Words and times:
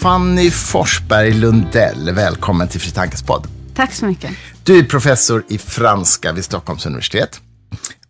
Fanny 0.00 0.50
Forsberg 0.50 1.32
Lundell, 1.32 2.14
välkommen 2.14 2.68
till 2.68 2.80
Fri 2.80 2.90
Tankes 2.90 3.22
podd. 3.22 3.46
Tack 3.74 3.92
så 3.92 4.06
mycket. 4.06 4.30
Du 4.64 4.78
är 4.78 4.82
professor 4.82 5.44
i 5.48 5.58
franska 5.58 6.32
vid 6.32 6.44
Stockholms 6.44 6.86
universitet 6.86 7.40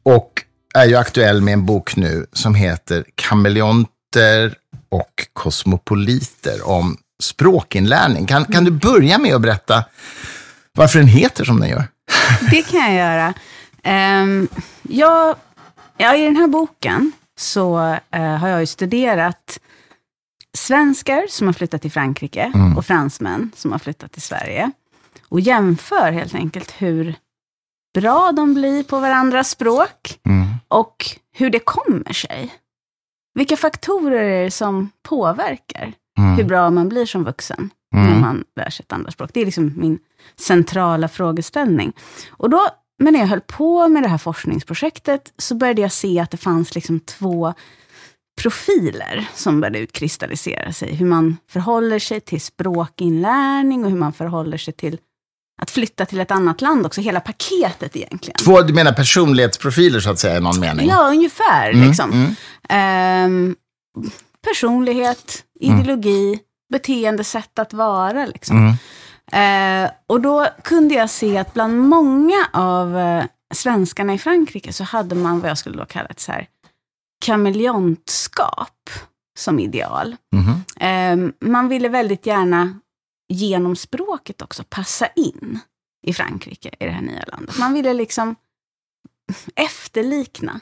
och 0.02 0.44
är 0.74 0.84
ju 0.84 0.96
aktuell 0.96 1.40
med 1.40 1.54
en 1.54 1.66
bok 1.66 1.96
nu 1.96 2.26
som 2.32 2.54
heter 2.54 3.04
Kameleonter 3.14 4.54
och 4.88 5.26
kosmopoliter 5.32 6.68
om 6.68 6.96
språkinlärning. 7.22 8.26
Kan, 8.26 8.44
kan 8.44 8.64
du 8.64 8.70
börja 8.70 9.18
med 9.18 9.34
att 9.34 9.40
berätta 9.40 9.84
varför 10.72 10.98
den 10.98 11.08
heter 11.08 11.44
som 11.44 11.60
den 11.60 11.68
gör? 11.68 11.84
Det 12.50 12.62
kan 12.62 12.80
jag 12.80 12.94
göra. 12.94 13.34
Um, 14.22 14.48
jag, 14.82 15.36
ja, 15.96 16.16
I 16.16 16.24
den 16.24 16.36
här 16.36 16.46
boken 16.46 17.12
så 17.38 17.78
uh, 18.16 18.20
har 18.20 18.48
jag 18.48 18.60
ju 18.60 18.66
studerat 18.66 19.58
svenskar 20.56 21.26
som 21.28 21.46
har 21.46 21.54
flyttat 21.54 21.82
till 21.82 21.92
Frankrike 21.92 22.52
mm. 22.54 22.76
och 22.76 22.86
fransmän 22.86 23.50
som 23.56 23.72
har 23.72 23.78
flyttat 23.78 24.12
till 24.12 24.22
Sverige. 24.22 24.70
Och 25.28 25.40
jämför 25.40 26.12
helt 26.12 26.34
enkelt 26.34 26.74
hur 26.78 27.14
bra 27.94 28.32
de 28.32 28.54
blir 28.54 28.82
på 28.82 29.00
varandras 29.00 29.50
språk 29.50 30.18
mm. 30.26 30.46
och 30.68 31.06
hur 31.32 31.50
det 31.50 31.58
kommer 31.58 32.12
sig. 32.12 32.54
Vilka 33.34 33.56
faktorer 33.56 34.24
är 34.24 34.44
det 34.44 34.50
som 34.50 34.90
påverkar 35.02 35.92
mm. 36.18 36.36
hur 36.36 36.44
bra 36.44 36.70
man 36.70 36.88
blir 36.88 37.06
som 37.06 37.24
vuxen 37.24 37.70
när 37.94 38.08
mm. 38.08 38.20
man 38.20 38.44
lär 38.56 38.70
sig 38.70 38.84
ett 38.84 38.92
andra 38.92 39.10
språk? 39.10 39.30
Det 39.32 39.40
är 39.40 39.44
liksom 39.44 39.72
min 39.76 39.98
centrala 40.36 41.08
frågeställning. 41.08 41.92
Och 42.30 42.50
då, 42.50 42.68
men 42.98 43.12
när 43.12 43.20
jag 43.20 43.26
höll 43.26 43.40
på 43.40 43.88
med 43.88 44.02
det 44.02 44.08
här 44.08 44.18
forskningsprojektet, 44.18 45.32
så 45.36 45.54
började 45.54 45.82
jag 45.82 45.92
se 45.92 46.18
att 46.18 46.30
det 46.30 46.36
fanns 46.36 46.74
liksom 46.74 47.00
två 47.00 47.54
profiler 48.42 49.28
som 49.34 49.60
började 49.60 49.78
utkristallisera 49.78 50.72
sig. 50.72 50.94
Hur 50.94 51.06
man 51.06 51.36
förhåller 51.50 51.98
sig 51.98 52.20
till 52.20 52.40
språkinlärning 52.40 53.84
och 53.84 53.90
hur 53.90 53.98
man 53.98 54.12
förhåller 54.12 54.58
sig 54.58 54.74
till 54.74 54.98
att 55.62 55.70
flytta 55.70 56.06
till 56.06 56.20
ett 56.20 56.30
annat 56.30 56.60
land 56.60 56.86
också, 56.86 57.00
hela 57.00 57.20
paketet 57.20 57.96
egentligen. 57.96 58.36
Två, 58.44 58.62
du 58.62 58.74
menar 58.74 58.92
personlighetsprofiler 58.92 60.00
så 60.00 60.10
att 60.10 60.18
säga, 60.18 60.36
i 60.36 60.40
någon 60.40 60.60
mening? 60.60 60.88
Ja, 60.88 61.08
ungefär. 61.08 61.70
Mm, 61.70 61.88
liksom. 61.88 62.36
Mm. 62.68 63.48
Um, 63.48 63.56
personlighet, 64.44 65.44
ideologi, 65.60 66.26
mm. 66.26 66.38
beteendesätt 66.72 67.58
att 67.58 67.72
vara. 67.72 68.26
Liksom. 68.26 68.68
Uh, 68.68 69.90
och 70.06 70.20
då 70.20 70.46
kunde 70.64 70.94
jag 70.94 71.10
se 71.10 71.38
att 71.38 71.54
bland 71.54 71.78
många 71.78 72.48
av 72.52 72.96
uh, 72.96 73.24
svenskarna 73.54 74.14
i 74.14 74.18
Frankrike 74.18 74.72
så 74.72 74.84
hade 74.84 75.14
man 75.14 75.40
vad 75.40 75.50
jag 75.50 75.58
skulle 75.58 75.76
då 75.76 75.84
kalla 75.84 76.08
ett 76.08 76.20
så 76.20 76.32
här 76.32 76.46
kameleontskap 77.24 78.90
som 79.38 79.58
ideal. 79.58 80.16
Mm. 80.80 81.32
Man 81.40 81.68
ville 81.68 81.88
väldigt 81.88 82.26
gärna 82.26 82.80
genom 83.28 83.76
språket 83.76 84.42
också 84.42 84.64
passa 84.68 85.06
in 85.06 85.58
i 86.06 86.12
Frankrike, 86.12 86.68
i 86.80 86.84
det 86.84 86.90
här 86.90 87.02
nya 87.02 87.24
landet. 87.26 87.58
Man 87.58 87.74
ville 87.74 87.94
liksom 87.94 88.34
efterlikna, 89.54 90.60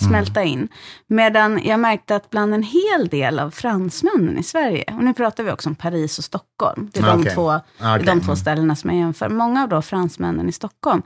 smälta 0.00 0.40
mm. 0.40 0.52
in. 0.52 0.68
Medan 1.06 1.60
jag 1.64 1.80
märkte 1.80 2.16
att 2.16 2.30
bland 2.30 2.54
en 2.54 2.62
hel 2.62 3.08
del 3.08 3.38
av 3.38 3.50
fransmännen 3.50 4.38
i 4.38 4.42
Sverige, 4.42 4.84
och 4.96 5.04
nu 5.04 5.14
pratar 5.14 5.44
vi 5.44 5.50
också 5.50 5.68
om 5.68 5.74
Paris 5.74 6.18
och 6.18 6.24
Stockholm, 6.24 6.90
det 6.92 7.00
är 7.00 7.06
de, 7.06 7.20
okay. 7.20 7.34
två, 7.34 7.60
okay. 7.78 8.02
de 8.04 8.20
två 8.20 8.36
ställena 8.36 8.76
som 8.76 8.90
jag 8.90 8.98
jämför. 8.98 9.28
Många 9.28 9.62
av 9.62 9.68
då 9.68 9.82
fransmännen 9.82 10.48
i 10.48 10.52
Stockholm, 10.52 11.02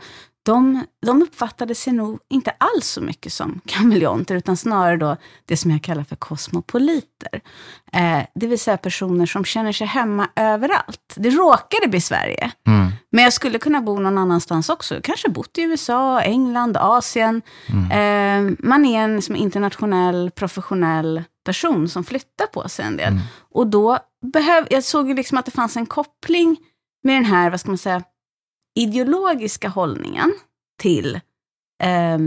de, 0.47 0.85
de 1.07 1.23
uppfattade 1.23 1.75
sig 1.75 1.93
nog 1.93 2.19
inte 2.31 2.51
alls 2.51 2.87
så 2.87 3.01
mycket 3.01 3.33
som 3.33 3.61
kameleonter, 3.67 4.35
utan 4.35 4.57
snarare 4.57 4.97
då 4.97 5.17
det 5.45 5.57
som 5.57 5.71
jag 5.71 5.83
kallar 5.83 6.05
för 6.05 6.17
kosmopoliter. 6.17 7.41
Eh, 7.93 8.21
det 8.35 8.47
vill 8.47 8.59
säga 8.59 8.77
personer 8.77 9.27
som 9.27 9.45
känner 9.45 9.73
sig 9.73 9.87
hemma 9.87 10.29
överallt. 10.37 11.15
Det 11.17 11.31
råkade 11.31 11.89
bli 11.89 12.01
Sverige, 12.01 12.53
mm. 12.67 12.93
men 13.13 13.25
jag 13.25 13.33
skulle 13.33 13.59
kunna 13.59 13.81
bo 13.81 13.99
någon 13.99 14.19
annanstans 14.19 14.69
också. 14.69 15.01
Kanske 15.03 15.29
bott 15.29 15.59
i 15.59 15.63
USA, 15.63 16.21
England, 16.21 16.77
Asien. 16.77 17.43
Mm. 17.69 17.91
Eh, 17.91 18.57
man 18.59 18.85
är 18.85 19.03
en 19.05 19.17
liksom, 19.17 19.37
internationell, 19.37 20.31
professionell 20.31 21.23
person 21.45 21.89
som 21.89 22.05
flyttar 22.05 22.47
på 22.47 22.69
sig 22.69 22.85
en 22.85 22.97
del. 22.97 23.13
Mm. 23.13 23.23
Och 23.51 23.67
då 23.67 23.99
behöv, 24.33 24.67
jag 24.71 24.85
såg 24.85 25.09
ju 25.09 25.15
liksom 25.15 25.39
att 25.39 25.45
det 25.45 25.51
fanns 25.51 25.77
en 25.77 25.87
koppling 25.87 26.57
med 27.03 27.17
den 27.17 27.25
här, 27.25 27.51
vad 27.51 27.61
ska 27.61 27.71
man 27.71 27.79
säga, 27.79 28.03
ideologiska 28.77 29.69
hållningen 29.69 30.33
till, 30.77 31.21
eh, 31.83 32.19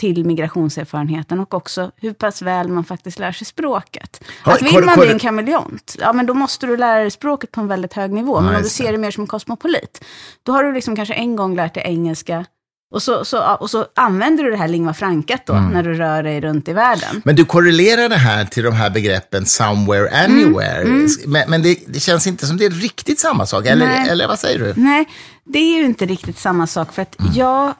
till 0.00 0.24
migrationserfarenheten 0.24 1.40
och 1.40 1.54
också 1.54 1.90
hur 1.96 2.12
pass 2.12 2.42
väl 2.42 2.68
man 2.68 2.84
faktiskt 2.84 3.18
lär 3.18 3.32
sig 3.32 3.46
språket. 3.46 4.24
Ha, 4.44 4.54
att 4.54 4.62
vill 4.62 4.84
man 4.84 4.98
bli 4.98 5.10
en 5.10 5.18
kameleont, 5.18 5.96
ja 5.98 6.12
men 6.12 6.26
då 6.26 6.34
måste 6.34 6.66
du 6.66 6.76
lära 6.76 7.00
dig 7.00 7.10
språket 7.10 7.52
på 7.52 7.60
en 7.60 7.68
väldigt 7.68 7.92
hög 7.92 8.12
nivå. 8.12 8.40
Men 8.40 8.54
om 8.54 8.62
du 8.62 8.68
ser 8.68 8.92
det 8.92 8.98
mer 8.98 9.10
som 9.10 9.22
en 9.22 9.26
kosmopolit, 9.26 10.04
då 10.42 10.52
har 10.52 10.64
du 10.64 10.72
liksom 10.72 10.96
kanske 10.96 11.14
en 11.14 11.36
gång 11.36 11.56
lärt 11.56 11.74
dig 11.74 11.82
engelska, 11.86 12.44
och 12.90 13.02
så, 13.02 13.24
så, 13.24 13.54
och 13.54 13.70
så 13.70 13.86
använder 13.94 14.44
du 14.44 14.50
det 14.50 14.56
här 14.56 14.68
lingua 14.68 14.94
francat 14.94 15.46
då, 15.46 15.52
mm. 15.52 15.70
när 15.70 15.82
du 15.82 15.94
rör 15.94 16.22
dig 16.22 16.40
runt 16.40 16.68
i 16.68 16.72
världen. 16.72 17.22
Men 17.24 17.36
du 17.36 17.44
korrelerar 17.44 18.08
det 18.08 18.16
här 18.16 18.44
till 18.44 18.64
de 18.64 18.74
här 18.74 18.90
begreppen 18.90 19.46
somewhere, 19.46 20.24
anywhere. 20.24 20.80
Mm. 20.80 20.96
Mm. 20.96 21.08
Men, 21.26 21.50
men 21.50 21.62
det, 21.62 21.78
det, 21.86 22.00
känns 22.00 22.26
inte 22.26 22.46
som 22.46 22.56
det 22.56 22.64
är 22.64 22.70
riktigt 22.70 23.20
samma 23.20 23.46
sak, 23.46 23.66
eller, 23.66 24.10
eller 24.10 24.28
vad 24.28 24.38
säger 24.38 24.58
du? 24.58 24.74
Nej, 24.76 25.08
det 25.44 25.58
är 25.58 25.78
ju 25.78 25.84
inte 25.84 26.06
riktigt 26.06 26.38
samma 26.38 26.66
sak. 26.66 26.92
För 26.92 27.02
att 27.02 27.20
mm. 27.20 27.32
jag 27.34 27.74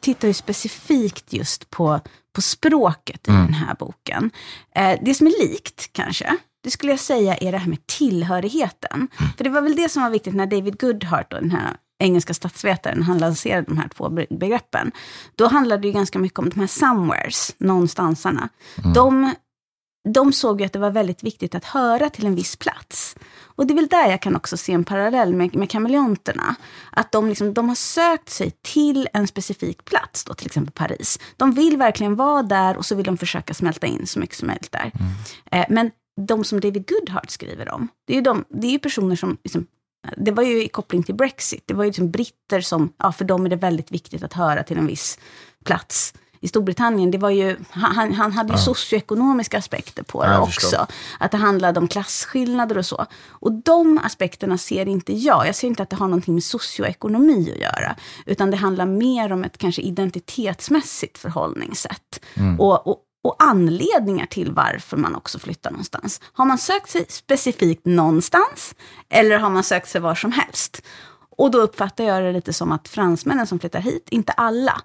tittar 0.00 0.28
ju 0.28 0.34
specifikt 0.34 1.32
just 1.32 1.70
på, 1.70 2.00
på 2.34 2.42
språket 2.42 3.28
i 3.28 3.30
mm. 3.30 3.44
den 3.44 3.54
här 3.54 3.74
boken. 3.78 4.30
Eh, 4.76 4.98
det 5.02 5.14
som 5.14 5.26
är 5.26 5.48
likt, 5.48 5.92
kanske, 5.92 6.36
det 6.64 6.70
skulle 6.70 6.92
jag 6.92 7.00
säga 7.00 7.36
är 7.36 7.52
det 7.52 7.58
här 7.58 7.68
med 7.68 7.86
tillhörigheten. 7.86 9.08
Mm. 9.20 9.32
För 9.36 9.44
det 9.44 9.50
var 9.50 9.60
väl 9.60 9.76
det 9.76 9.88
som 9.88 10.02
var 10.02 10.10
viktigt 10.10 10.34
när 10.34 10.46
David 10.46 10.80
Goodhart, 10.80 11.30
då, 11.30 11.36
den 11.36 11.50
här 11.50 11.76
engelska 12.02 12.34
statsvetaren, 12.34 13.02
han 13.02 13.18
lanserade 13.18 13.66
de 13.68 13.78
här 13.78 13.88
två 13.88 14.08
begreppen. 14.30 14.92
Då 15.36 15.46
handlade 15.46 15.82
det 15.82 15.88
ju 15.88 15.94
ganska 15.94 16.18
mycket 16.18 16.38
om 16.38 16.48
de 16.48 16.60
här 16.60 16.66
somewheres, 16.66 17.54
någonstansarna. 17.58 18.48
Mm. 18.78 18.92
De, 18.92 19.34
de 20.08 20.32
såg 20.32 20.60
ju 20.60 20.66
att 20.66 20.72
det 20.72 20.78
var 20.78 20.90
väldigt 20.90 21.22
viktigt 21.22 21.54
att 21.54 21.64
höra 21.64 22.10
till 22.10 22.26
en 22.26 22.34
viss 22.34 22.56
plats. 22.56 23.16
Och 23.42 23.66
det 23.66 23.74
är 23.74 23.76
väl 23.76 23.86
där 23.86 24.10
jag 24.10 24.22
kan 24.22 24.36
också 24.36 24.56
se 24.56 24.72
en 24.72 24.84
parallell 24.84 25.34
med, 25.34 25.54
med 25.54 25.70
kameleonterna. 25.70 26.54
Att 26.90 27.12
de, 27.12 27.28
liksom, 27.28 27.54
de 27.54 27.68
har 27.68 27.74
sökt 27.74 28.30
sig 28.30 28.52
till 28.62 29.08
en 29.12 29.26
specifik 29.26 29.84
plats, 29.84 30.24
då, 30.24 30.34
till 30.34 30.46
exempel 30.46 30.72
Paris. 30.72 31.18
De 31.36 31.52
vill 31.52 31.76
verkligen 31.76 32.16
vara 32.16 32.42
där 32.42 32.76
och 32.76 32.86
så 32.86 32.94
vill 32.94 33.06
de 33.06 33.18
försöka 33.18 33.54
smälta 33.54 33.86
in 33.86 34.06
så 34.06 34.18
mycket 34.18 34.36
som 34.36 34.46
möjligt 34.46 34.72
där. 34.72 34.92
Mm. 34.94 35.12
Eh, 35.52 35.66
men 35.68 35.90
de 36.26 36.44
som 36.44 36.60
David 36.60 36.88
Goodhart 36.88 37.30
skriver 37.30 37.68
om, 37.74 37.88
det 38.06 38.12
är 38.12 38.16
ju, 38.16 38.22
de, 38.22 38.44
det 38.48 38.66
är 38.66 38.72
ju 38.72 38.78
personer 38.78 39.16
som 39.16 39.38
liksom 39.44 39.66
det 40.16 40.30
var 40.30 40.42
ju 40.42 40.64
i 40.64 40.68
koppling 40.68 41.02
till 41.02 41.14
Brexit. 41.14 41.62
Det 41.66 41.74
var 41.74 41.84
ju 41.84 41.90
liksom 41.90 42.10
britter 42.10 42.60
som, 42.60 42.92
ja 42.96 43.12
för 43.12 43.24
dem 43.24 43.46
är 43.46 43.50
det 43.50 43.56
väldigt 43.56 43.92
viktigt 43.92 44.22
att 44.22 44.32
höra 44.32 44.62
till 44.62 44.78
en 44.78 44.86
viss 44.86 45.18
plats. 45.64 46.14
I 46.40 46.48
Storbritannien, 46.48 47.10
det 47.10 47.18
var 47.18 47.30
ju, 47.30 47.56
han, 47.70 48.12
han 48.12 48.32
hade 48.32 48.48
ju 48.48 48.58
ja. 48.58 48.64
socioekonomiska 48.64 49.58
aspekter 49.58 50.02
på 50.02 50.24
det 50.24 50.38
också. 50.38 50.60
Förstår. 50.60 50.86
Att 51.20 51.30
det 51.30 51.36
handlade 51.36 51.80
om 51.80 51.88
klasskillnader 51.88 52.78
och 52.78 52.86
så. 52.86 53.06
Och 53.28 53.52
de 53.52 53.98
aspekterna 54.04 54.58
ser 54.58 54.88
inte 54.88 55.12
jag. 55.12 55.46
Jag 55.46 55.54
ser 55.54 55.68
inte 55.68 55.82
att 55.82 55.90
det 55.90 55.96
har 55.96 56.06
någonting 56.06 56.34
med 56.34 56.44
socioekonomi 56.44 57.52
att 57.52 57.60
göra. 57.60 57.96
Utan 58.26 58.50
det 58.50 58.56
handlar 58.56 58.86
mer 58.86 59.32
om 59.32 59.44
ett 59.44 59.58
kanske 59.58 59.82
identitetsmässigt 59.82 61.18
förhållningssätt. 61.18 62.24
Mm. 62.34 62.60
Och, 62.60 62.86
och, 62.86 62.98
och 63.24 63.36
anledningar 63.38 64.26
till 64.26 64.52
varför 64.52 64.96
man 64.96 65.14
också 65.14 65.38
flyttar 65.38 65.70
någonstans. 65.70 66.20
Har 66.32 66.44
man 66.44 66.58
sökt 66.58 66.90
sig 66.90 67.06
specifikt 67.08 67.86
någonstans 67.86 68.74
eller 69.10 69.38
har 69.38 69.50
man 69.50 69.64
sökt 69.64 69.88
sig 69.88 70.00
var 70.00 70.14
som 70.14 70.32
helst? 70.32 70.82
Och 71.36 71.50
då 71.50 71.58
uppfattar 71.60 72.04
jag 72.04 72.22
det 72.22 72.32
lite 72.32 72.52
som 72.52 72.72
att 72.72 72.88
fransmännen 72.88 73.46
som 73.46 73.58
flyttar 73.58 73.80
hit, 73.80 74.06
inte 74.10 74.32
alla, 74.32 74.80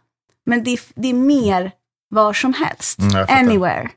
men 0.45 0.63
det 0.63 0.73
är, 0.73 0.79
det 0.95 1.07
är 1.07 1.13
mer 1.13 1.71
var 2.09 2.33
som 2.33 2.53
helst, 2.53 2.99
mm, 2.99 3.25
anywhere. 3.29 3.89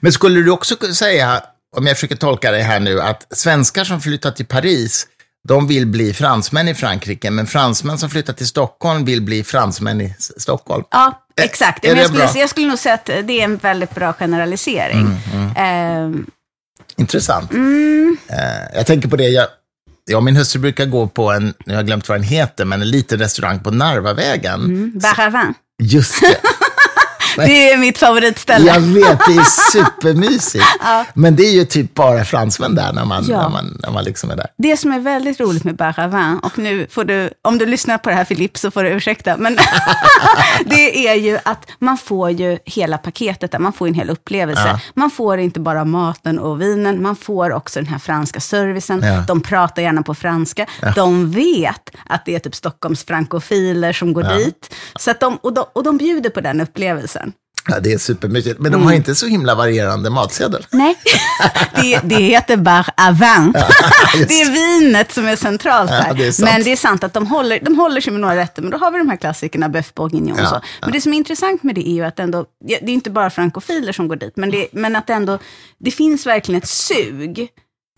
Men 0.00 0.12
skulle 0.12 0.40
du 0.40 0.50
också 0.50 0.76
säga, 0.76 1.42
om 1.76 1.86
jag 1.86 1.96
försöker 1.96 2.16
tolka 2.16 2.50
det 2.50 2.62
här 2.62 2.80
nu, 2.80 3.00
att 3.00 3.26
svenskar 3.38 3.84
som 3.84 4.00
flyttar 4.00 4.30
till 4.30 4.46
Paris, 4.46 5.06
de 5.46 5.66
vill 5.66 5.86
bli 5.86 6.14
fransmän 6.14 6.68
i 6.68 6.74
Frankrike, 6.74 7.30
men 7.30 7.46
fransmän 7.46 7.98
som 7.98 8.10
flyttar 8.10 8.32
till 8.32 8.46
Stockholm 8.46 9.04
vill 9.04 9.22
bli 9.22 9.44
fransmän 9.44 10.00
i 10.00 10.14
Stockholm. 10.18 10.84
Ja, 10.90 11.22
exakt. 11.36 11.84
Är, 11.84 11.92
är 11.92 11.96
jag, 11.96 12.06
skulle, 12.06 12.40
jag, 12.40 12.50
skulle, 12.50 12.68
nog 12.68 12.78
säga 12.78 12.94
att 12.94 13.06
det 13.06 13.40
är 13.40 13.44
en 13.44 13.56
väldigt 13.56 13.94
bra 13.94 14.12
generalisering. 14.12 15.06
Mm, 15.32 15.50
mm. 15.56 16.14
Uh, 16.14 16.20
Intressant. 16.96 17.52
Mm. 17.52 18.16
Uh, 18.30 18.36
jag 18.74 18.86
tänker 18.86 19.08
på 19.08 19.16
det, 19.16 19.28
jag, 19.28 19.46
jag 20.04 20.16
och 20.16 20.24
min 20.24 20.36
hustru 20.36 20.60
brukar 20.60 20.86
gå 20.86 21.06
på 21.06 21.32
en, 21.32 21.44
nu 21.44 21.72
har 21.72 21.74
jag 21.74 21.86
glömt 21.86 22.08
vad 22.08 22.18
den 22.18 22.24
heter, 22.24 22.64
men 22.64 22.82
en 22.82 22.90
liten 22.90 23.18
restaurang 23.18 23.60
på 23.60 23.70
Narvavägen. 23.70 24.60
Mm. 24.64 24.98
Baravin. 24.98 25.54
Just 25.82 26.20
det. 26.20 26.40
Det 27.36 27.70
är 27.70 27.76
mitt 27.76 27.98
favoritställe. 27.98 28.66
Jag 28.66 28.80
vet, 28.80 29.18
det 29.26 29.34
är 29.34 29.44
supermysigt. 29.72 30.64
ja. 30.80 31.04
Men 31.14 31.36
det 31.36 31.42
är 31.42 31.52
ju 31.52 31.64
typ 31.64 31.94
bara 31.94 32.24
fransmän 32.24 32.74
där 32.74 32.92
när 32.92 33.04
man, 33.04 33.24
ja. 33.28 33.42
när 33.42 33.48
man, 33.48 33.80
när 33.82 33.90
man 33.90 34.04
liksom 34.04 34.30
är 34.30 34.36
där. 34.36 34.46
Det 34.58 34.76
som 34.76 34.92
är 34.92 35.00
väldigt 35.00 35.40
roligt 35.40 35.64
med 35.64 35.76
Baravin, 35.76 36.38
och 36.42 36.58
nu 36.58 36.86
får 36.90 37.04
du, 37.04 37.30
om 37.42 37.58
du 37.58 37.66
lyssnar 37.66 37.98
på 37.98 38.10
det 38.10 38.16
här 38.16 38.24
Filip, 38.24 38.58
så 38.58 38.70
får 38.70 38.82
du 38.82 38.90
ursäkta, 38.90 39.36
men 39.36 39.58
det 40.64 41.08
är 41.08 41.14
ju 41.14 41.38
att 41.44 41.66
man 41.78 41.98
får 41.98 42.30
ju 42.30 42.58
hela 42.64 42.98
paketet 42.98 43.52
där, 43.52 43.58
man 43.58 43.72
får 43.72 43.88
en 43.88 43.94
hel 43.94 44.10
upplevelse. 44.10 44.68
Ja. 44.68 44.80
Man 44.94 45.10
får 45.10 45.38
inte 45.38 45.60
bara 45.60 45.84
maten 45.84 46.38
och 46.38 46.60
vinen, 46.60 47.02
man 47.02 47.16
får 47.16 47.52
också 47.52 47.80
den 47.80 47.88
här 47.88 47.98
franska 47.98 48.40
servicen. 48.40 49.02
Ja. 49.02 49.24
De 49.28 49.40
pratar 49.40 49.82
gärna 49.82 50.02
på 50.02 50.14
franska. 50.14 50.66
De 50.94 51.30
vet 51.30 51.90
att 52.06 52.24
det 52.24 52.34
är 52.34 52.38
typ 52.38 52.54
Stockholms 52.54 53.04
frankofiler 53.04 53.92
som 53.92 54.12
går 54.12 54.22
dit. 54.22 54.74
Så 54.98 55.10
att 55.10 55.20
de, 55.20 55.36
och, 55.36 55.52
de, 55.54 55.64
och 55.72 55.82
de 55.82 55.96
bjuder 55.96 56.30
på 56.30 56.40
den 56.40 56.60
upplevelsen. 56.60 57.25
Ja, 57.68 57.80
det 57.80 57.92
är 57.92 57.98
supermysigt. 57.98 58.58
Men 58.58 58.72
de 58.72 58.82
har 58.82 58.90
mm. 58.90 58.96
inte 58.96 59.14
så 59.14 59.26
himla 59.26 59.54
varierande 59.54 60.10
matsedel. 60.10 60.66
Nej, 60.70 60.98
det, 61.74 62.00
det 62.04 62.14
heter 62.14 62.56
bar 62.56 62.86
avant. 62.96 63.56
Ja, 63.58 63.68
det 64.28 64.40
är 64.40 64.50
vinet 64.50 65.12
som 65.12 65.26
är 65.26 65.36
centralt 65.36 65.90
där. 65.90 66.04
Ja, 66.06 66.12
det 66.12 66.26
är 66.26 66.44
men 66.44 66.62
det 66.62 66.72
är 66.72 66.76
sant 66.76 67.04
att 67.04 67.12
de 67.12 67.26
håller, 67.26 67.60
de 67.62 67.78
håller 67.78 68.00
sig 68.00 68.12
med 68.12 68.20
några 68.20 68.36
rätter, 68.36 68.62
men 68.62 68.70
då 68.70 68.78
har 68.78 68.90
vi 68.90 68.98
de 68.98 69.08
här 69.08 69.16
klassikerna, 69.16 69.68
bœuf 69.68 69.94
bourguignon 69.94 70.40
och 70.40 70.48
så. 70.48 70.60
Men 70.80 70.92
det 70.92 71.00
som 71.00 71.12
är 71.12 71.16
intressant 71.16 71.62
med 71.62 71.74
det 71.74 71.88
är 71.88 71.94
ju 71.94 72.04
att 72.04 72.18
ändå, 72.18 72.44
det 72.66 72.74
är 72.74 72.88
inte 72.88 73.10
bara 73.10 73.30
frankofiler 73.30 73.92
som 73.92 74.08
går 74.08 74.16
dit, 74.16 74.36
men, 74.36 74.50
det, 74.50 74.68
men 74.72 74.96
att 74.96 75.10
ändå, 75.10 75.38
det 75.78 75.90
finns 75.90 76.26
verkligen 76.26 76.58
ett 76.58 76.68
sug 76.68 77.48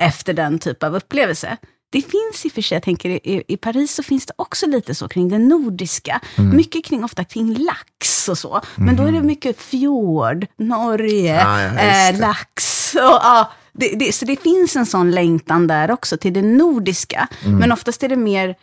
efter 0.02 0.32
den 0.32 0.58
typ 0.58 0.82
av 0.82 0.96
upplevelse. 0.96 1.56
Det 1.90 2.02
finns 2.02 2.44
i 2.44 2.48
och 2.48 2.52
för 2.52 2.62
sig, 2.62 2.76
jag 2.76 2.82
tänker 2.82 3.10
i, 3.10 3.44
i 3.48 3.56
Paris 3.56 3.94
så 3.94 4.02
finns 4.02 4.26
det 4.26 4.32
också 4.36 4.66
lite 4.66 4.94
så 4.94 5.08
kring 5.08 5.28
det 5.28 5.38
nordiska. 5.38 6.20
Mm. 6.38 6.56
Mycket 6.56 6.84
kring, 6.84 7.04
ofta 7.04 7.24
kring 7.24 7.54
lax 7.54 8.28
och 8.28 8.38
så. 8.38 8.60
Men 8.74 8.88
mm. 8.88 8.96
då 8.96 9.02
är 9.02 9.12
det 9.12 9.18
mhm. 9.18 9.26
mycket 9.26 9.60
fjord, 9.60 10.46
Norge, 10.56 11.46
ah, 11.46 11.62
ja, 11.62 12.10
eh, 12.10 12.18
lax. 12.18 12.94
Och, 12.94 13.00
ja, 13.00 13.52
det, 13.72 13.88
det, 13.88 14.12
så 14.12 14.24
det 14.24 14.42
finns 14.42 14.76
en 14.76 14.86
sån 14.86 15.10
längtan 15.10 15.66
där 15.66 15.90
också 15.90 16.16
till 16.16 16.32
det 16.32 16.42
nordiska. 16.42 17.28
Mm. 17.44 17.58
Men 17.58 17.72
oftast 17.72 18.02
är 18.02 18.08
det 18.08 18.16
mer 18.16 18.56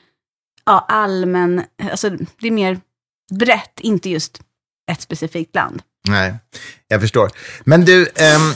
ja, 0.65 0.85
allmän, 0.89 1.63
alltså 1.91 2.09
det 2.09 2.47
är 2.47 2.51
mer 2.51 2.79
brett, 3.31 3.79
inte 3.79 4.09
just 4.09 4.41
ett 4.91 5.01
specifikt 5.01 5.55
land. 5.55 5.81
Nej, 6.07 6.35
jag 6.87 7.01
förstår. 7.01 7.31
Men 7.63 7.85
du, 7.85 8.01
um 8.01 8.53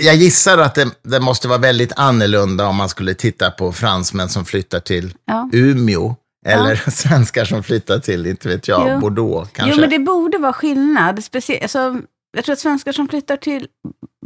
jag 0.00 0.16
gissar 0.16 0.58
att 0.58 0.74
det, 0.74 0.90
det, 1.02 1.20
måste 1.20 1.48
vara 1.48 1.58
väldigt 1.58 1.92
annorlunda 1.96 2.66
om 2.66 2.76
man 2.76 2.88
skulle 2.88 3.14
titta 3.14 3.50
på 3.50 3.72
fransmän 3.72 4.28
som 4.28 4.44
flyttar 4.44 4.80
till 4.80 5.14
ja. 5.24 5.50
Umeå. 5.52 6.16
Eller 6.46 6.82
ja. 6.84 6.90
svenskar 6.90 7.44
som 7.44 7.62
flyttar 7.62 7.98
till, 7.98 8.26
inte 8.26 8.48
vet 8.48 8.68
jag, 8.68 8.90
jo. 8.90 9.00
Bordeaux 9.00 9.50
kanske. 9.52 9.74
Jo, 9.74 9.80
men 9.80 9.90
det 9.90 9.98
borde 9.98 10.38
vara 10.38 10.52
skillnad. 10.52 11.24
Alltså, 11.34 12.00
jag 12.32 12.44
tror 12.44 12.52
att 12.52 12.58
svenskar 12.58 12.92
som 12.92 13.08
flyttar 13.08 13.36
till 13.36 13.66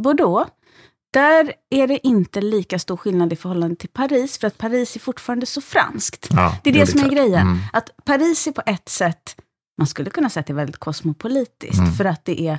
Bordeaux, 0.00 0.50
där 1.12 1.52
är 1.70 1.86
det 1.86 2.06
inte 2.06 2.40
lika 2.40 2.78
stor 2.78 2.96
skillnad 2.96 3.32
i 3.32 3.36
förhållande 3.36 3.76
till 3.76 3.88
Paris, 3.88 4.38
för 4.38 4.46
att 4.46 4.58
Paris 4.58 4.96
är 4.96 5.00
fortfarande 5.00 5.46
så 5.46 5.60
franskt. 5.60 6.28
Ja, 6.30 6.56
det 6.62 6.70
är 6.70 6.74
det, 6.74 6.80
det 6.80 6.86
som 6.86 7.00
är 7.00 7.08
grejen. 7.08 7.46
Mm. 7.46 7.58
Att 7.72 7.90
Paris 8.04 8.46
är 8.46 8.52
på 8.52 8.62
ett 8.66 8.88
sätt, 8.88 9.36
man 9.78 9.86
skulle 9.86 10.10
kunna 10.10 10.30
säga 10.30 10.40
att 10.40 10.46
det 10.46 10.52
är 10.52 10.54
väldigt 10.54 10.76
kosmopolitiskt, 10.76 11.78
mm. 11.78 11.92
för 11.92 12.04
att 12.04 12.24
det 12.24 12.40
är 12.40 12.58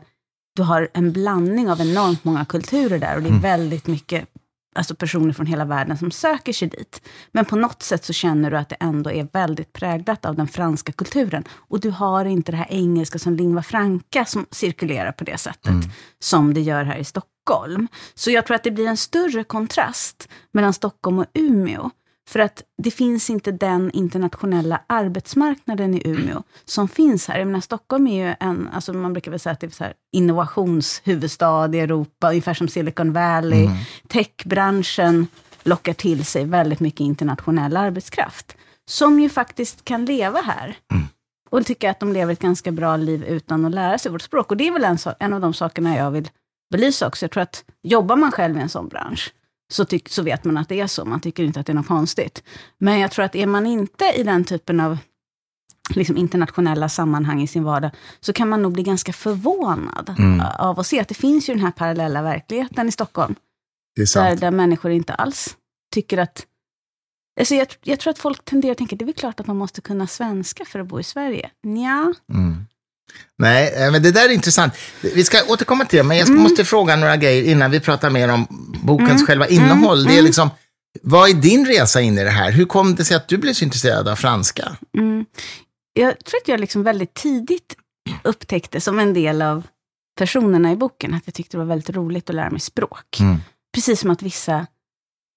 du 0.55 0.63
har 0.63 0.89
en 0.93 1.11
blandning 1.11 1.71
av 1.71 1.81
enormt 1.81 2.23
många 2.23 2.45
kulturer 2.45 2.99
där 2.99 3.15
och 3.15 3.21
det 3.21 3.27
är 3.27 3.29
mm. 3.29 3.41
väldigt 3.41 3.87
mycket 3.87 4.29
alltså 4.75 4.95
personer 4.95 5.33
från 5.33 5.45
hela 5.45 5.65
världen 5.65 5.97
som 5.97 6.11
söker 6.11 6.53
sig 6.53 6.67
dit. 6.67 7.01
Men 7.31 7.45
på 7.45 7.55
något 7.55 7.83
sätt 7.83 8.05
så 8.05 8.13
känner 8.13 8.51
du 8.51 8.57
att 8.57 8.69
det 8.69 8.77
ändå 8.79 9.11
är 9.11 9.27
väldigt 9.33 9.73
präglat 9.73 10.25
av 10.25 10.35
den 10.35 10.47
franska 10.47 10.91
kulturen. 10.91 11.43
Och 11.51 11.79
du 11.79 11.89
har 11.89 12.25
inte 12.25 12.51
det 12.51 12.57
här 12.57 12.67
engelska 12.69 13.19
som 13.19 13.35
lingua 13.35 13.63
franca 13.63 14.25
som 14.25 14.45
cirkulerar 14.51 15.11
på 15.11 15.23
det 15.23 15.37
sättet, 15.37 15.67
mm. 15.67 15.89
som 16.19 16.53
det 16.53 16.61
gör 16.61 16.83
här 16.83 16.97
i 16.97 17.03
Stockholm. 17.03 17.87
Så 18.13 18.31
jag 18.31 18.45
tror 18.45 18.55
att 18.55 18.63
det 18.63 18.71
blir 18.71 18.87
en 18.87 18.97
större 18.97 19.43
kontrast 19.43 20.29
mellan 20.51 20.73
Stockholm 20.73 21.19
och 21.19 21.25
Umeå. 21.33 21.89
För 22.29 22.39
att 22.39 22.63
det 22.83 22.91
finns 22.91 23.29
inte 23.29 23.51
den 23.51 23.91
internationella 23.91 24.81
arbetsmarknaden 24.87 25.95
i 25.95 26.01
Umeå 26.05 26.43
som 26.65 26.87
finns 26.87 27.27
här. 27.27 27.39
Jag 27.39 27.47
menar, 27.47 27.61
Stockholm 27.61 28.07
är 28.07 28.27
ju 28.27 28.35
en, 28.39 28.69
alltså 28.73 28.93
man 28.93 29.13
brukar 29.13 29.31
väl 29.31 29.39
säga 29.39 29.53
att 29.53 29.59
det 29.59 29.67
är 29.67 29.71
så 29.71 29.83
här 29.83 29.93
innovationshuvudstad 30.11 31.75
i 31.75 31.79
Europa, 31.79 32.29
ungefär 32.29 32.53
som 32.53 32.67
Silicon 32.67 33.13
Valley. 33.13 33.65
Mm. 33.65 33.77
Techbranschen 34.07 35.27
lockar 35.63 35.93
till 35.93 36.25
sig 36.25 36.45
väldigt 36.45 36.79
mycket 36.79 36.99
internationell 36.99 37.77
arbetskraft, 37.77 38.55
som 38.89 39.19
ju 39.19 39.29
faktiskt 39.29 39.85
kan 39.85 40.05
leva 40.05 40.41
här. 40.41 40.77
Mm. 40.91 41.03
Och 41.49 41.65
tycker 41.65 41.89
att 41.89 41.99
de 41.99 42.13
lever 42.13 42.33
ett 42.33 42.39
ganska 42.39 42.71
bra 42.71 42.97
liv 42.97 43.23
utan 43.23 43.65
att 43.65 43.71
lära 43.71 43.97
sig 43.97 44.11
vårt 44.11 44.21
språk. 44.21 44.51
Och 44.51 44.57
det 44.57 44.67
är 44.67 44.71
väl 44.71 44.83
en, 44.83 44.97
en 45.19 45.33
av 45.33 45.41
de 45.41 45.53
sakerna 45.53 45.95
jag 45.95 46.11
vill 46.11 46.29
belysa 46.71 47.07
också. 47.07 47.23
Jag 47.23 47.31
tror 47.31 47.43
att 47.43 47.63
jobbar 47.83 48.15
man 48.15 48.31
själv 48.31 48.57
i 48.57 48.61
en 48.61 48.69
sån 48.69 48.87
bransch, 48.87 49.33
så, 49.75 49.85
tyck, 49.85 50.09
så 50.09 50.23
vet 50.23 50.43
man 50.43 50.57
att 50.57 50.69
det 50.69 50.79
är 50.79 50.87
så. 50.87 51.05
Man 51.05 51.21
tycker 51.21 51.43
inte 51.43 51.59
att 51.59 51.65
det 51.65 51.71
är 51.71 51.75
något 51.75 51.87
konstigt. 51.87 52.43
Men 52.77 52.99
jag 52.99 53.11
tror 53.11 53.25
att 53.25 53.35
är 53.35 53.47
man 53.47 53.65
inte 53.65 54.05
i 54.15 54.23
den 54.23 54.43
typen 54.43 54.79
av 54.79 54.97
liksom 55.89 56.17
internationella 56.17 56.89
sammanhang 56.89 57.41
i 57.41 57.47
sin 57.47 57.63
vardag, 57.63 57.91
så 58.19 58.33
kan 58.33 58.49
man 58.49 58.61
nog 58.61 58.73
bli 58.73 58.83
ganska 58.83 59.13
förvånad 59.13 60.15
mm. 60.17 60.41
av 60.59 60.79
att 60.79 60.87
se 60.87 60.99
att 60.99 61.07
det 61.07 61.15
finns 61.15 61.49
ju 61.49 61.53
den 61.53 61.63
här 61.63 61.71
parallella 61.71 62.21
verkligheten 62.21 62.87
i 62.87 62.91
Stockholm. 62.91 63.35
Där, 64.13 64.35
där 64.35 64.51
människor 64.51 64.91
inte 64.91 65.13
alls 65.13 65.57
tycker 65.93 66.17
att... 66.17 66.45
Alltså 67.39 67.55
jag, 67.55 67.67
jag, 67.83 67.99
tror 67.99 68.11
att 68.11 68.19
folk 68.19 68.45
tenderar 68.45 68.71
att 68.71 68.77
tänka, 68.77 68.95
det 68.95 69.03
är 69.03 69.05
väl 69.05 69.15
klart 69.15 69.39
att 69.39 69.47
man 69.47 69.57
måste 69.57 69.81
kunna 69.81 70.07
svenska 70.07 70.65
för 70.65 70.79
att 70.79 70.87
bo 70.87 70.99
i 70.99 71.03
Sverige. 71.03 71.49
Nja. 71.63 72.13
Mm. 72.33 72.65
Nej, 73.37 73.73
eh, 73.77 73.91
men 73.91 74.03
det 74.03 74.11
där 74.11 74.29
är 74.29 74.33
intressant. 74.33 74.73
Vi 75.01 75.23
ska 75.23 75.37
återkomma 75.47 75.85
till 75.85 75.97
det, 75.97 76.03
men 76.03 76.17
jag 76.17 76.27
mm. 76.27 76.41
måste 76.41 76.65
fråga 76.65 76.95
några 76.95 77.17
grejer 77.17 77.43
innan 77.43 77.71
vi 77.71 77.79
pratar 77.79 78.09
mer 78.09 78.29
om 78.29 78.47
bokens 78.83 79.11
mm. 79.11 79.25
själva 79.25 79.47
innehåll. 79.47 79.99
Mm. 79.99 80.07
Det 80.07 80.13
är 80.13 80.19
mm. 80.19 80.25
liksom, 80.25 80.49
vad 81.01 81.29
är 81.29 81.33
din 81.33 81.65
resa 81.65 82.01
in 82.01 82.17
i 82.17 82.23
det 82.23 82.29
här? 82.29 82.51
Hur 82.51 82.65
kom 82.65 82.95
det 82.95 83.05
sig 83.05 83.17
att 83.17 83.27
du 83.27 83.37
blev 83.37 83.53
så 83.53 83.65
intresserad 83.65 84.07
av 84.07 84.15
franska? 84.15 84.77
Mm. 84.97 85.25
Jag 85.93 86.25
tror 86.25 86.41
att 86.41 86.47
jag 86.47 86.59
liksom 86.59 86.83
väldigt 86.83 87.13
tidigt 87.13 87.75
upptäckte, 88.23 88.81
som 88.81 88.99
en 88.99 89.13
del 89.13 89.41
av 89.41 89.63
personerna 90.17 90.71
i 90.71 90.75
boken, 90.75 91.13
att 91.13 91.23
jag 91.25 91.33
tyckte 91.33 91.57
det 91.57 91.59
var 91.59 91.65
väldigt 91.65 91.89
roligt 91.89 92.29
att 92.29 92.35
lära 92.35 92.49
mig 92.49 92.59
språk. 92.59 93.19
Mm. 93.19 93.37
Precis 93.73 93.99
som 93.99 94.11
att 94.11 94.21
vissa 94.21 94.67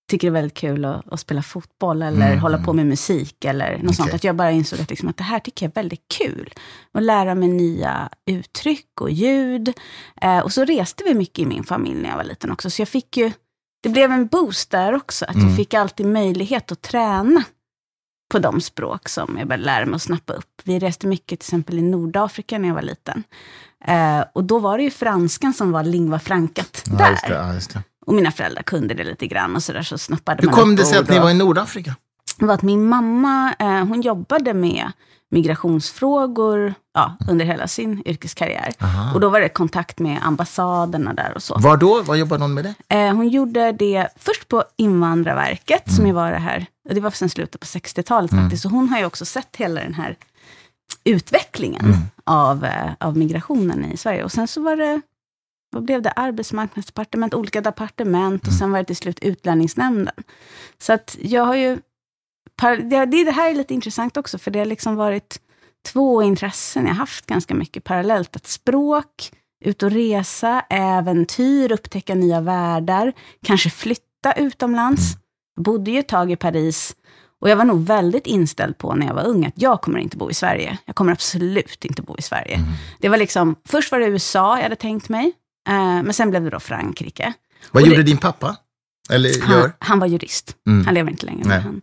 tycker 0.08 0.26
det 0.26 0.30
är 0.30 0.40
väldigt 0.40 0.58
kul 0.58 0.84
att, 0.84 1.12
att 1.12 1.20
spela 1.20 1.42
fotboll 1.42 2.02
eller 2.02 2.26
mm. 2.26 2.38
hålla 2.38 2.58
på 2.58 2.72
med 2.72 2.86
musik 2.86 3.44
eller 3.44 3.72
något 3.72 3.82
okay. 3.82 3.94
sånt. 3.94 4.14
Att 4.14 4.24
jag 4.24 4.36
bara 4.36 4.50
insåg 4.50 4.80
att, 4.80 4.90
liksom, 4.90 5.08
att 5.08 5.16
det 5.16 5.24
här 5.24 5.38
tycker 5.38 5.66
jag 5.66 5.70
är 5.70 5.74
väldigt 5.74 6.08
kul. 6.18 6.54
Att 6.92 7.02
lära 7.02 7.34
mig 7.34 7.48
nya 7.48 8.08
uttryck 8.26 9.00
och 9.00 9.10
ljud. 9.10 9.72
Eh, 10.22 10.38
och 10.38 10.52
så 10.52 10.64
reste 10.64 11.04
vi 11.04 11.14
mycket 11.14 11.38
i 11.38 11.46
min 11.46 11.64
familj 11.64 12.02
när 12.02 12.08
jag 12.08 12.16
var 12.16 12.24
liten 12.24 12.50
också. 12.50 12.70
Så 12.70 12.82
jag 12.82 12.88
fick 12.88 13.16
ju, 13.16 13.32
det 13.82 13.88
blev 13.88 14.12
en 14.12 14.26
boost 14.26 14.70
där 14.70 14.94
också. 14.94 15.24
Att 15.24 15.34
mm. 15.34 15.48
jag 15.48 15.56
fick 15.56 15.74
alltid 15.74 16.06
möjlighet 16.06 16.72
att 16.72 16.82
träna 16.82 17.44
på 18.30 18.38
de 18.38 18.60
språk 18.60 19.08
som 19.08 19.36
jag 19.38 19.48
började 19.48 19.64
lära 19.64 19.86
mig 19.86 19.94
att 19.94 20.02
snappa 20.02 20.32
upp. 20.32 20.62
Vi 20.64 20.78
reste 20.78 21.06
mycket 21.06 21.40
till 21.40 21.46
exempel 21.46 21.78
i 21.78 21.82
Nordafrika 21.82 22.58
när 22.58 22.68
jag 22.68 22.74
var 22.74 22.82
liten. 22.82 23.24
Eh, 23.84 24.24
och 24.32 24.44
då 24.44 24.58
var 24.58 24.78
det 24.78 24.84
ju 24.84 24.90
franskan 24.90 25.54
som 25.54 25.72
var 25.72 25.84
lingva 25.84 26.18
francat 26.18 26.82
ja, 26.86 26.96
där. 26.96 27.28
Det, 27.28 27.70
ja, 27.74 27.80
och 28.08 28.14
mina 28.14 28.30
föräldrar 28.30 28.62
kunde 28.62 28.94
det 28.94 29.04
lite 29.04 29.26
grann 29.26 29.56
och 29.56 29.62
så 29.62 29.72
där 29.72 29.82
så 29.82 29.98
snappade 29.98 30.42
Hur 30.42 30.46
man 30.46 30.54
kom 30.60 30.76
det 30.76 30.84
sig 30.84 30.98
att 30.98 31.08
ni 31.08 31.18
var 31.18 31.30
i 31.30 31.34
Nordafrika? 31.34 31.96
Det 32.38 32.46
var 32.46 32.54
att 32.54 32.62
min 32.62 32.88
mamma, 32.88 33.54
eh, 33.58 33.66
hon 33.68 34.00
jobbade 34.00 34.54
med 34.54 34.92
migrationsfrågor 35.30 36.74
ja, 36.94 37.16
under 37.28 37.44
hela 37.44 37.68
sin 37.68 38.02
yrkeskarriär. 38.06 38.72
Aha. 38.80 39.14
Och 39.14 39.20
då 39.20 39.28
var 39.28 39.40
det 39.40 39.48
kontakt 39.48 39.98
med 39.98 40.18
ambassaderna 40.22 41.14
där 41.14 41.32
och 41.34 41.42
så. 41.42 41.58
Var 41.58 41.76
då? 41.76 42.02
Vad 42.02 42.18
jobbade 42.18 42.44
hon 42.44 42.54
med 42.54 42.64
det? 42.64 42.96
Eh, 42.96 43.14
hon 43.14 43.28
gjorde 43.28 43.72
det 43.72 44.08
först 44.16 44.48
på 44.48 44.64
Invandrarverket, 44.76 45.86
mm. 45.86 45.96
som 45.96 46.06
ju 46.06 46.12
var 46.12 46.32
det 46.32 46.38
här, 46.38 46.66
det 46.90 47.00
var 47.00 47.10
sen 47.10 47.30
slutet 47.30 47.60
på 47.60 47.66
60-talet 47.66 48.32
mm. 48.32 48.44
faktiskt. 48.44 48.62
Så 48.62 48.68
hon 48.68 48.88
har 48.88 48.98
ju 48.98 49.04
också 49.04 49.24
sett 49.24 49.56
hela 49.56 49.80
den 49.80 49.94
här 49.94 50.16
utvecklingen 51.04 51.84
mm. 51.84 51.98
av, 52.24 52.64
eh, 52.64 52.90
av 53.00 53.16
migrationen 53.16 53.84
i 53.84 53.96
Sverige. 53.96 54.24
Och 54.24 54.32
sen 54.32 54.48
så 54.48 54.62
var 54.62 54.76
det 54.76 55.00
vad 55.70 55.84
blev 55.84 56.02
det, 56.02 56.10
arbetsmarknadsdepartement, 56.10 57.34
olika 57.34 57.60
departement 57.60 58.42
och 58.42 58.48
mm. 58.48 58.58
sen 58.58 58.70
var 58.70 58.78
det 58.78 58.84
till 58.84 58.96
slut 58.96 59.18
utlänningsnämnden. 59.22 60.14
Så 60.78 60.92
att 60.92 61.16
jag 61.20 61.44
har 61.44 61.54
ju, 61.54 61.78
det, 62.90 63.06
det 63.06 63.30
här 63.30 63.50
är 63.50 63.54
lite 63.54 63.74
intressant 63.74 64.16
också, 64.16 64.38
för 64.38 64.50
det 64.50 64.58
har 64.58 64.66
liksom 64.66 64.96
varit 64.96 65.40
två 65.92 66.22
intressen 66.22 66.86
jag 66.86 66.94
haft 66.94 67.26
ganska 67.26 67.54
mycket 67.54 67.84
parallellt. 67.84 68.36
Att 68.36 68.46
språk, 68.46 69.32
ut 69.64 69.82
och 69.82 69.90
resa, 69.90 70.60
äventyr, 70.70 71.72
upptäcka 71.72 72.14
nya 72.14 72.40
världar, 72.40 73.12
kanske 73.44 73.70
flytta 73.70 74.32
utomlands. 74.36 75.12
Mm. 75.12 75.22
Jag 75.54 75.64
bodde 75.64 75.90
ju 75.90 75.98
ett 75.98 76.08
tag 76.08 76.32
i 76.32 76.36
Paris 76.36 76.96
och 77.40 77.50
jag 77.50 77.56
var 77.56 77.64
nog 77.64 77.86
väldigt 77.86 78.26
inställd 78.26 78.78
på 78.78 78.94
när 78.94 79.06
jag 79.06 79.14
var 79.14 79.26
ung 79.26 79.46
att 79.46 79.62
jag 79.62 79.80
kommer 79.80 79.98
inte 79.98 80.16
bo 80.16 80.30
i 80.30 80.34
Sverige. 80.34 80.78
Jag 80.84 80.94
kommer 80.94 81.12
absolut 81.12 81.84
inte 81.84 82.02
bo 82.02 82.16
i 82.18 82.22
Sverige. 82.22 82.54
Mm. 82.54 82.68
Det 83.00 83.08
var 83.08 83.16
liksom, 83.16 83.56
först 83.64 83.92
var 83.92 83.98
det 83.98 84.06
USA 84.06 84.56
jag 84.56 84.62
hade 84.62 84.76
tänkt 84.76 85.08
mig. 85.08 85.32
Eh, 85.68 86.02
men 86.02 86.12
sen 86.12 86.30
blev 86.30 86.44
det 86.44 86.50
då 86.50 86.60
Frankrike. 86.60 87.32
Vad 87.70 87.82
och 87.82 87.88
gjorde 87.88 88.00
det, 88.00 88.06
din 88.06 88.18
pappa? 88.18 88.56
Eller 89.10 89.42
han, 89.42 89.72
han 89.78 89.98
var 89.98 90.06
jurist. 90.06 90.56
Mm. 90.66 90.84
Han 90.84 90.94
lever 90.94 91.10
inte 91.10 91.26
längre. 91.26 91.48
Men 91.48 91.62
han, 91.62 91.80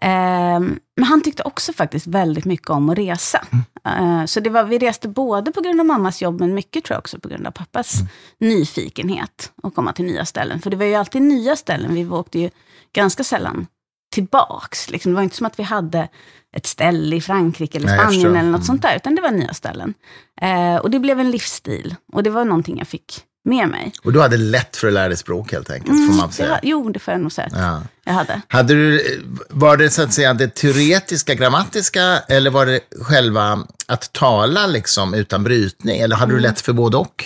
Ehm, 0.00 0.78
men 0.96 1.04
han 1.04 1.22
tyckte 1.22 1.42
också 1.42 1.72
faktiskt 1.72 2.06
väldigt 2.06 2.44
mycket 2.44 2.70
om 2.70 2.90
att 2.90 2.98
resa. 2.98 3.46
Mm. 3.52 4.20
Eh, 4.20 4.26
så 4.26 4.40
det 4.40 4.50
var, 4.50 4.64
vi 4.64 4.78
reste 4.78 5.08
både 5.08 5.52
på 5.52 5.60
grund 5.60 5.80
av 5.80 5.86
mammas 5.86 6.22
jobb, 6.22 6.40
men 6.40 6.54
mycket 6.54 6.84
tror 6.84 6.94
jag 6.94 6.98
också 6.98 7.18
på 7.18 7.28
grund 7.28 7.46
av 7.46 7.50
pappas 7.50 7.94
Mm. 7.94 8.08
nyfikenhet 8.38 9.52
att 9.62 9.74
komma 9.74 9.92
till 9.92 10.04
nya 10.04 10.24
ställen. 10.24 10.60
För 10.60 10.70
det 10.70 10.76
var 10.76 10.84
ju 10.84 10.94
alltid 10.94 11.22
nya 11.22 11.56
ställen, 11.56 11.94
vi 11.94 12.06
åkte 12.06 12.38
ju 12.38 12.50
ganska 12.92 13.24
sällan 13.24 13.66
tillbaks. 14.12 14.90
Liksom. 14.90 15.12
Det 15.12 15.16
var 15.16 15.22
inte 15.22 15.36
som 15.36 15.46
att 15.46 15.58
vi 15.58 15.62
hade 15.62 16.08
ett 16.56 16.66
ställe 16.66 17.16
i 17.16 17.20
Frankrike 17.20 17.78
eller 17.78 17.86
Nej, 17.88 17.98
Spanien 17.98 18.26
eller 18.36 18.50
något 18.50 18.58
Mm. 18.58 18.62
sånt 18.66 18.82
där, 18.82 18.96
utan 18.96 19.14
det 19.14 19.22
var 19.22 19.30
nya 19.30 19.54
ställen. 19.54 19.94
Eh, 20.40 20.76
och 20.76 20.90
det 20.90 20.98
blev 20.98 21.20
en 21.20 21.30
livsstil, 21.30 21.94
och 22.12 22.22
det 22.22 22.30
var 22.30 22.44
någonting 22.44 22.78
jag 22.78 22.88
fick 22.88 23.20
med 23.44 23.68
mig. 23.68 23.92
Och 24.04 24.12
du 24.12 24.20
hade 24.20 24.36
lätt 24.36 24.76
för 24.76 24.86
att 24.86 24.92
lära 24.92 25.08
dig 25.08 25.16
språk 25.16 25.52
helt 25.52 25.70
enkelt, 25.70 26.06
får 26.08 26.16
man 26.16 26.26
det, 26.28 26.32
säga. 26.34 26.48
ha- 26.50 26.60
jo, 26.62 26.88
det 26.90 26.98
får 26.98 27.12
jag 27.14 27.20
nog 27.20 27.32
säga 27.32 27.48
Ja. 27.54 27.82
jag 28.04 28.12
hade. 28.12 28.40
Hade 28.48 28.74
du, 28.74 29.20
var 29.50 29.76
det 29.76 29.90
så 29.90 30.02
att 30.02 30.12
säga 30.12 30.34
det 30.34 30.54
teoretiska, 30.54 31.34
grammatiska, 31.34 32.18
eller 32.28 32.50
var 32.50 32.66
det 32.66 32.80
själva 33.02 33.66
att 33.86 34.12
tala 34.12 34.66
liksom 34.66 35.14
utan 35.14 35.44
brytning? 35.44 35.98
Eller 36.00 36.16
hade 36.16 36.32
du 36.32 36.38
lätt 36.40 36.60
för 36.60 36.72
både 36.72 36.96
och? 36.96 37.24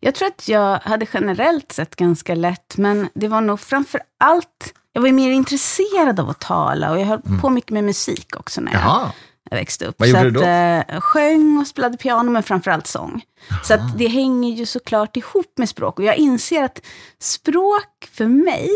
Jag 0.00 0.14
tror 0.14 0.28
att 0.28 0.48
jag 0.48 0.78
hade 0.78 1.06
generellt 1.12 1.72
sett 1.72 1.96
ganska 1.96 2.34
lätt, 2.34 2.76
men 2.76 3.08
det 3.14 3.28
var 3.28 3.40
nog 3.40 3.60
framför 3.60 4.00
allt, 4.20 4.74
jag 4.92 5.00
var 5.00 5.08
ju 5.08 5.14
mer 5.14 5.30
intresserad 5.30 6.20
av 6.20 6.30
att 6.30 6.40
tala 6.40 6.90
och 6.90 7.00
jag 7.00 7.06
höll 7.06 7.22
på 7.40 7.50
mycket 7.50 7.70
med 7.70 7.84
musik 7.84 8.36
också 8.36 8.60
när 8.60 8.72
jag, 8.72 8.82
Jaha. 8.82 9.12
jag 9.50 9.56
växte 9.56 9.86
upp. 9.86 9.94
Vad 9.98 10.08
så 10.08 10.16
gjorde 10.16 10.30
du 10.30 10.40
att, 10.44 10.90
eh, 10.90 11.00
sjöng 11.00 11.58
och 11.58 11.66
spelade 11.66 11.96
piano, 11.96 12.30
men 12.30 12.42
framför 12.42 12.70
allt 12.70 12.86
sång. 12.86 13.22
Så 13.64 13.74
att 13.74 13.98
det 13.98 14.06
hänger 14.08 14.50
ju 14.50 14.66
såklart 14.66 15.16
ihop 15.16 15.52
med 15.58 15.68
språk. 15.68 15.98
Och 15.98 16.04
jag 16.04 16.16
inser 16.16 16.62
att 16.64 16.80
språk 17.18 18.08
för 18.12 18.26
mig, 18.26 18.68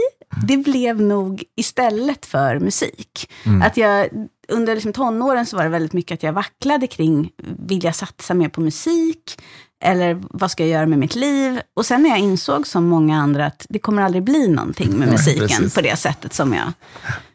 det 0.47 0.57
blev 0.57 1.01
nog 1.01 1.45
istället 1.57 2.27
för 2.27 2.59
musik. 2.59 3.31
Att 3.65 3.77
jag, 3.77 4.09
under 4.49 4.75
liksom 4.75 4.93
tonåren 4.93 5.47
så 5.47 5.57
var 5.57 5.65
det 5.65 5.71
väldigt 5.71 5.93
mycket 5.93 6.15
att 6.15 6.23
jag 6.23 6.33
vacklade 6.33 6.87
kring, 6.87 7.31
vill 7.67 7.85
jag 7.85 7.95
satsa 7.95 8.35
mer 8.35 8.49
på 8.49 8.61
musik? 8.61 9.39
Eller 9.85 10.23
vad 10.31 10.51
ska 10.51 10.63
jag 10.63 10.71
göra 10.71 10.87
med 10.87 10.99
mitt 10.99 11.15
liv? 11.15 11.61
Och 11.77 11.87
sen 11.87 12.03
när 12.03 12.11
jag 12.11 12.19
insåg 12.19 12.67
som 12.67 12.85
många 12.85 13.19
andra 13.21 13.47
att 13.47 13.67
det 13.69 13.79
kommer 13.79 14.03
aldrig 14.03 14.23
bli 14.23 14.49
någonting 14.49 14.99
med 14.99 15.09
musiken 15.13 15.49
precis. 15.49 15.75
på 15.75 15.81
det 15.81 15.97
sättet 15.97 16.33
som 16.33 16.55
jag 16.55 16.73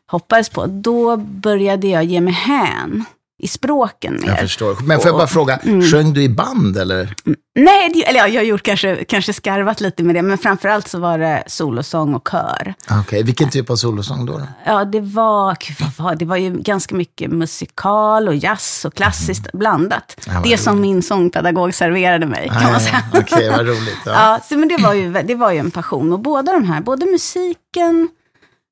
hoppades 0.07 0.49
på. 0.49 0.65
Då 0.65 1.17
började 1.17 1.87
jag 1.87 2.03
ge 2.03 2.21
mig 2.21 2.33
hän 2.33 3.05
i 3.39 3.47
språken 3.47 4.19
mer. 4.21 4.27
Jag 4.27 4.39
förstår. 4.39 4.77
Men 4.83 4.99
får 4.99 5.07
jag 5.07 5.15
bara 5.15 5.27
fråga, 5.27 5.59
sjöng 5.91 6.13
du 6.13 6.23
i 6.23 6.29
band 6.29 6.77
eller? 6.77 7.15
Nej, 7.55 7.89
det, 7.93 8.07
eller 8.07 8.19
ja, 8.19 8.27
jag 8.27 8.41
har 8.41 8.45
gjort 8.45 8.63
kanske, 8.63 9.03
kanske 9.03 9.33
skarvat 9.33 9.81
lite 9.81 10.03
med 10.03 10.15
det, 10.15 10.21
men 10.21 10.37
framförallt 10.37 10.87
så 10.87 10.99
var 10.99 11.17
det 11.17 11.43
solosång 11.47 12.13
och 12.13 12.27
kör. 12.31 12.73
Okej, 13.01 13.23
vilken 13.23 13.49
typ 13.49 13.69
av 13.69 13.75
solosång 13.75 14.25
då? 14.25 14.37
då? 14.37 14.47
Ja, 14.65 14.85
det 14.85 15.01
var, 15.01 15.57
gud, 15.67 15.77
vad 15.79 16.05
var 16.05 16.15
det? 16.15 16.25
Var 16.25 16.35
ju 16.37 16.57
ganska 16.57 16.95
mycket 16.95 17.31
musikal 17.31 18.27
och 18.27 18.35
jazz 18.35 18.85
och 18.85 18.93
klassiskt 18.93 19.51
blandat. 19.51 20.15
Ja, 20.27 20.41
det 20.43 20.57
som 20.57 20.81
min 20.81 21.01
sångpedagog 21.03 21.73
serverade 21.73 22.25
mig, 22.25 22.49
kan 22.61 22.71
man 22.71 22.81
säga. 22.81 23.03
Okej, 23.13 23.49
vad 23.49 23.67
roligt. 23.67 23.97
Ja. 24.05 24.11
Ja, 24.29 24.39
så, 24.49 24.57
men 24.57 24.69
det 24.69 24.77
var, 24.77 24.93
ju, 24.93 25.11
det 25.11 25.35
var 25.35 25.51
ju 25.51 25.57
en 25.57 25.71
passion. 25.71 26.13
Och 26.13 26.19
båda 26.19 26.53
de 26.53 26.63
här, 26.63 26.81
både 26.81 27.05
musiken, 27.05 28.09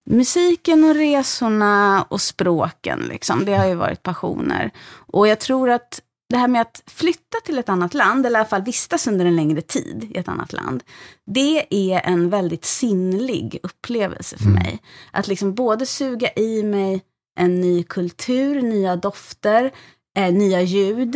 musiken 0.10 0.84
och 0.84 0.96
resorna 0.96 2.06
och 2.10 2.22
språken, 2.22 3.00
liksom, 3.00 3.46
det 3.46 3.54
har 3.54 3.68
ju 3.68 3.76
varit 3.76 4.04
passioner. 4.04 4.72
Och 4.90 5.28
jag 5.28 5.40
tror 5.40 5.70
att 5.70 6.02
det 6.30 6.38
här 6.38 6.48
med 6.48 6.62
att 6.62 6.84
flytta 6.88 7.38
till 7.46 7.58
ett 7.58 7.70
annat 7.70 7.94
land, 7.94 8.26
eller 8.26 8.40
i 8.40 8.40
alla 8.40 8.50
fall 8.50 8.64
vistas 8.64 9.08
under 9.08 9.26
en 9.26 9.36
längre 9.36 9.62
tid 9.62 10.12
i 10.12 10.18
ett 10.18 10.28
annat 10.28 10.54
land, 10.54 10.84
det 11.26 11.66
är 11.70 12.02
en 12.06 12.30
väldigt 12.30 12.66
sinnlig 12.66 13.60
upplevelse 13.64 14.38
för 14.38 14.50
mig. 14.50 14.80
Att 15.12 15.28
liksom 15.28 15.54
både 15.54 15.86
suga 15.86 16.30
i 16.36 16.64
mig 16.64 17.02
en 17.40 17.62
ny 17.62 17.84
kultur, 17.84 18.62
nya 18.62 18.96
dofter, 18.96 19.72
eh, 20.18 20.34
nya 20.34 20.62
ljud 20.62 21.16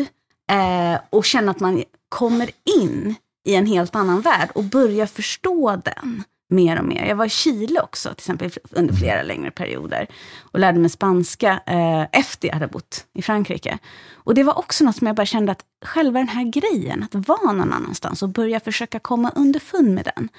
eh, 0.51 0.99
och 1.09 1.25
känna 1.25 1.51
att 1.51 1.59
man 1.59 1.83
kommer 2.09 2.49
in 2.79 3.15
i 3.47 3.55
en 3.55 3.65
helt 3.65 3.95
annan 3.95 4.21
värld 4.21 4.49
och 4.55 4.63
börjar 4.63 5.05
förstå 5.05 5.81
den 5.85 6.23
mer 6.51 6.79
och 6.79 6.85
mer. 6.85 7.05
Jag 7.05 7.15
var 7.15 7.25
i 7.25 7.29
Chile 7.29 7.81
också, 7.81 8.09
till 8.09 8.17
exempel 8.17 8.51
under 8.69 8.93
flera 8.93 9.23
längre 9.23 9.51
perioder 9.51 10.07
och 10.41 10.59
lärde 10.59 10.79
mig 10.79 10.89
spanska 10.89 11.61
eh, 11.65 12.19
efter 12.19 12.47
jag 12.47 12.53
hade 12.53 12.67
bott 12.67 13.05
i 13.13 13.21
Frankrike. 13.21 13.77
Och 14.13 14.33
det 14.35 14.43
var 14.43 14.59
också 14.59 14.83
något 14.83 14.95
som 14.95 15.07
jag 15.07 15.15
bara 15.15 15.25
kände 15.25 15.51
att 15.51 15.63
själva 15.85 16.19
den 16.19 16.27
här 16.27 16.43
grejen, 16.43 17.03
att 17.03 17.27
vara 17.27 17.51
någon 17.51 17.73
annanstans 17.73 18.23
och 18.23 18.29
börja 18.29 18.59
försöka 18.59 18.99
komma 18.99 19.31
underfund 19.35 19.93
med 19.93 20.11
den. 20.15 20.29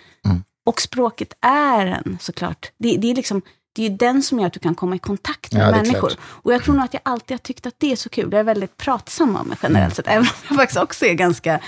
Och 0.66 0.80
språket 0.80 1.32
är 1.40 1.86
en, 1.86 2.18
såklart. 2.20 2.72
Det, 2.78 2.96
det, 2.96 3.10
är 3.10 3.14
liksom, 3.14 3.42
det 3.72 3.86
är 3.86 3.90
ju 3.90 3.96
den 3.96 4.22
som 4.22 4.38
gör 4.38 4.46
att 4.46 4.52
du 4.52 4.60
kan 4.60 4.74
komma 4.74 4.96
i 4.96 4.98
kontakt 4.98 5.52
med 5.52 5.62
Ja, 5.62 5.70
människor. 5.70 6.12
Och 6.22 6.52
jag 6.52 6.64
tror 6.64 6.74
nog 6.74 6.84
att 6.84 6.94
jag 6.94 7.00
alltid 7.04 7.34
har 7.34 7.38
tyckt 7.38 7.66
att 7.66 7.74
det 7.78 7.92
är 7.92 7.96
så 7.96 8.08
kul. 8.08 8.28
Jag 8.32 8.40
är 8.40 8.44
väldigt 8.44 8.76
pratsam 8.76 9.36
av 9.36 9.46
mig 9.46 9.58
generellt 9.62 9.96
sett, 9.96 10.06
även 10.06 10.20
om 10.20 10.28
jag 10.48 10.56
faktiskt 10.56 10.80
också 10.80 11.06
är 11.06 11.14
ganska 11.14 11.60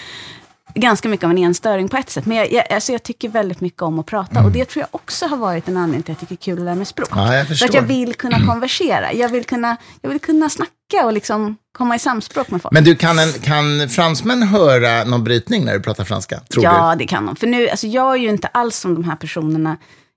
ganska 0.74 1.08
mycket 1.08 1.24
av 1.24 1.30
en 1.30 1.38
enstöring 1.38 1.88
på 1.88 1.96
ett 1.96 2.10
sätt. 2.10 2.26
Men 2.26 2.36
jag, 2.36 2.52
jag, 2.52 2.72
alltså 2.72 2.92
jag 2.92 3.02
tycker 3.02 3.28
väldigt 3.28 3.60
mycket 3.60 3.82
om 3.82 3.98
att 3.98 4.06
prata. 4.06 4.44
Och 4.44 4.50
det 4.50 4.64
tror 4.64 4.80
jag 4.80 4.88
också 4.90 5.26
har 5.26 5.36
varit 5.36 5.68
en 5.68 5.76
anledning 5.76 6.02
till 6.02 6.12
att 6.12 6.22
jag 6.22 6.28
tycker 6.28 6.46
det 6.46 6.52
är 6.52 6.54
kul 6.54 6.58
att 6.58 6.64
lära 6.64 6.74
mig 6.74 6.86
språk. 6.86 7.08
Ja, 7.10 7.36
jag 7.36 7.46
För 7.58 7.64
att 7.64 7.74
jag 7.74 7.82
vill 7.82 8.14
kunna 8.14 8.46
konversera. 8.46 9.12
Jag 9.12 9.28
vill 9.28 9.44
kunna, 9.44 9.76
jag 10.02 10.10
vill 10.10 10.20
kunna 10.20 10.50
snacka 10.50 10.70
och 11.04 11.12
liksom 11.12 11.56
komma 11.78 11.96
i 11.96 11.98
samspråk 11.98 12.50
med 12.50 12.62
folk. 12.62 12.72
Men 12.72 12.84
du, 12.84 12.94
kan, 12.96 13.18
en, 13.18 13.32
kan 13.32 13.88
fransmän 13.88 14.42
höra 14.42 15.04
någon 15.04 15.24
brytning 15.24 15.64
när 15.64 15.74
du 15.74 15.80
pratar 15.80 16.04
franska? 16.04 16.40
Tror 16.40 16.64
ja, 16.64 16.94
det 16.98 17.06
kan 17.06 17.26
de. 17.26 17.36
För 17.36 17.46
nu, 17.46 17.68
alltså 17.68 17.86
jag 17.86 18.12
är 18.14 18.18
ju 18.18 18.28
inte 18.28 18.48
alls 18.48 18.76
som 18.76 18.94
de 18.94 19.04
här 19.04 19.16
personerna 19.16 19.76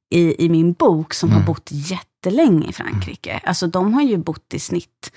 i, 0.09 0.45
i 0.45 0.49
min 0.49 0.73
bok 0.73 1.13
som 1.13 1.29
Mm. 1.29 1.41
har 1.41 1.47
bott 1.47 1.69
jättelänge 1.71 2.69
i 2.69 2.73
Frankrike. 2.73 3.41
Alltså 3.43 3.67
de 3.67 3.93
har 3.93 4.01
ju 4.01 4.17
bott 4.17 4.53
i 4.53 4.59
snitt, 4.59 5.11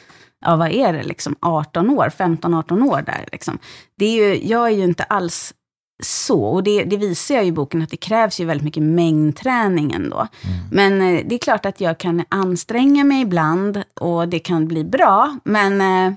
ja 0.46 0.56
vad 0.56 0.70
är 0.70 0.92
det, 0.92 1.02
liksom 1.02 1.36
18 1.40 1.90
år, 1.90 2.12
15-18 2.18 2.88
år 2.88 3.02
där. 3.06 3.24
Liksom. 3.32 3.58
Det 3.98 4.04
är 4.04 4.24
ju, 4.24 4.48
jag 4.48 4.66
är 4.66 4.70
ju 4.70 4.84
inte 4.84 5.04
alls 5.04 5.54
så, 6.02 6.44
och 6.44 6.62
det, 6.62 6.84
det 6.84 6.96
visar 6.96 7.34
jag 7.34 7.46
i 7.46 7.52
boken 7.52 7.82
att 7.82 7.90
det 7.90 7.96
krävs 7.96 8.40
ju 8.40 8.44
väldigt 8.44 8.64
mycket 8.64 8.82
mängdträning 8.82 9.92
ändå. 9.92 10.16
Mm. 10.16 10.58
Men 10.72 11.16
eh, 11.16 11.24
det 11.26 11.34
är 11.34 11.38
klart 11.38 11.66
att 11.66 11.80
jag 11.80 11.98
kan 11.98 12.24
anstränga 12.28 13.04
mig 13.04 13.22
ibland 13.22 13.82
och 14.00 14.28
det 14.28 14.38
kan 14.38 14.68
bli 14.68 14.84
bra, 14.84 15.38
men 15.44 15.80
eh, 15.80 16.14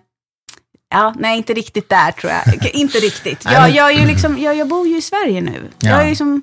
Ja, 0.94 1.14
nej, 1.20 1.38
inte 1.38 1.54
riktigt 1.54 1.90
där 1.90 2.12
tror 2.12 2.32
jag. 2.32 2.76
inte 2.76 2.98
riktigt. 2.98 3.46
Jag, 3.52 3.70
jag, 3.70 3.92
är 3.92 4.00
ju 4.00 4.06
liksom, 4.06 4.40
jag, 4.40 4.56
jag 4.56 4.68
bor 4.68 4.88
ju 4.88 4.98
i 4.98 5.02
Sverige 5.02 5.42
nu. 5.42 5.70
Ja. 5.80 5.90
Jag, 5.90 6.02
är 6.02 6.10
liksom, 6.10 6.42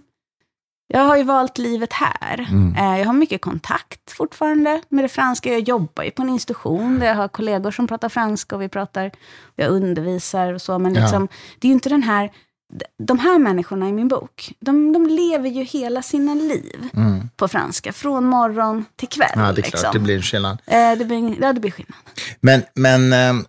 jag 0.92 1.00
har 1.00 1.16
ju 1.16 1.22
valt 1.22 1.58
livet 1.58 1.92
här. 1.92 2.46
Mm. 2.50 2.74
Eh, 2.76 2.98
Jag 2.98 3.06
har 3.06 3.12
mycket 3.12 3.40
kontakt 3.40 4.10
fortfarande 4.12 4.80
med 4.88 5.04
det 5.04 5.08
franska. 5.08 5.52
Jag 5.52 5.60
jobbar 5.60 6.02
ju 6.04 6.10
på 6.10 6.22
en 6.22 6.28
institution 6.28 6.98
där 6.98 7.06
jag 7.06 7.14
har 7.14 7.28
kollegor 7.28 7.70
som 7.70 7.86
pratar 7.86 8.08
franska 8.08 8.56
och 8.56 8.62
vi 8.62 8.68
pratar, 8.68 9.10
jag 9.56 9.70
undervisar 9.70 10.52
och 10.52 10.62
så. 10.62 10.78
Men 10.78 10.94
Ja. 10.94 11.00
liksom, 11.00 11.28
det 11.58 11.66
är 11.66 11.68
ju 11.68 11.74
inte 11.74 11.88
den 11.88 12.02
här, 12.02 12.30
de 13.02 13.18
här 13.18 13.38
människorna 13.38 13.88
i 13.88 13.92
min 13.92 14.08
bok, 14.08 14.52
de, 14.60 14.92
de 14.92 15.06
lever 15.06 15.48
ju 15.48 15.62
hela 15.62 16.02
sina 16.02 16.34
liv 16.34 16.88
Mm. 16.94 17.28
på 17.36 17.48
franska. 17.48 17.92
Från 17.92 18.24
morgon 18.26 18.84
till 18.96 19.08
kväll. 19.08 19.30
Ja, 19.34 19.40
det 19.40 19.48
är 19.50 19.54
liksom. 19.54 19.80
klart. 19.80 19.92
Det 19.92 19.98
blir 19.98 20.16
en 20.16 20.22
skillnad. 20.22 20.58
Eh, 20.66 20.92
det, 20.98 21.04
blir, 21.04 21.42
ja, 21.42 21.52
det 21.52 21.60
blir 21.60 21.70
skillnad. 21.70 21.96
Men, 22.40 22.62
men 22.74 23.12
eh, 23.12 23.42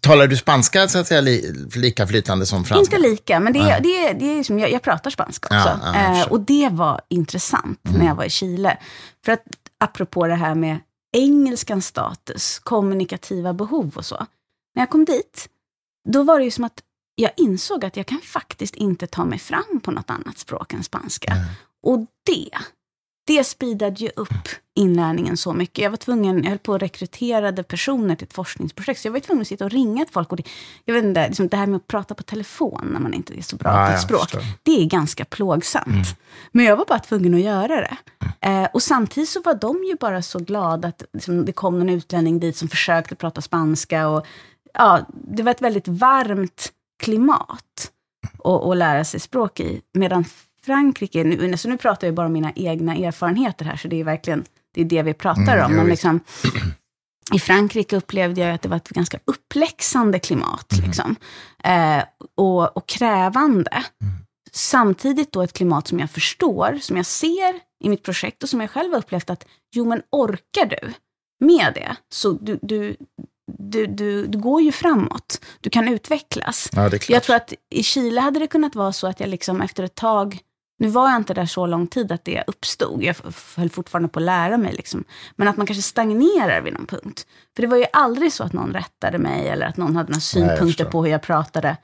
talar 0.00 0.26
du 0.26 0.36
spanska 0.36 0.88
så 0.88 0.98
att 0.98 1.06
säga, 1.06 1.20
li, 1.20 1.52
lika 1.76 2.06
flytande 2.06 2.46
som 2.46 2.64
franska? 2.64 2.96
Inte 2.96 3.08
lika, 3.08 3.40
men 3.40 3.52
det, 3.52 3.58
är- 3.58 3.80
det, 3.80 3.88
är- 4.08 4.14
det 4.14 4.38
är 4.38 4.42
som, 4.42 4.58
jag, 4.58 4.70
jag 4.70 4.82
pratar 4.82 5.10
spanska 5.10 5.46
också. 5.46 5.80
Ja, 5.84 5.92
ja, 5.94 6.20
eh, 6.22 6.26
och 6.28 6.40
det 6.40 6.68
var 6.72 7.00
intressant 7.08 7.80
när 7.82 8.06
jag 8.06 8.14
var 8.14 8.24
i 8.24 8.30
Chile. 8.30 8.78
För 9.24 9.32
att 9.32 9.42
apropå 9.80 10.26
det 10.26 10.34
här 10.34 10.54
med 10.54 10.78
engelskans 11.16 11.86
status, 11.86 12.58
kommunikativa 12.58 13.52
behov 13.52 13.92
och 13.96 14.06
så. 14.06 14.26
När 14.74 14.82
jag 14.82 14.90
kom 14.90 15.04
dit, 15.04 15.48
då 16.08 16.22
var 16.22 16.38
det 16.38 16.44
ju 16.44 16.50
som 16.50 16.64
att 16.64 16.80
jag 17.14 17.30
insåg 17.36 17.84
att 17.84 17.96
jag 17.96 18.06
kan 18.06 18.20
faktiskt 18.20 18.74
inte 18.74 19.06
ta 19.06 19.24
mig 19.24 19.38
fram 19.38 19.80
på 19.82 19.90
något 19.90 20.10
annat 20.10 20.38
språk 20.38 20.72
än 20.72 20.82
spanska. 20.84 21.32
Och 21.82 21.98
det, 22.26 22.48
det 23.26 23.44
speedade 23.44 23.96
ju 24.04 24.10
upp 24.16 24.48
inlärningen 24.74 25.36
så 25.36 25.52
mycket. 25.52 25.82
Jag 25.82 25.90
var 25.90 25.96
tvungen, 25.96 26.42
jag 26.42 26.50
höll 26.50 26.58
på 26.58 26.74
att 26.74 26.82
rekryterade 26.82 27.62
personer 27.62 28.14
till 28.16 28.26
ett 28.26 28.32
forskningsprojekt, 28.32 29.00
så 29.00 29.08
jag 29.08 29.12
var 29.12 29.20
tvungen 29.20 29.42
att 29.42 29.48
sitta 29.48 29.64
och 29.64 29.70
ringa 29.70 30.04
till 30.04 30.12
folk. 30.12 30.30
Och 30.30 30.36
det, 30.36 30.42
jag 30.84 30.94
vet 30.94 31.04
inte, 31.04 31.28
liksom 31.28 31.48
det 31.48 31.56
här 31.56 31.66
med 31.66 31.76
att 31.76 31.86
prata 31.86 32.14
på 32.14 32.22
telefon 32.22 32.88
när 32.92 33.00
man 33.00 33.14
inte 33.14 33.38
är 33.38 33.42
så 33.42 33.56
bra 33.56 33.70
Ja, 33.80 33.86
på 33.86 33.92
ett 33.92 34.00
språk, 34.02 34.20
förstår. 34.20 34.42
det 34.62 34.82
är 34.82 34.84
ganska 34.84 35.24
plågsamt. 35.24 36.18
Men 36.52 36.64
jag 36.64 36.76
var 36.76 36.84
bara 36.84 36.98
tvungen 36.98 37.34
att 37.34 37.40
göra 37.40 37.80
det. 37.80 37.96
Eh, 38.40 38.68
och 38.72 38.82
samtidigt 38.82 39.28
så 39.28 39.42
var 39.42 39.54
de 39.54 39.84
ju 39.84 39.96
bara 40.00 40.22
så 40.22 40.38
glada 40.38 40.88
att 40.88 41.02
liksom, 41.12 41.44
det 41.44 41.52
kom 41.52 41.80
en 41.80 41.88
utlänning 41.88 42.40
dit 42.40 42.56
som 42.56 42.68
försökte 42.68 43.14
prata 43.14 43.40
spanska. 43.40 44.08
Och, 44.08 44.26
ja, 44.74 45.06
det 45.12 45.42
var 45.42 45.50
ett 45.50 45.62
väldigt 45.62 45.88
varmt 45.88 46.72
klimat 47.02 47.90
att, 48.44 48.64
att 48.64 48.76
lära 48.76 49.04
sig 49.04 49.20
språk 49.20 49.60
i. 49.60 49.80
Medan 49.94 50.24
Frankrike, 50.66 51.24
nu, 51.24 51.56
så 51.56 51.68
nu 51.68 51.76
pratar 51.76 52.06
jag 52.06 52.14
bara 52.14 52.26
om 52.26 52.32
mina 52.32 52.52
egna 52.56 52.96
erfarenheter 52.96 53.64
här, 53.64 53.76
så 53.76 53.88
det 53.88 54.00
är 54.00 54.04
verkligen 54.04 54.44
det, 54.74 54.80
är 54.80 54.84
det 54.84 55.02
vi 55.02 55.14
pratar 55.14 55.56
Mm, 55.56 55.66
om. 55.66 55.72
Men 55.72 55.86
liksom, 55.86 56.20
I 57.34 57.38
Frankrike 57.38 57.96
upplevde 57.96 58.40
jag 58.40 58.54
att 58.54 58.62
det 58.62 58.68
var 58.68 58.76
ett 58.76 58.88
ganska 58.88 59.18
uppläxande 59.24 60.18
klimat. 60.18 60.72
Mhm. 60.72 60.86
Liksom. 60.86 61.16
Eh, 61.64 62.04
och, 62.36 62.76
och 62.76 62.88
krävande. 62.88 63.70
Mm. 63.70 64.14
Samtidigt 64.52 65.32
då 65.32 65.42
ett 65.42 65.52
klimat 65.52 65.88
som 65.88 65.98
jag 65.98 66.10
förstår, 66.10 66.78
som 66.80 66.96
jag 66.96 67.06
ser 67.06 67.54
i 67.84 67.88
mitt 67.88 68.02
projekt 68.02 68.42
och 68.42 68.48
som 68.48 68.60
jag 68.60 68.70
själv 68.70 68.92
har 68.92 68.98
upplevt 68.98 69.30
att, 69.30 69.46
jo 69.74 69.84
men 69.84 70.02
orkar 70.10 70.66
du? 70.66 70.92
med 71.40 71.72
det. 71.74 71.96
Så 72.12 72.32
du, 72.32 72.58
du, 72.62 72.96
du, 73.58 73.86
du, 73.86 74.26
du 74.26 74.38
går 74.38 74.62
ju 74.62 74.72
framåt. 74.72 75.40
Du 75.60 75.70
kan 75.70 75.88
utvecklas. 75.88 76.70
Ja. 76.72 76.90
Jag 77.08 77.22
tror 77.22 77.36
att 77.36 77.52
i 77.70 77.82
Chile 77.82 78.20
hade 78.20 78.38
det 78.40 78.46
kunnat 78.46 78.74
vara 78.74 78.92
så 78.92 79.06
att 79.06 79.20
jag 79.20 79.28
liksom 79.28 79.62
efter 79.62 79.82
ett 79.82 79.94
tag, 79.94 80.38
nu 80.78 80.88
var 80.88 81.08
jag 81.08 81.16
inte 81.16 81.34
där 81.34 81.46
så 81.46 81.66
lång 81.66 81.86
tid 81.86 82.12
att 82.12 82.24
det 82.24 82.44
uppstod, 82.46 83.02
jag 83.02 83.16
höll 83.56 83.70
fortfarande 83.70 84.08
på 84.08 84.18
att 84.18 84.24
lära 84.24 84.56
mig, 84.56 84.72
liksom. 84.72 85.04
men 85.36 85.48
att 85.48 85.56
man 85.56 85.66
kanske 85.66 85.82
stagnerar 85.82 86.60
vid 86.60 86.72
någon 86.72 86.86
punkt. 86.86 87.26
För 87.56 87.62
det 87.62 87.68
var 87.68 87.76
ju 87.76 87.86
aldrig 87.92 88.32
så 88.32 88.44
att 88.44 88.52
någon 88.52 88.72
rättade 88.72 89.18
mig 89.18 89.48
eller 89.48 89.66
att 89.66 89.76
någon 89.76 89.96
hade 89.96 90.08
några 90.08 90.20
synpunkter 90.20 90.66
förstår. 90.66 90.84
på 90.84 91.04
hur 91.04 91.10
jag 91.10 91.22
pratade. 91.22 91.76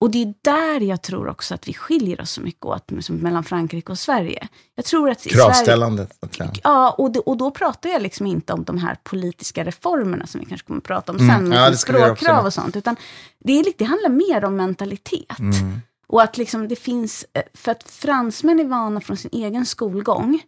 Och 0.00 0.10
det 0.10 0.22
är 0.22 0.34
där 0.42 0.80
jag 0.80 1.02
tror 1.02 1.28
också 1.28 1.54
att 1.54 1.68
vi 1.68 1.74
skiljer 1.74 2.20
oss 2.20 2.30
så 2.30 2.40
mycket 2.40 2.64
åt, 2.64 2.90
liksom, 2.90 3.16
mellan 3.16 3.44
Frankrike 3.44 3.92
och 3.92 3.98
Sverige. 3.98 4.48
Jag 4.74 4.84
tror 4.84 5.10
att 5.10 5.20
Sverige, 5.20 5.36
Kravställandet. 5.36 6.18
säga. 6.36 6.52
Ja, 6.64 6.90
och, 6.90 7.10
det, 7.10 7.18
och 7.18 7.36
då 7.36 7.50
pratar 7.50 7.90
jag 7.90 8.02
liksom 8.02 8.26
inte 8.26 8.52
om 8.52 8.64
de 8.64 8.78
här 8.78 8.96
politiska 9.02 9.64
reformerna 9.64 10.26
som 10.26 10.40
vi 10.40 10.46
kanske 10.46 10.66
kommer 10.66 10.78
att 10.78 10.84
prata 10.84 11.12
om 11.12 11.18
sen, 11.18 11.26
med 11.26 11.36
Mm. 11.36 11.52
Ja, 11.52 11.76
språkkrav 11.76 12.44
och 12.44 12.52
sånt. 12.52 12.76
Utan 12.76 12.96
det, 13.38 13.52
är, 13.52 13.64
det 13.78 13.84
handlar 13.84 14.10
mer 14.10 14.44
om 14.44 14.56
mentalitet. 14.56 15.38
Mm. 15.38 15.80
Och 16.08 16.22
att 16.22 16.36
liksom 16.36 16.68
det 16.68 16.76
finns, 16.76 17.26
eh, 17.32 17.42
för 17.54 17.72
att 17.72 17.90
fransmän 17.90 18.60
är 18.60 18.64
vana 18.64 19.00
från 19.00 19.16
sin 19.16 19.30
egen 19.32 19.66
skolgång, 19.66 20.42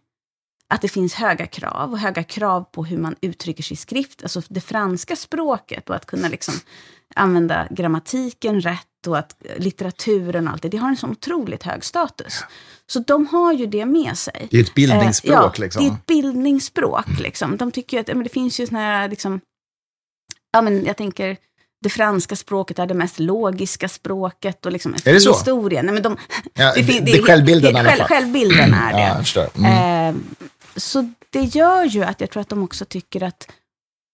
att 0.69 0.81
det 0.81 0.87
finns 0.87 1.13
höga 1.13 1.47
krav 1.47 1.91
och 1.91 1.99
höga 1.99 2.23
krav 2.23 2.63
på 2.63 2.85
hur 2.85 2.97
man 2.97 3.15
uttrycker 3.21 3.63
sig 3.63 3.73
i 3.73 3.77
skrift, 3.77 4.23
alltså 4.23 4.41
det 4.47 4.61
franska 4.61 5.15
språket 5.15 5.89
och 5.89 5.95
att 5.95 6.05
kunna 6.05 6.27
liksom 6.27 6.53
använda 7.15 7.67
grammatiken 7.71 8.61
rätt 8.61 9.07
och 9.07 9.17
att 9.17 9.45
eh, 9.45 9.59
litteraturen 9.59 10.47
och 10.47 10.53
allt 10.53 10.61
det, 10.61 10.69
det 10.69 10.77
har 10.77 10.89
en 10.89 10.97
sån 10.97 11.11
otroligt 11.11 11.63
hög 11.63 11.83
status. 11.85 12.43
Så 12.87 12.99
de 12.99 13.27
har 13.27 13.53
ju 13.53 13.65
det 13.65 13.85
med 13.85 14.17
sig. 14.17 14.47
Det 14.51 14.57
är 14.57 14.61
ett 14.61 14.73
bildningsspråk. 14.73 15.33
Eh, 15.33 15.41
ja, 15.41 15.53
liksom. 15.57 15.83
det 15.83 15.89
är 15.89 15.93
ett 15.93 16.05
bildningsspråk. 16.05 17.19
Liksom. 17.19 17.57
De 17.57 17.71
tycker 17.71 17.99
att 17.99 18.07
men 18.07 18.23
det 18.23 18.29
finns 18.29 18.59
ju 18.59 18.67
såna 18.67 18.79
här, 18.79 19.09
liksom, 19.09 19.41
ja 20.51 20.61
men 20.61 20.85
jag 20.85 20.97
tänker, 20.97 21.37
det 21.81 21.89
franska 21.89 22.35
språket 22.35 22.79
är 22.79 22.85
det 22.87 22.93
mest 22.93 23.19
logiska 23.19 23.89
språket 23.89 24.65
och 24.65 24.71
liksom 24.71 24.93
Är 25.05 25.13
det 25.13 25.19
så? 25.21 25.31
historien. 25.33 25.85
Nej, 25.85 25.93
men 25.93 26.03
de, 26.03 26.17
Ja, 26.53 26.73
det- 26.75 26.83
fin- 26.83 27.05
det 27.05 27.11
är 27.11 27.21
självbilden 27.23 27.75
i 27.75 27.79
alla 27.79 27.89
fall. 27.91 28.07
Självbilden 28.07 28.73
är 28.73 28.93
det. 29.23 29.25
Ja. 29.35 29.47
Mm. 29.57 30.15
Eh, 30.15 30.21
så 30.75 31.13
det 31.29 31.41
gör 31.43 31.83
ju 31.85 32.03
att 32.03 32.21
jag 32.21 32.29
tror 32.31 32.41
att 32.41 32.49
de 32.49 32.63
också 32.63 32.85
tycker 32.85 33.23
att 33.23 33.51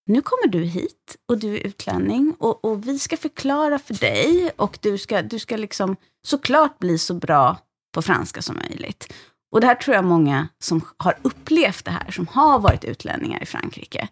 nu 0.07 0.21
kommer 0.21 0.47
du 0.47 0.63
hit 0.63 1.15
och 1.29 1.37
du 1.37 1.53
är 1.55 1.59
utlänning 1.59 2.33
och, 2.39 2.65
och 2.65 2.87
vi 2.87 2.99
ska 2.99 3.17
förklara 3.17 3.79
för 3.79 3.93
dig 3.93 4.51
och 4.55 4.77
du 4.81 4.97
ska, 4.97 5.21
du 5.21 5.39
ska 5.39 5.57
liksom 5.57 5.95
såklart 6.27 6.79
bli 6.79 6.97
så 6.97 7.13
bra 7.13 7.57
på 7.93 8.01
franska 8.01 8.41
som 8.41 8.55
möjligt. 8.69 9.13
Och 9.51 9.61
det 9.61 9.67
här 9.67 9.75
tror 9.75 9.95
jag 9.95 10.05
många 10.05 10.47
som 10.63 10.81
har 10.97 11.15
upplevt 11.21 11.85
det 11.85 11.91
här, 11.91 12.11
som 12.11 12.27
har 12.27 12.59
varit 12.59 12.83
utlänningar 12.83 13.43
i 13.43 13.45
Frankrike, 13.45 14.07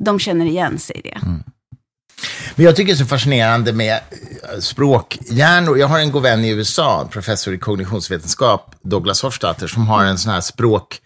de 0.00 0.18
känner 0.18 0.46
igen 0.46 0.78
sig 0.78 0.96
i 0.96 1.00
det. 1.02 1.20
Men 2.54 2.64
jag 2.66 2.76
tycker 2.76 2.92
det 2.92 2.96
är 2.96 3.04
så 3.04 3.06
fascinerande 3.06 3.72
med 3.72 3.92
eh, 3.92 4.60
språkhjärnor. 4.60 5.78
Jag 5.78 5.86
har 5.88 5.98
en 5.98 6.12
god 6.12 6.22
vän 6.22 6.44
i 6.44 6.48
USA, 6.50 7.08
professor 7.10 7.54
i 7.54 7.58
kognitionsvetenskap, 7.58 8.74
Douglas 8.82 9.22
Hofstadter, 9.22 9.66
som 9.66 9.86
har 9.88 10.04
en 10.04 10.18
sån 10.18 10.32
här 10.32 10.40
språk, 10.40 10.98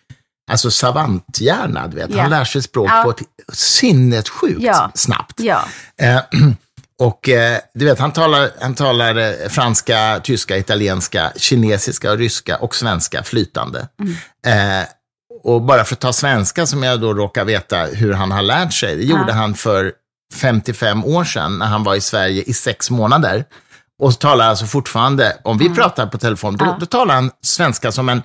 alltså 0.51 0.71
savanthjärna, 0.71 1.87
du 1.89 1.97
vet. 1.97 2.11
Ja. 2.11 2.21
Han 2.21 2.31
lär 2.31 2.45
sig 2.45 2.63
språk 2.63 2.91
Ja. 2.91 3.03
på 3.05 3.11
ett 3.11 3.23
sinnessjukt 3.53 4.63
Ja. 4.63 4.91
snabbt. 4.95 5.41
Ja, 5.41 5.65
Eh, 6.01 6.21
och 7.01 7.29
eh, 7.29 7.59
du 7.75 7.85
vet, 7.85 7.99
han 7.99 8.13
talar, 8.13 8.51
han 8.61 8.75
talar 8.75 9.17
eh, 9.17 9.49
franska, 9.49 10.21
tyska, 10.25 10.57
italienska, 10.59 11.33
kinesiska, 11.37 12.13
och 12.13 12.19
ryska 12.19 12.57
och 12.57 12.75
svenska 12.75 13.23
flytande. 13.23 13.89
Eh, 14.47 14.89
och 15.45 15.63
bara 15.63 15.85
för 15.85 15.95
att 15.95 16.01
ta 16.01 16.13
svenska, 16.13 16.67
som 16.67 16.83
jag 16.83 17.01
då 17.01 17.15
råkar 17.15 17.45
veta 17.45 17.77
hur 17.85 18.13
han 18.13 18.31
har 18.33 18.43
lärt 18.43 18.73
sig, 18.73 18.97
det 18.97 19.03
gjorde 19.05 19.33
han 19.33 19.55
för 19.55 19.93
55 20.35 21.05
år 21.05 21.25
sedan 21.25 21.59
när 21.59 21.67
han 21.67 21.85
var 21.85 21.95
i 21.95 22.01
Sverige 22.01 22.43
i 22.43 22.53
sex 22.53 22.91
månader. 22.91 23.45
Och 24.03 24.19
talar 24.19 24.49
alltså 24.49 24.67
fortfarande, 24.67 25.37
om 25.45 25.59
vi 25.59 25.71
pratar 25.71 26.07
på 26.07 26.19
telefon, 26.19 26.57
då, 26.57 26.77
då 26.81 26.87
talar 26.87 27.15
han 27.15 27.31
svenska 27.43 27.93
som 27.93 28.09
en, 28.09 28.23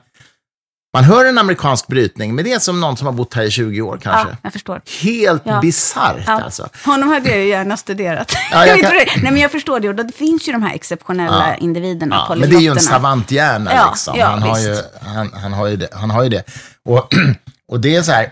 man 0.94 1.04
hör 1.04 1.26
en 1.26 1.38
amerikansk 1.38 1.88
brytning, 1.88 2.36
men 2.36 2.46
det 2.46 2.54
är 2.54 2.60
som 2.60 2.82
någon 2.82 2.98
som 2.98 3.06
har 3.08 3.14
bott 3.14 3.34
här 3.34 3.44
i 3.44 3.52
20 3.52 3.82
år 3.82 4.00
kanske. 4.04 4.30
ja 4.30 4.38
jag 4.44 4.54
förstår. 4.54 4.82
Helt 5.02 5.42
Ja. 5.46 5.60
bisarrt 5.62 6.24
Ja. 6.28 6.42
alltså. 6.42 6.70
Honom 6.86 7.10
hade 7.10 7.30
jag 7.30 7.38
ju 7.40 7.48
gärna 7.48 7.78
studerat. 7.78 8.32
Ja, 8.52 8.66
jag 8.66 8.80
kan-. 8.82 8.92
Nej, 8.92 9.32
men 9.32 9.38
jag 9.38 9.52
förstår 9.52 9.80
det. 9.80 9.90
Och 9.90 9.96
det 9.96 10.12
finns 10.16 10.48
ju 10.48 10.52
de 10.52 10.64
här 10.64 10.76
exceptionella 10.76 11.50
Ja. 11.50 11.56
individerna, 11.56 12.26
Ja, 12.30 12.36
men 12.36 12.50
det 12.50 12.56
är 12.56 12.60
ju 12.60 12.72
en 12.72 12.80
savanthjärna. 12.80 13.88
Liksom. 13.90 14.20
han, 14.22 14.42
har 14.42 14.60
ju, 14.60 14.78
han, 15.02 15.34
han, 15.34 15.54
har 15.54 15.68
ju 15.68 15.76
det, 15.78 15.88
han 15.94 16.12
har 16.12 16.24
ju 16.24 16.30
det. 16.30 16.44
Och, 16.86 17.14
och 17.72 17.80
det 17.80 17.96
är 17.96 18.02
så 18.02 18.12
här, 18.12 18.32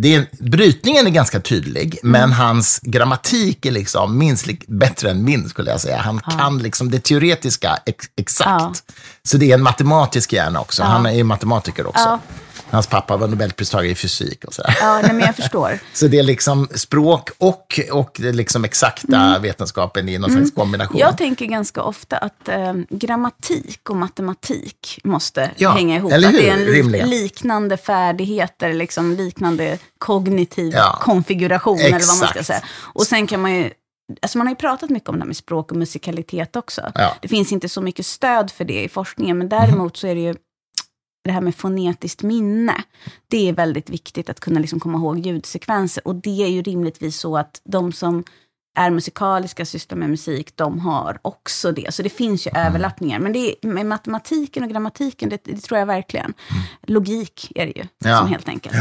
det 0.00 0.14
är, 0.14 0.26
brytningen 0.40 1.06
är 1.06 1.10
ganska 1.10 1.40
tydlig, 1.40 1.98
Mm. 2.02 2.12
men 2.12 2.32
hans 2.32 2.80
grammatik 2.82 3.66
är 3.66 3.70
liksom 3.70 4.18
minst 4.18 4.46
lik, 4.46 4.64
bättre 4.66 5.10
än 5.10 5.24
min, 5.24 5.48
skulle 5.48 5.70
jag 5.70 5.80
säga. 5.80 5.96
Han 5.98 6.20
kan 6.20 6.58
liksom 6.58 6.90
det 6.90 7.00
teoretiska 7.00 7.78
ex, 7.86 8.06
exakt. 8.16 8.82
Så 9.22 9.36
det 9.36 9.50
är 9.50 9.54
en 9.54 9.62
matematisk 9.62 10.32
hjärna 10.32 10.60
också. 10.60 10.82
Han 10.82 11.06
är 11.06 11.12
ju 11.12 11.24
matematiker 11.24 11.86
också. 11.86 12.18
Hans 12.70 12.86
pappa 12.86 13.16
var 13.16 13.28
nobelpristagare 13.28 13.90
i 13.90 13.94
fysik 13.94 14.44
och 14.44 14.54
sådär. 14.54 14.76
Ja, 14.80 15.00
nej, 15.02 15.12
men 15.12 15.20
jag 15.20 15.36
förstår. 15.36 15.78
Så 15.92 16.06
det 16.08 16.18
är 16.18 16.22
liksom 16.22 16.68
språk 16.74 17.30
och, 17.38 17.80
och 17.92 18.16
det 18.20 18.32
liksom 18.32 18.64
exakta 18.64 19.38
vetenskapen 19.38 20.08
i 20.08 20.18
någon 20.18 20.30
slags 20.32 20.50
kombination. 20.50 20.96
Mm. 20.96 21.06
Jag 21.08 21.18
tänker 21.18 21.46
ganska 21.46 21.82
ofta 21.82 22.16
att 22.16 22.48
eh, 22.48 22.74
grammatik 22.90 23.90
och 23.90 23.96
matematik 23.96 25.00
måste 25.04 25.50
Ja, 25.56 25.70
hänga 25.70 25.96
ihop. 25.96 26.12
eller 26.12 26.28
att 26.28 26.34
det 26.34 26.40
hur? 26.40 26.48
är 26.48 26.52
en 26.52 26.64
Rimligen. 26.66 27.10
liknande 27.10 27.76
färdigheter, 27.76 28.72
liksom 28.72 29.12
liknande 29.14 29.78
kognitiv 29.98 30.72
Ja, 30.74 30.98
konfiguration, 31.02 31.78
eller 31.78 31.90
vad 31.90 32.00
man 32.00 32.16
ska 32.16 32.26
exakt. 32.26 32.46
säga. 32.46 32.62
Och 32.80 33.06
sen 33.06 33.26
kan 33.26 33.40
man 33.40 33.54
ju 33.54 33.70
Alltså 34.22 34.38
man 34.38 34.46
har 34.46 34.52
ju 34.52 34.56
pratat 34.56 34.90
mycket 34.90 35.08
om 35.08 35.14
det 35.14 35.20
här 35.20 35.26
med 35.26 35.36
språk 35.36 35.70
och 35.70 35.76
musikalitet 35.76 36.56
också. 36.56 36.92
Ja. 36.94 37.14
Det 37.22 37.28
finns 37.28 37.52
inte 37.52 37.68
så 37.68 37.80
mycket 37.80 38.06
stöd 38.06 38.50
för 38.50 38.64
det 38.64 38.82
i 38.84 38.88
forskningen, 38.88 39.38
men 39.38 39.48
däremot 39.48 39.96
så 39.96 40.06
är 40.06 40.14
det 40.14 40.20
ju 40.20 40.34
det 41.28 41.32
här 41.32 41.40
med 41.40 41.54
fonetiskt 41.54 42.22
minne. 42.22 42.74
Det 43.30 43.48
är 43.48 43.52
väldigt 43.52 43.90
viktigt 43.90 44.30
att 44.30 44.40
kunna 44.40 44.60
liksom 44.60 44.80
komma 44.80 44.98
ihåg 44.98 45.18
ljudsekvenser. 45.18 46.08
Och 46.08 46.14
det 46.14 46.42
är 46.44 46.48
ju 46.48 46.62
rimligtvis 46.62 47.16
så 47.16 47.36
att 47.36 47.60
de 47.64 47.92
som 47.92 48.24
är 48.78 48.90
musikaliska, 48.90 49.64
sysslar 49.64 49.98
med 49.98 50.10
musik, 50.10 50.56
de 50.56 50.78
har 50.78 51.18
också 51.22 51.72
det. 51.72 51.94
Så 51.94 52.02
det 52.02 52.08
finns 52.10 52.46
ju 52.46 52.50
överlappningar. 52.54 53.18
Men 53.18 53.32
det 53.32 53.38
är, 53.38 53.68
med 53.68 53.86
matematiken 53.86 54.62
och 54.62 54.70
grammatiken, 54.70 55.28
det, 55.28 55.44
det 55.44 55.56
tror 55.60 55.78
jag 55.78 55.86
verkligen. 55.86 56.34
Logik 56.86 57.52
är 57.54 57.66
det 57.66 57.72
ju, 57.76 57.84
Ja. 58.04 58.18
som 58.18 58.28
helt 58.28 58.48
enkelt. 58.48 58.76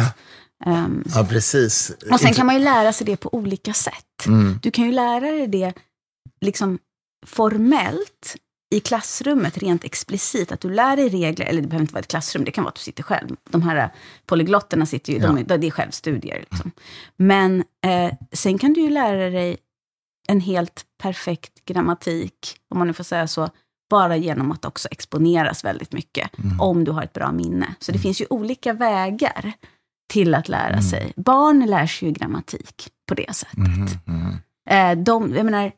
Ehm, 0.66 1.04
Ja, 1.16 1.26
precis. 1.30 1.92
och 2.12 2.20
sen 2.20 2.34
kan 2.34 2.46
man 2.46 2.56
ju 2.56 2.62
lära 2.64 2.94
sig 2.94 3.06
det 3.06 3.18
på 3.18 3.34
olika 3.34 3.74
sätt. 3.74 4.26
Mm. 4.28 4.60
Du 4.62 4.72
kan 4.72 4.86
ju 4.86 4.92
lära 4.92 5.20
dig 5.32 5.48
det 5.48 5.74
liksom 6.42 6.80
formellt 7.26 8.36
i 8.70 8.80
klassrummet, 8.80 9.58
rent 9.58 9.84
explicit, 9.84 10.52
att 10.52 10.62
du 10.62 10.70
lär 10.70 10.96
dig 10.96 11.10
regler, 11.10 11.46
eller 11.46 11.62
det 11.62 11.68
behöver 11.68 11.84
inte 11.84 11.94
vara 11.94 12.02
ett 12.02 12.08
klassrum, 12.08 12.46
det 12.46 12.52
kan 12.52 12.64
vara 12.64 12.70
att 12.70 12.76
du 12.76 12.82
sitter 12.82 13.04
själv. 13.04 13.36
De 13.50 13.62
här 13.62 13.76
eh, 13.76 13.90
polyglotterna 14.26 14.86
sitter 14.86 15.14
ju, 15.14 15.20
de, 15.20 15.44
det 15.44 15.68
är 15.68 15.72
självstudier. 15.72 16.46
Liksom. 16.50 16.72
Men 17.18 17.64
eh, 17.86 18.14
sen 18.32 18.58
kan 18.58 18.74
du 18.74 18.82
ju 18.82 18.90
lära 18.90 19.30
dig 19.30 19.58
en 20.28 20.42
helt 20.42 20.86
perfekt 21.02 21.66
grammatik, 21.66 22.58
om 22.70 22.78
man 22.78 22.88
nu 22.88 22.94
får 22.94 23.04
säga 23.04 23.28
så, 23.28 23.50
bara 23.90 24.18
genom 24.18 24.52
att 24.52 24.66
också 24.66 24.88
exponeras 24.92 25.64
väldigt 25.64 25.92
mycket, 25.92 26.32
om 26.60 26.84
du 26.84 26.92
har 26.92 27.04
ett 27.04 27.14
bra 27.14 27.32
minne. 27.32 27.76
Så 27.80 27.92
det 27.92 28.00
finns 28.00 28.22
ju 28.22 28.26
olika 28.30 28.74
vägar 28.74 29.54
till 30.10 30.36
att 30.36 30.50
lära 30.50 30.82
sig. 30.82 31.14
Barn 31.16 31.66
lär 31.66 31.88
sig 31.88 32.08
ju 32.08 32.14
grammatik 32.14 32.90
på 33.08 33.16
det 33.16 33.36
sättet. 33.36 34.08
Mm. 34.08 34.34
Eh, 34.70 35.04
de, 35.04 35.36
jag 35.36 35.46
menar, 35.46 35.72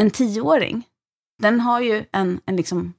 en 0.00 0.10
tioåring, 0.10 0.82
den 1.42 1.60
har 1.60 1.80
ju 1.80 2.04
en, 2.12 2.40
en, 2.46 2.56
liksom, 2.56 2.92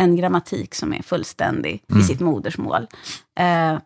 en 0.00 0.16
grammatik 0.16 0.74
som 0.74 0.92
är 0.94 1.02
fullständig 1.02 1.82
Mm. 1.90 2.02
i 2.02 2.04
sitt 2.04 2.20
modersmål. 2.20 2.86
Eh, 3.40 3.78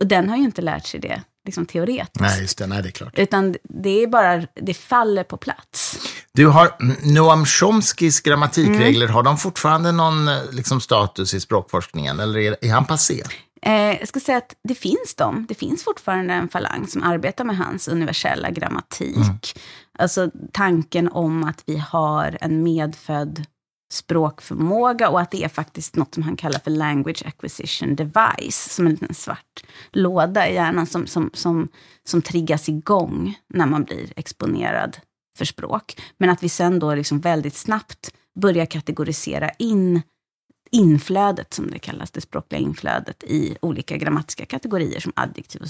och 0.00 0.06
den 0.06 0.28
har 0.28 0.36
ju 0.36 0.42
inte 0.42 0.62
lärt 0.62 0.86
sig 0.86 1.00
det 1.00 1.22
liksom, 1.46 1.66
teoretiskt. 1.66 2.20
Nej, 2.20 2.40
just 2.40 2.58
det. 2.58 2.66
Nej, 2.66 2.82
det 2.82 2.88
är 2.88 2.90
klart. 2.90 3.18
Utan 3.18 3.56
det 3.62 4.02
är 4.02 4.06
bara, 4.06 4.46
det 4.54 4.74
faller 4.74 5.24
på 5.24 5.36
plats. 5.36 5.98
Du 6.32 6.46
har 6.46 6.76
mm, 6.80 6.96
Noam 7.14 7.46
Chomskys 7.46 8.20
grammatikregler, 8.20 9.04
Mm. 9.06 9.14
har 9.14 9.22
de 9.22 9.38
fortfarande 9.38 9.92
någon 9.92 10.28
eh, 10.28 10.38
liksom, 10.52 10.80
status 10.80 11.34
i 11.34 11.40
språkforskningen? 11.40 12.20
Eller 12.20 12.38
är, 12.40 12.56
är 12.60 12.70
han 12.72 12.84
passé? 12.84 13.22
Eh, 13.66 13.98
jag 13.98 14.08
ska 14.08 14.20
säga 14.20 14.38
att 14.38 14.56
det 14.62 14.74
finns 14.74 15.14
de. 15.16 15.46
Det 15.48 15.54
finns 15.54 15.84
fortfarande 15.84 16.34
en 16.34 16.48
falang 16.48 16.86
som 16.86 17.02
arbetar 17.02 17.44
med 17.44 17.56
hans 17.56 17.88
universella 17.88 18.50
grammatik. 18.50 19.58
Alltså 19.98 20.30
tanken 20.52 21.08
om 21.08 21.44
att 21.44 21.62
vi 21.66 21.76
har 21.76 22.38
en 22.40 22.62
medfödd 22.62 23.46
språkförmåga 23.92 25.08
och 25.08 25.20
att 25.20 25.30
det 25.30 25.44
är 25.44 25.48
faktiskt 25.48 25.96
något 25.96 26.14
som 26.14 26.22
han 26.22 26.36
kallar 26.36 26.58
för 26.58 26.70
language 26.70 27.22
acquisition 27.26 27.96
device, 27.96 28.74
som 28.74 28.86
en 28.86 28.92
liten 28.92 29.14
svart 29.14 29.64
låda 29.92 30.48
i 30.48 30.54
hjärnan 30.54 30.86
som, 30.86 31.06
som, 31.06 31.30
som, 31.34 31.68
som 32.04 32.22
triggas 32.22 32.68
igång 32.68 33.38
när 33.54 33.66
man 33.66 33.84
blir 33.84 34.12
exponerad 34.16 34.96
för 35.38 35.44
språk. 35.44 36.00
Men 36.18 36.30
att 36.30 36.42
vi 36.42 36.48
sen 36.48 36.78
då 36.78 36.94
liksom 36.94 37.20
väldigt 37.20 37.56
snabbt 37.56 38.10
börjar 38.40 38.66
kategorisera 38.66 39.50
in 39.50 40.02
inflödet, 40.74 41.54
som 41.54 41.70
det 41.70 41.78
kallas, 41.78 42.10
det 42.10 42.20
språkliga 42.20 42.60
inflödet 42.60 43.24
i 43.24 43.56
olika 43.62 43.96
grammatiska 43.96 44.46
kategorier 44.46 45.00
som 45.00 45.12
adjektiv 45.16 45.62
och 45.62 45.68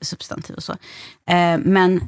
substantiv 0.00 0.56
och 0.56 0.62
så. 0.62 0.72
Eh, 1.30 1.58
men 1.58 2.00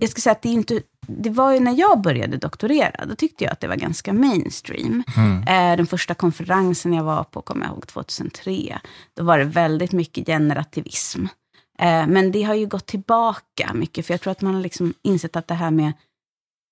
jag 0.00 0.10
ska 0.10 0.20
säga 0.20 0.32
att 0.32 0.42
det, 0.42 0.48
inte, 0.48 0.82
det 1.06 1.30
var 1.30 1.52
ju 1.52 1.60
när 1.60 1.78
jag 1.78 2.00
började 2.00 2.36
doktorera, 2.36 3.06
då 3.06 3.14
tyckte 3.14 3.44
jag 3.44 3.52
att 3.52 3.60
det 3.60 3.68
var 3.68 3.76
ganska 3.76 4.12
mainstream. 4.12 5.02
Mm. 5.16 5.36
Eh, 5.42 5.76
den 5.76 5.86
första 5.86 6.14
konferensen 6.14 6.92
jag 6.92 7.04
var 7.04 7.24
på, 7.24 7.42
kommer 7.42 7.66
jag 7.66 7.72
ihåg, 7.72 7.86
2003, 7.86 8.80
då 9.16 9.24
var 9.24 9.38
det 9.38 9.44
väldigt 9.44 9.92
mycket 9.92 10.26
generativism. 10.26 11.24
Eh, 11.78 12.06
men 12.06 12.32
det 12.32 12.42
har 12.42 12.54
ju 12.54 12.66
gått 12.66 12.86
tillbaka 12.86 13.70
mycket, 13.74 14.06
för 14.06 14.14
jag 14.14 14.20
tror 14.20 14.30
att 14.30 14.42
man 14.42 14.54
har 14.54 14.62
liksom 14.62 14.94
insett 15.02 15.36
att 15.36 15.48
det 15.48 15.54
här 15.54 15.70
med 15.70 15.92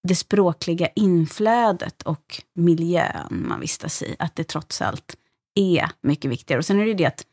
det 0.03 0.15
språkliga 0.15 0.89
inflödet 0.95 2.03
och 2.03 2.43
miljön 2.55 3.45
man 3.49 3.61
vistas 3.61 4.03
i, 4.03 4.17
att 4.19 4.37
det 4.37 4.45
trots 4.45 4.83
allt 4.83 5.17
är 5.55 5.91
mycket 6.01 6.31
viktigare. 6.31 6.59
Och 6.59 6.65
sen 6.65 6.81
är 6.81 6.85
det 6.85 6.89
ju 6.89 6.95
det 6.95 7.07
att 7.07 7.25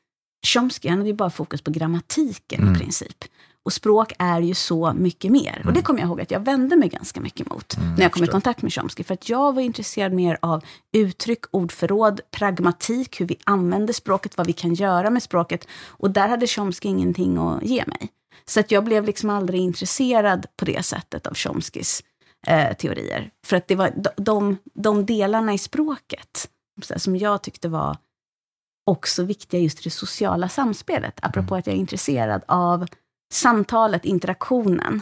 Chomsky, 0.45 0.89
han 0.89 0.97
hade 0.97 1.09
ju 1.09 1.15
bara 1.15 1.29
fokus 1.29 1.61
på 1.61 1.71
grammatiken 1.71 2.61
mm. 2.61 2.75
i 2.75 2.77
princip. 2.77 3.23
Och 3.63 3.73
språk 3.73 4.13
är 4.19 4.41
ju 4.41 4.53
så 4.53 4.93
mycket 4.93 5.31
mer. 5.31 5.53
Mm. 5.55 5.67
Och 5.67 5.73
det 5.73 5.79
mm. 5.79 5.83
kommer 5.83 5.99
jag 5.99 6.07
ihåg 6.07 6.21
att 6.21 6.31
jag 6.31 6.39
vände 6.39 6.75
mig 6.75 6.89
ganska 6.89 7.21
mycket 7.21 7.49
mot 7.49 7.77
mm, 7.77 7.95
när 7.95 8.01
jag 8.01 8.11
kom 8.11 8.23
i 8.23 8.27
kontakt 8.27 8.61
med 8.61 8.73
Chomsky. 8.73 9.03
För 9.03 9.13
att 9.13 9.29
jag 9.29 9.55
var 9.55 9.61
intresserad 9.61 10.13
mer 10.13 10.37
av 10.41 10.63
uttryck, 10.91 11.45
ordförråd, 11.51 12.21
pragmatik, 12.31 13.21
hur 13.21 13.25
vi 13.25 13.37
använder 13.43 13.93
språket, 13.93 14.37
vad 14.37 14.47
vi 14.47 14.53
kan 14.53 14.73
göra 14.73 15.09
med 15.09 15.23
språket. 15.23 15.67
Och 15.87 16.11
där 16.11 16.27
hade 16.27 16.47
Chomsky 16.47 16.89
ingenting 16.89 17.37
att 17.37 17.63
ge 17.63 17.83
mig. 17.87 18.09
Så 18.45 18.59
att 18.59 18.71
jag 18.71 18.83
blev 18.83 19.05
liksom 19.05 19.29
aldrig 19.29 19.61
intresserad 19.61 20.45
på 20.57 20.65
det 20.65 20.85
sättet 20.85 21.27
av 21.27 21.33
Chomskys 21.33 22.03
eh, 22.47 22.73
teorier. 22.73 23.31
För 23.45 23.57
att 23.57 23.67
det 23.67 23.75
var 23.75 23.93
de, 23.95 24.09
de, 24.17 24.57
de 24.73 25.05
delarna 25.05 25.53
i 25.53 25.57
språket 25.57 26.49
som 26.95 27.15
jag 27.15 27.43
tyckte 27.43 27.69
var 27.69 27.97
också 28.85 29.23
viktiga 29.23 29.61
just 29.61 29.79
i 29.79 29.83
det 29.83 29.89
sociala 29.89 30.49
samspelet. 30.49 31.19
Apropå 31.21 31.55
mm. 31.55 31.59
att 31.59 31.67
jag 31.67 31.75
är 31.75 31.79
intresserad 31.79 32.41
av 32.47 32.87
samtalet, 33.33 34.05
interaktionen. 34.05 35.01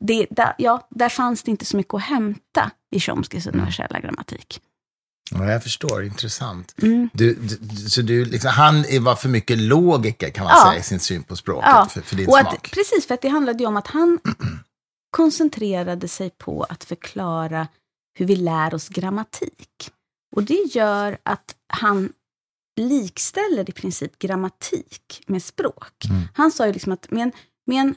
Det, 0.00 0.26
där, 0.30 0.54
ja, 0.58 0.88
där 0.90 1.08
fanns 1.08 1.42
det 1.42 1.50
inte 1.50 1.64
så 1.64 1.76
mycket 1.76 1.94
att 1.94 2.02
hämta 2.02 2.70
i 2.90 3.00
Chomskys 3.00 3.46
mm. 3.46 3.56
universella 3.56 4.00
grammatik. 4.00 4.60
Ja, 5.30 5.50
jag 5.50 5.62
förstår. 5.62 6.04
Intressant. 6.04 6.74
Mm. 6.82 7.08
Du, 7.12 7.34
du, 7.34 7.76
så 7.76 8.02
du, 8.02 8.24
liksom, 8.24 8.50
han 8.50 8.84
var 9.00 9.16
för 9.16 9.28
mycket 9.28 9.58
logiker, 9.58 10.30
kan 10.30 10.44
man 10.44 10.52
ja. 10.56 10.70
säga, 10.70 10.80
i 10.80 10.82
sin 10.82 11.00
syn 11.00 11.22
på 11.22 11.36
språket, 11.36 11.68
ja. 11.68 11.88
för, 11.90 12.00
för 12.00 12.16
din 12.16 12.28
och 12.28 12.34
smak. 12.34 12.54
Att, 12.54 12.62
precis, 12.62 13.06
för 13.06 13.14
att 13.14 13.22
det 13.22 13.28
handlade 13.28 13.58
ju 13.58 13.66
om 13.66 13.76
att 13.76 13.86
han 13.86 14.18
koncentrerade 15.10 16.08
sig 16.08 16.30
på 16.30 16.62
att 16.62 16.84
förklara 16.84 17.68
hur 18.14 18.26
vi 18.26 18.36
lär 18.36 18.74
oss 18.74 18.88
grammatik. 18.88 19.90
Och 20.36 20.42
det 20.42 20.74
gör 20.74 21.18
att 21.22 21.56
han 21.66 22.12
likställer 22.80 23.70
i 23.70 23.72
princip 23.72 24.18
grammatik 24.18 25.22
med 25.26 25.42
språk. 25.42 26.04
Mm. 26.10 26.22
Han 26.34 26.52
sa 26.52 26.66
ju 26.66 26.72
liksom 26.72 26.92
att 26.92 27.10
med 27.10 27.22
en, 27.22 27.32
med 27.66 27.80
en 27.80 27.94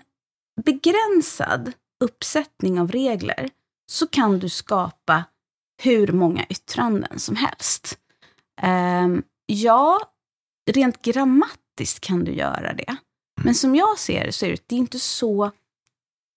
begränsad 0.63 1.71
uppsättning 2.03 2.79
av 2.79 2.91
regler 2.91 3.49
så 3.91 4.07
kan 4.07 4.39
du 4.39 4.49
skapa 4.49 5.23
hur 5.83 6.07
många 6.07 6.45
yttranden 6.49 7.19
som 7.19 7.35
helst. 7.35 7.97
Um, 8.63 9.23
ja, 9.45 10.01
rent 10.71 11.01
grammatiskt 11.01 11.99
kan 11.99 12.23
du 12.23 12.33
göra 12.33 12.73
det. 12.73 12.95
Men 13.43 13.55
som 13.55 13.75
jag 13.75 13.99
ser 13.99 14.25
det 14.25 14.31
så 14.31 14.45
är 14.45 14.49
det, 14.49 14.63
det 14.67 14.75
är 14.75 14.79
inte 14.79 14.99
så 14.99 15.51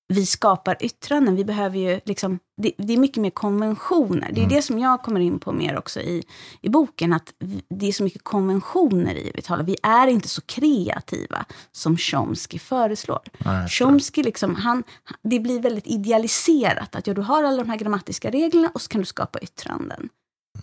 vi 0.08 0.26
skapar 0.26 0.76
yttranden. 0.80 1.36
Vi 1.36 1.44
behöver 1.44 1.78
ju 1.78 2.00
liksom, 2.04 2.38
det, 2.62 2.72
det, 2.78 2.92
är 2.92 2.96
mycket 2.96 3.22
mer 3.22 3.30
konventioner. 3.30 4.28
Det 4.32 4.40
är 4.40 4.44
mm. 4.44 4.56
det 4.56 4.62
som 4.62 4.78
jag 4.78 5.02
kommer 5.02 5.20
in 5.20 5.38
på 5.38 5.52
mer 5.52 5.78
också 5.78 6.00
i, 6.00 6.22
i 6.60 6.68
boken, 6.68 7.12
att 7.12 7.32
det 7.68 7.88
är 7.88 7.92
så 7.92 8.02
mycket 8.02 8.24
konventioner 8.24 9.14
i 9.14 9.32
vi 9.34 9.42
talar. 9.42 9.64
Vi 9.64 9.76
är 9.82 10.06
inte 10.06 10.28
så 10.28 10.40
kreativa 10.40 11.44
som 11.72 11.96
Chomsky 11.96 12.58
föreslår. 12.58 13.20
Nej, 13.38 13.68
Chomsky, 13.68 14.22
liksom, 14.22 14.54
han, 14.54 14.84
det 15.22 15.40
blir 15.40 15.60
väldigt 15.60 15.86
idealiserat. 15.86 16.96
Att 16.96 17.06
ja, 17.06 17.14
du 17.14 17.20
har 17.20 17.44
alla 17.44 17.62
de 17.62 17.70
här 17.70 17.78
grammatiska 17.78 18.30
reglerna 18.30 18.70
och 18.74 18.82
så 18.82 18.88
kan 18.88 19.00
du 19.00 19.06
skapa 19.06 19.38
yttranden. 19.38 19.98
Mm. 19.98 20.10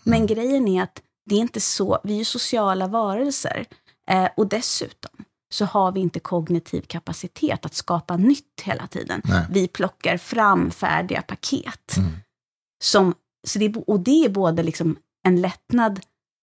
Men 0.03 0.27
grejen 0.27 0.67
är 0.67 0.83
att 0.83 1.01
det 1.29 1.35
är 1.35 1.39
inte 1.39 1.61
så, 1.61 1.99
vi 2.03 2.19
är 2.19 2.25
sociala 2.25 2.87
varelser. 2.87 3.65
Eh, 4.09 4.29
och 4.37 4.47
dessutom, 4.47 5.11
så 5.53 5.65
har 5.65 5.91
vi 5.91 5.99
inte 5.99 6.19
kognitiv 6.19 6.81
kapacitet 6.81 7.65
att 7.65 7.73
skapa 7.73 8.17
nytt 8.17 8.61
hela 8.63 8.87
tiden. 8.87 9.21
Nej. 9.23 9.45
Vi 9.49 9.67
plockar 9.67 10.17
fram 10.17 10.71
färdiga 10.71 11.21
paket. 11.21 11.97
Mm. 11.97 12.11
Som, 12.83 13.13
så 13.47 13.59
det, 13.59 13.75
och 13.75 13.99
det 13.99 14.25
är 14.25 14.29
både 14.29 14.63
liksom 14.63 14.97
en 15.23 15.41
lättnad 15.41 15.99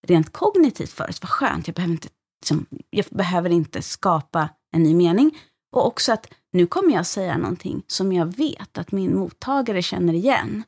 rent 0.07 0.33
kognitivt 0.33 0.89
för 0.89 1.09
oss, 1.09 1.21
vad 1.21 1.29
skönt, 1.29 1.67
jag 1.67 1.75
behöver, 1.75 1.93
inte, 1.93 2.07
liksom, 2.41 2.65
jag 2.89 3.05
behöver 3.09 3.49
inte 3.49 3.81
skapa 3.81 4.49
en 4.75 4.83
ny 4.83 4.95
mening. 4.95 5.39
Och 5.71 5.87
också 5.87 6.13
att 6.13 6.27
nu 6.51 6.67
kommer 6.67 6.93
jag 6.93 7.05
säga 7.05 7.37
någonting 7.37 7.83
som 7.87 8.13
jag 8.13 8.37
vet 8.37 8.77
att 8.77 8.91
min 8.91 9.17
mottagare 9.17 9.81
känner 9.81 10.13
igen. 10.13 10.63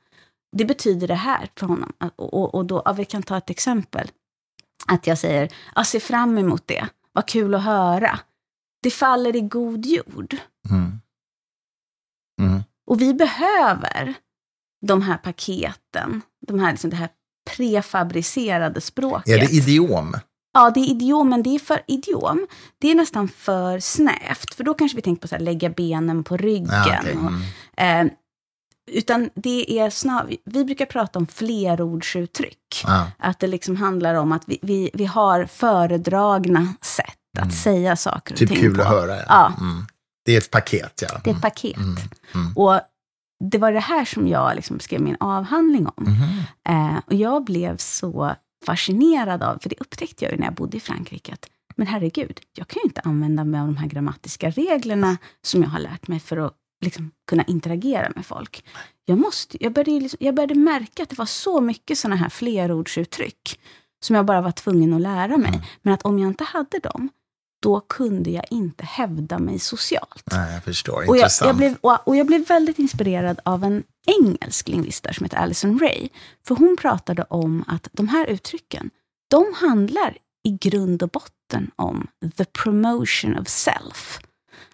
Det 0.57 0.65
betyder 0.65 1.07
det 1.07 1.15
här 1.15 1.49
för 1.55 1.67
honom. 1.67 1.93
Och, 2.15 2.33
och, 2.33 2.55
och 2.55 2.65
då, 2.65 2.81
ja, 2.85 2.93
vi 2.93 3.05
kan 3.05 3.23
ta 3.23 3.37
ett 3.37 3.49
exempel. 3.49 4.11
Att 4.87 5.07
jag 5.07 5.17
säger, 5.17 5.53
jag 5.75 5.87
ser 5.87 5.99
fram 5.99 6.37
emot 6.37 6.63
det. 6.65 6.87
Vad 7.13 7.27
kul 7.27 7.55
att 7.55 7.63
höra 7.63 8.19
det 8.83 8.91
faller 8.91 9.35
i 9.35 9.41
god 9.41 9.85
jord. 9.85 10.37
Mm. 10.69 10.99
Mm. 12.41 12.63
Och 12.87 13.01
vi 13.01 13.13
behöver 13.13 14.13
de 14.87 15.01
här 15.01 15.17
paketen, 15.17 16.21
de 16.47 16.59
här, 16.59 16.71
liksom 16.71 16.89
det 16.89 16.95
här 16.95 17.09
prefabricerade 17.57 18.81
språket. 18.81 19.35
Är 19.35 19.39
det 19.39 19.53
idiom? 19.53 20.15
Ja, 20.53 20.71
det 20.71 20.79
är 20.79 20.89
idiom, 20.89 21.29
men 21.29 21.43
det 21.43 21.55
är 21.55 21.59
för 21.59 21.81
idiom. 21.87 22.47
Det 22.77 22.91
är 22.91 22.95
nästan 22.95 23.27
för 23.27 23.79
snävt, 23.79 24.53
för 24.53 24.63
då 24.63 24.73
kanske 24.73 24.95
vi 24.95 25.01
tänker 25.01 25.27
på 25.27 25.35
att 25.35 25.41
lägga 25.41 25.69
benen 25.69 26.23
på 26.23 26.37
ryggen. 26.37 26.69
Ja, 26.69 26.99
okay. 26.99 27.11
mm. 27.11 27.25
och, 27.25 27.81
eh, 27.81 28.07
utan 28.91 29.29
det 29.35 29.79
är 29.79 29.89
snar, 29.89 30.35
vi 30.45 30.65
brukar 30.65 30.85
prata 30.85 31.19
om 31.19 31.27
flerordsuttryck. 31.27 32.83
Ja. 32.83 33.11
Att 33.17 33.39
det 33.39 33.47
liksom 33.47 33.75
handlar 33.75 34.15
om 34.15 34.31
att 34.31 34.43
vi, 34.45 34.59
vi, 34.61 34.89
vi 34.93 35.05
har 35.05 35.45
föredragna 35.45 36.73
sätt 36.81 37.17
att 37.37 37.43
mm. 37.43 37.55
säga 37.55 37.95
saker 37.95 38.33
och 38.33 38.39
typ 38.39 38.49
ting 38.49 38.59
kul 38.59 38.75
på. 38.75 38.81
att 38.81 38.87
höra. 38.87 39.15
Ja. 39.15 39.23
ja. 39.27 39.53
Mm. 39.59 39.85
Det 40.25 40.33
är 40.33 40.37
ett 40.37 40.51
paket, 40.51 41.03
ja. 41.09 41.21
Det 41.23 41.29
är 41.29 41.35
ett 41.35 41.41
paket. 41.41 41.77
Mm. 41.77 41.95
Mm. 42.33 42.53
Och 42.57 42.79
det 43.51 43.57
var 43.57 43.71
det 43.71 43.79
här 43.79 44.05
som 44.05 44.27
jag 44.27 44.55
liksom 44.55 44.79
skrev 44.79 45.01
min 45.01 45.17
avhandling 45.19 45.87
om. 45.87 46.05
Mm-hmm. 46.05 46.95
Eh, 46.95 47.01
och 47.05 47.13
jag 47.13 47.43
blev 47.43 47.77
så 47.77 48.35
fascinerad 48.65 49.43
av, 49.43 49.57
för 49.59 49.69
det 49.69 49.75
upptäckte 49.79 50.25
jag 50.25 50.39
när 50.39 50.45
jag 50.45 50.53
bodde 50.53 50.77
i 50.77 50.79
Frankrike, 50.79 51.33
att 51.33 51.49
men 51.75 51.87
herregud, 51.87 52.39
jag 52.53 52.67
kan 52.67 52.79
ju 52.83 52.87
inte 52.87 53.01
använda 53.01 53.43
mig 53.43 53.61
av 53.61 53.67
de 53.67 53.77
här 53.77 53.87
grammatiska 53.87 54.49
reglerna 54.49 55.17
som 55.41 55.63
jag 55.63 55.69
har 55.69 55.79
lärt 55.79 56.07
mig 56.07 56.19
för 56.19 56.37
att 56.37 56.53
liksom, 56.81 57.11
kunna 57.27 57.43
interagera 57.43 58.11
med 58.15 58.25
folk. 58.25 58.65
Jag, 59.05 59.17
måste, 59.17 59.63
jag, 59.63 59.73
började, 59.73 59.99
liksom, 59.99 60.17
jag 60.21 60.35
började 60.35 60.55
märka 60.55 61.03
att 61.03 61.09
det 61.09 61.17
var 61.17 61.25
så 61.25 61.61
mycket 61.61 61.97
sådana 61.97 62.15
här 62.15 62.29
flerordsuttryck 62.29 63.59
som 64.03 64.15
jag 64.15 64.25
bara 64.25 64.41
var 64.41 64.51
tvungen 64.51 64.93
att 64.93 65.01
lära 65.01 65.37
mig. 65.37 65.49
Mm. 65.49 65.61
Men 65.81 65.93
att 65.93 66.01
om 66.01 66.19
jag 66.19 66.27
inte 66.27 66.43
hade 66.43 66.79
dem, 66.79 67.09
då 67.63 67.79
kunde 67.79 68.29
jag 68.29 68.43
inte 68.49 68.85
hävda 68.85 69.39
mig 69.39 69.59
socialt. 69.59 70.23
Nej, 70.31 70.53
jag 70.53 70.63
förstår. 70.63 71.09
Och 71.09 71.17
jag, 71.17 71.29
jag, 71.41 71.55
blev, 71.55 71.75
och 71.81 72.15
jag 72.15 72.27
blev 72.27 72.47
väldigt 72.47 72.79
inspirerad 72.79 73.39
av 73.45 73.63
en 73.63 73.83
engelsk 74.05 74.67
lingvist 74.67 75.07
som 75.11 75.23
heter 75.23 75.37
Alison 75.37 75.79
Ray. 75.79 76.09
För 76.47 76.55
hon 76.55 76.77
pratade 76.81 77.23
om 77.23 77.63
att 77.67 77.87
de 77.91 78.07
här 78.07 78.25
uttrycken, 78.25 78.89
de 79.29 79.53
handlar 79.55 80.17
i 80.43 80.51
grund 80.51 81.03
och 81.03 81.09
botten 81.09 81.71
om 81.75 82.07
the 82.37 82.45
promotion 82.45 83.37
of 83.37 83.47
self. 83.47 84.19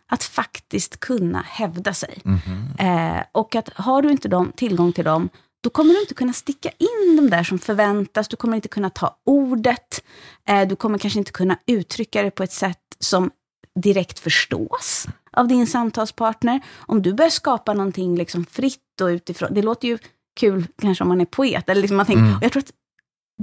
Att 0.07 0.23
faktiskt 0.23 0.99
kunna 0.99 1.41
hävda 1.41 1.93
sig. 1.93 2.21
Mm 2.25 2.37
-hmm. 2.37 3.17
eh, 3.17 3.23
och 3.31 3.55
att 3.55 3.69
har 3.73 4.01
du 4.01 4.11
inte 4.11 4.27
dem, 4.27 4.51
tillgång 4.55 4.93
till 4.93 5.05
dem, 5.05 5.29
då 5.61 5.69
kommer 5.69 5.93
du 5.93 6.01
inte 6.01 6.13
kunna 6.13 6.33
sticka 6.33 6.69
in 6.69 7.15
de 7.15 7.29
där 7.29 7.43
som 7.43 7.59
förväntas, 7.59 8.27
du 8.27 8.37
kommer 8.37 8.55
inte 8.55 8.67
kunna 8.67 8.89
ta 8.89 9.17
ordet, 9.25 10.03
eh, 10.47 10.67
du 10.67 10.75
kommer 10.75 10.97
kanske 10.97 11.19
inte 11.19 11.31
kunna 11.31 11.57
uttrycka 11.65 12.23
det 12.23 12.31
på 12.31 12.43
ett 12.43 12.51
sätt 12.51 12.77
som 12.99 13.31
direkt 13.75 14.19
förstås 14.19 15.07
av 15.31 15.47
din 15.47 15.67
samtalspartner. 15.67 16.61
Om 16.77 17.01
du 17.01 17.13
börjar 17.13 17.29
skapa 17.29 17.73
någonting 17.73 18.17
liksom 18.17 18.45
fritt 18.45 19.01
och 19.01 19.07
utifrån, 19.07 19.53
det 19.53 19.61
låter 19.61 19.87
ju 19.87 19.97
kul 20.39 20.67
kanske 20.81 21.03
om 21.03 21.07
man 21.07 21.21
är 21.21 21.25
poet, 21.25 21.69
eller 21.69 21.81
liksom 21.81 21.97
man 21.97 22.05
tänker, 22.05 22.23
mm. 22.23 22.39
jag 22.41 22.51
tror 22.51 22.63
att 22.63 22.71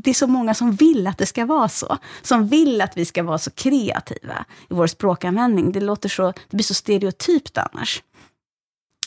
det 0.03 0.11
är 0.11 0.15
så 0.15 0.27
många 0.27 0.55
som 0.55 0.73
vill 0.73 1.07
att 1.07 1.19
det 1.19 1.27
ska 1.27 1.45
vara 1.47 1.69
så. 1.69 1.99
Som 2.23 2.49
vill 2.49 2.81
att 2.81 2.97
vi 2.97 3.05
ska 3.05 3.23
vara 3.23 3.39
så 3.39 3.51
kreativa 3.51 4.45
i 4.69 4.75
vår 4.75 4.87
språkanvändning. 4.87 5.73
Det, 5.73 5.81
låter 5.81 6.09
så, 6.09 6.27
det 6.27 6.57
blir 6.57 6.65
så 6.65 6.75
stereotypt 6.75 7.59
annars. 7.59 8.03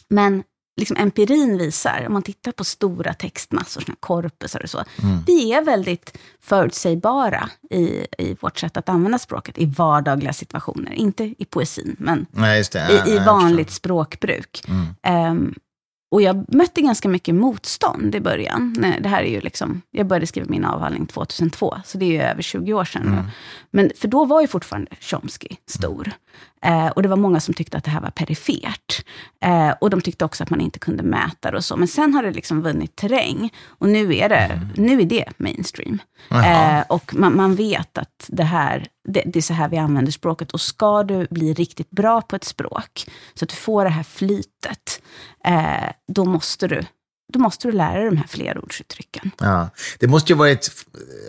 Men 0.07 0.43
liksom 0.79 0.97
empirin 0.97 1.57
visar, 1.57 2.03
om 2.07 2.13
man 2.13 2.23
tittar 2.23 2.51
på 2.51 2.63
stora 2.63 3.13
textmassor, 3.13 3.81
såna 3.81 3.95
korpusar 3.99 4.63
och 4.63 4.69
så, 4.69 4.83
mm. 5.03 5.23
vi 5.27 5.53
är 5.53 5.61
väldigt 5.61 6.17
förutsägbara 6.41 7.49
i, 7.69 8.05
i 8.17 8.37
vårt 8.41 8.57
sätt 8.57 8.77
att 8.77 8.89
använda 8.89 9.19
språket 9.19 9.57
i 9.57 9.65
vardagliga 9.65 10.33
situationer. 10.33 10.91
Inte 10.91 11.23
i 11.23 11.45
poesin, 11.49 11.95
men 11.99 12.25
Nej, 12.31 12.63
i, 13.07 13.09
i 13.09 13.19
vanligt 13.19 13.71
språkbruk. 13.71 14.63
Mm. 14.67 15.31
Um, 15.31 15.55
och 16.11 16.21
jag 16.21 16.53
mötte 16.55 16.81
ganska 16.81 17.09
mycket 17.09 17.35
motstånd 17.35 18.15
i 18.15 18.19
början. 18.19 18.75
Nej, 18.79 18.99
det 19.01 19.09
här 19.09 19.23
är 19.23 19.31
ju 19.31 19.41
liksom, 19.41 19.81
jag 19.91 20.07
började 20.07 20.27
skriva 20.27 20.47
min 20.49 20.65
avhandling 20.65 21.05
2002, 21.05 21.77
så 21.85 21.97
det 21.97 22.05
är 22.05 22.11
ju 22.11 22.21
över 22.21 22.41
20 22.41 22.73
år 22.73 22.85
sedan. 22.85 23.07
Mm. 23.07 23.25
Men, 23.71 23.91
för 23.97 24.07
då 24.07 24.25
var 24.25 24.41
ju 24.41 24.47
fortfarande 24.47 24.91
Chomsky 24.99 25.47
stor. 25.67 26.11
Eh, 26.61 26.87
och 26.87 27.01
det 27.01 27.09
var 27.09 27.17
många 27.17 27.39
som 27.39 27.53
tyckte 27.53 27.77
att 27.77 27.83
det 27.83 27.91
här 27.91 28.01
var 28.01 28.09
perifert. 28.09 29.05
Eh, 29.41 29.69
och 29.81 29.89
de 29.89 30.01
tyckte 30.01 30.25
också 30.25 30.43
att 30.43 30.49
man 30.49 30.61
inte 30.61 30.79
kunde 30.79 31.03
mäta 31.03 31.51
det 31.51 31.57
och 31.57 31.65
så. 31.65 31.77
Men 31.77 31.87
sen 31.87 32.13
har 32.13 32.23
det 32.23 32.31
liksom 32.31 32.61
vunnit 32.61 32.95
terräng. 32.95 33.53
Och 33.65 33.89
nu 33.89 34.15
är 34.15 34.29
det, 34.29 34.35
mm. 34.35 34.67
nu 34.75 35.01
är 35.01 35.05
det 35.05 35.25
mainstream. 35.37 35.99
Eh, 36.31 36.81
och 36.89 37.15
man, 37.15 37.35
man, 37.35 37.55
vet 37.55 37.97
att 37.97 38.25
det 38.27 38.43
här, 38.43 38.87
det, 39.07 39.23
det, 39.25 39.39
är 39.39 39.43
så 39.43 39.53
här 39.53 39.69
vi 39.69 39.77
använder 39.77 40.11
språket. 40.11 40.51
Och 40.51 40.61
ska 40.61 41.03
du 41.03 41.27
bli 41.29 41.53
riktigt 41.53 41.91
bra 41.91 42.21
på 42.21 42.35
ett 42.35 42.43
språk, 42.43 43.05
så 43.33 43.45
att 43.45 43.49
du 43.49 43.55
får 43.55 43.83
det 43.83 43.89
här 43.89 44.03
flytet, 44.03 45.01
eh, 45.45 45.91
då 46.07 46.25
måste 46.25 46.67
du 46.67 46.83
då 47.33 47.39
måste 47.39 47.67
du 47.67 47.71
lära 47.71 47.99
dig 47.99 48.05
de 48.05 48.17
här 48.17 48.27
flerordsuttrycken. 48.27 49.31
Ja. 49.39 49.69
Det 49.99 50.07
måste 50.07 50.33
ju 50.33 50.37
varit 50.37 50.71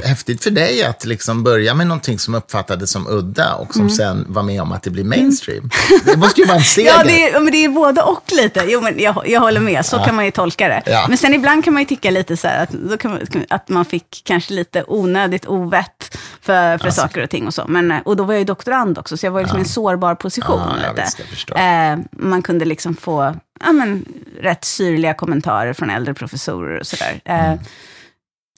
häftigt 0.04 0.42
för 0.42 0.50
dig 0.50 0.84
att 0.84 1.04
liksom 1.04 1.42
börja 1.44 1.74
med 1.74 1.86
någonting 1.86 2.18
som 2.18 2.34
uppfattades 2.34 2.90
som 2.90 3.06
udda 3.08 3.54
och 3.54 3.72
som 3.72 3.80
mm. 3.80 3.90
sen 3.90 4.26
var 4.28 4.42
med 4.42 4.62
om 4.62 4.72
att 4.72 4.82
det 4.82 4.90
blir 4.90 5.04
mainstream. 5.04 5.58
Mm. 5.58 6.00
Det 6.04 6.16
måste 6.16 6.40
ju 6.40 6.46
vara 6.46 6.58
en 6.58 6.64
seger. 6.64 6.90
ja, 6.90 7.04
det 7.04 7.30
är, 7.30 7.40
men 7.40 7.52
det 7.52 7.64
är 7.64 7.68
både 7.68 8.02
och 8.02 8.22
lite. 8.32 8.64
Jo, 8.68 8.80
men 8.80 8.98
jag, 8.98 9.28
jag 9.28 9.40
håller 9.40 9.60
med, 9.60 9.86
så 9.86 9.96
ja. 9.96 10.04
kan 10.04 10.14
man 10.14 10.24
ju 10.24 10.30
tolka 10.30 10.68
det. 10.68 10.82
Ja. 10.86 11.06
Men 11.08 11.18
sen 11.18 11.34
ibland 11.34 11.64
kan 11.64 11.74
man 11.74 11.82
ju 11.82 11.86
tycka 11.86 12.10
lite 12.10 12.36
så 12.36 12.48
här 12.48 12.62
att, 12.62 12.70
då 12.70 12.96
kan 12.96 13.10
man, 13.10 13.20
att 13.48 13.68
man 13.68 13.84
fick 13.84 14.22
kanske 14.24 14.52
lite 14.52 14.84
onödigt 14.88 15.46
ovett 15.46 16.18
för, 16.40 16.78
för 16.78 16.86
alltså. 16.86 17.00
saker 17.00 17.22
och 17.22 17.30
ting 17.30 17.46
och 17.46 17.54
så. 17.54 17.64
Men, 17.68 17.92
och 18.04 18.16
då 18.16 18.24
var 18.24 18.34
jag 18.34 18.38
ju 18.38 18.44
doktorand 18.44 18.98
också, 18.98 19.16
så 19.16 19.26
jag 19.26 19.30
var 19.30 19.40
liksom 19.40 19.58
i 19.58 19.62
en 19.62 19.68
sårbar 19.68 20.14
position. 20.14 20.60
Lite. 20.76 21.08
Visst, 21.30 21.50
eh, 21.50 21.98
man 22.10 22.42
kunde 22.42 22.64
liksom 22.64 22.96
få 22.96 23.34
ja, 23.64 23.72
men, 23.72 24.04
rätt 24.40 24.64
syrliga 24.64 25.14
kommentarer 25.14 25.72
från 25.72 25.90
äldre 25.90 26.14
professorer 26.14 26.80
och 26.80 26.86
sådär. 26.86 27.20
Eh, 27.24 27.44
mm. 27.44 27.58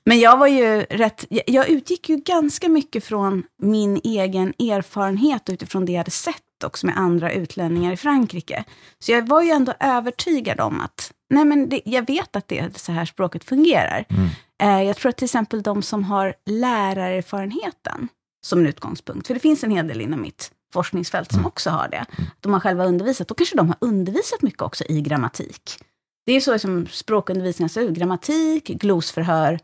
Men 0.04 0.20
jag 0.20 0.36
var 0.36 0.46
ju 0.46 0.80
rätt, 0.80 1.24
jag 1.46 1.68
utgick 1.68 2.08
ju 2.08 2.16
ganska 2.16 2.68
mycket 2.68 3.04
från 3.04 3.42
min 3.62 4.00
egen 4.04 4.48
erfarenhet 4.58 5.48
utifrån 5.48 5.84
det 5.84 5.92
jag 5.92 5.98
hade 5.98 6.10
sett 6.10 6.64
också 6.64 6.86
med 6.86 6.98
andra 6.98 7.32
utlänningar 7.32 7.92
i 7.92 7.96
Frankrike. 7.96 8.64
Så 8.98 9.12
jag 9.12 9.28
var 9.28 9.42
ju 9.42 9.50
ändå 9.50 9.74
övertygad 9.80 10.60
om 10.60 10.80
att, 10.80 11.12
nej 11.30 11.44
men 11.44 11.68
det, 11.68 11.80
jag 11.84 12.06
vet 12.06 12.36
att 12.36 12.48
det 12.48 12.58
är 12.58 12.70
så 12.76 12.92
här 12.92 13.04
språket 13.04 13.44
fungerar. 13.44 14.04
Mm. 14.08 14.28
Eh, 14.62 14.86
jag 14.86 14.96
tror 14.96 15.10
att 15.10 15.16
till 15.16 15.24
exempel 15.24 15.62
de 15.62 15.82
som 15.82 16.04
har 16.04 16.34
lärarerfarenheten 16.46 18.08
som 18.44 18.58
en 18.58 18.66
utgångspunkt, 18.66 19.26
för 19.26 19.34
det 19.34 19.40
finns 19.40 19.64
en 19.64 19.70
hel 19.70 19.88
del 19.88 20.00
inom 20.00 20.20
mitt 20.20 20.50
forskningsfält 20.72 21.30
som 21.30 21.38
mm. 21.38 21.46
också 21.46 21.70
har 21.70 21.88
det. 21.88 22.06
De 22.40 22.52
har 22.52 22.60
själva 22.60 22.84
undervisat, 22.84 23.28
då 23.28 23.34
kanske 23.34 23.56
de 23.56 23.68
har 23.68 23.76
undervisat 23.80 24.42
mycket 24.42 24.62
också 24.62 24.84
i 24.88 25.00
grammatik. 25.00 25.78
Det 26.26 26.32
är 26.32 26.40
så 26.40 26.58
som 26.58 26.86
språkundervisningen 26.86 27.68
ser 27.68 27.80
ut, 27.80 27.90
grammatik, 27.90 28.64
glosförhör. 28.64 29.58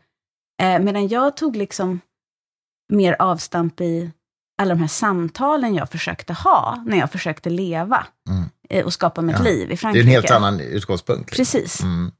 Eh, 0.61 0.79
medan 0.79 1.07
jag 1.07 1.37
tog 1.37 1.55
liksom 1.55 1.99
mer 2.93 3.15
avstamp 3.19 3.81
i 3.81 4.11
alla 4.61 4.73
de 4.75 4.81
här 4.81 4.87
samtalen 4.87 5.75
jag 5.75 5.89
försökte 5.89 6.33
ha 6.33 6.83
när 6.85 6.97
jag 6.97 7.11
försökte 7.11 7.49
leva 7.49 8.07
mm. 8.29 8.43
eh, 8.69 8.85
och 8.85 8.93
skapa 8.93 9.21
mitt 9.21 9.35
ja. 9.39 9.43
liv 9.43 9.71
i 9.71 9.77
Frankrike. 9.77 10.05
Det 10.05 10.11
är 10.11 10.17
en 10.17 10.21
helt 10.21 10.31
annan 10.31 10.59
utgångspunkt. 10.59 11.37
Liksom. 11.37 11.59
Precis. 11.59 11.83
Mm. 11.83 12.11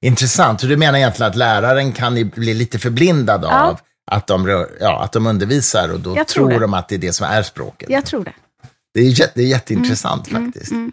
Intressant. 0.00 0.60
Så 0.60 0.66
du 0.66 0.76
menar 0.76 0.98
egentligen 0.98 1.30
att 1.30 1.36
läraren 1.36 1.92
kan 1.92 2.30
bli 2.34 2.54
lite 2.54 2.78
förblindad 2.78 3.44
ja. 3.44 3.62
av 3.62 3.80
att 4.10 4.26
de, 4.26 4.66
ja, 4.80 5.02
att 5.02 5.12
de 5.12 5.26
undervisar 5.26 5.92
och 5.92 6.00
då 6.00 6.14
tror, 6.14 6.24
tror 6.24 6.60
de 6.60 6.74
att 6.74 6.88
det 6.88 6.94
är 6.94 6.98
det 6.98 7.12
som 7.12 7.26
är 7.26 7.42
språket. 7.42 7.90
Jag 7.90 8.04
tror 8.04 8.24
det. 8.24 8.32
Det 8.94 9.00
är, 9.00 9.30
det 9.34 9.42
är 9.42 9.46
jätteintressant 9.46 10.28
mm, 10.28 10.42
mm 10.42 10.52
faktiskt. 10.52 10.72
Mm, 10.72 10.92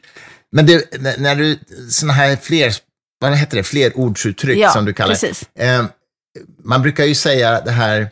Men 0.52 0.65
det, 0.65 1.02
när 1.19 1.36
du, 1.36 1.60
sådana 1.89 2.13
här 2.13 2.36
fler, 2.36 2.73
vad 3.19 3.38
heter 3.38 3.58
det, 3.58 3.63
flerordsuttryck 3.63 4.58
ja, 4.58 4.69
som 4.69 4.86
du 4.86 4.93
kallar 4.93 5.17
det. 5.21 5.63
Eh, 5.63 5.86
man 6.63 6.82
brukar 6.82 7.06
ju 7.06 7.15
säga 7.15 7.62
det 7.62 7.71
här, 7.71 8.10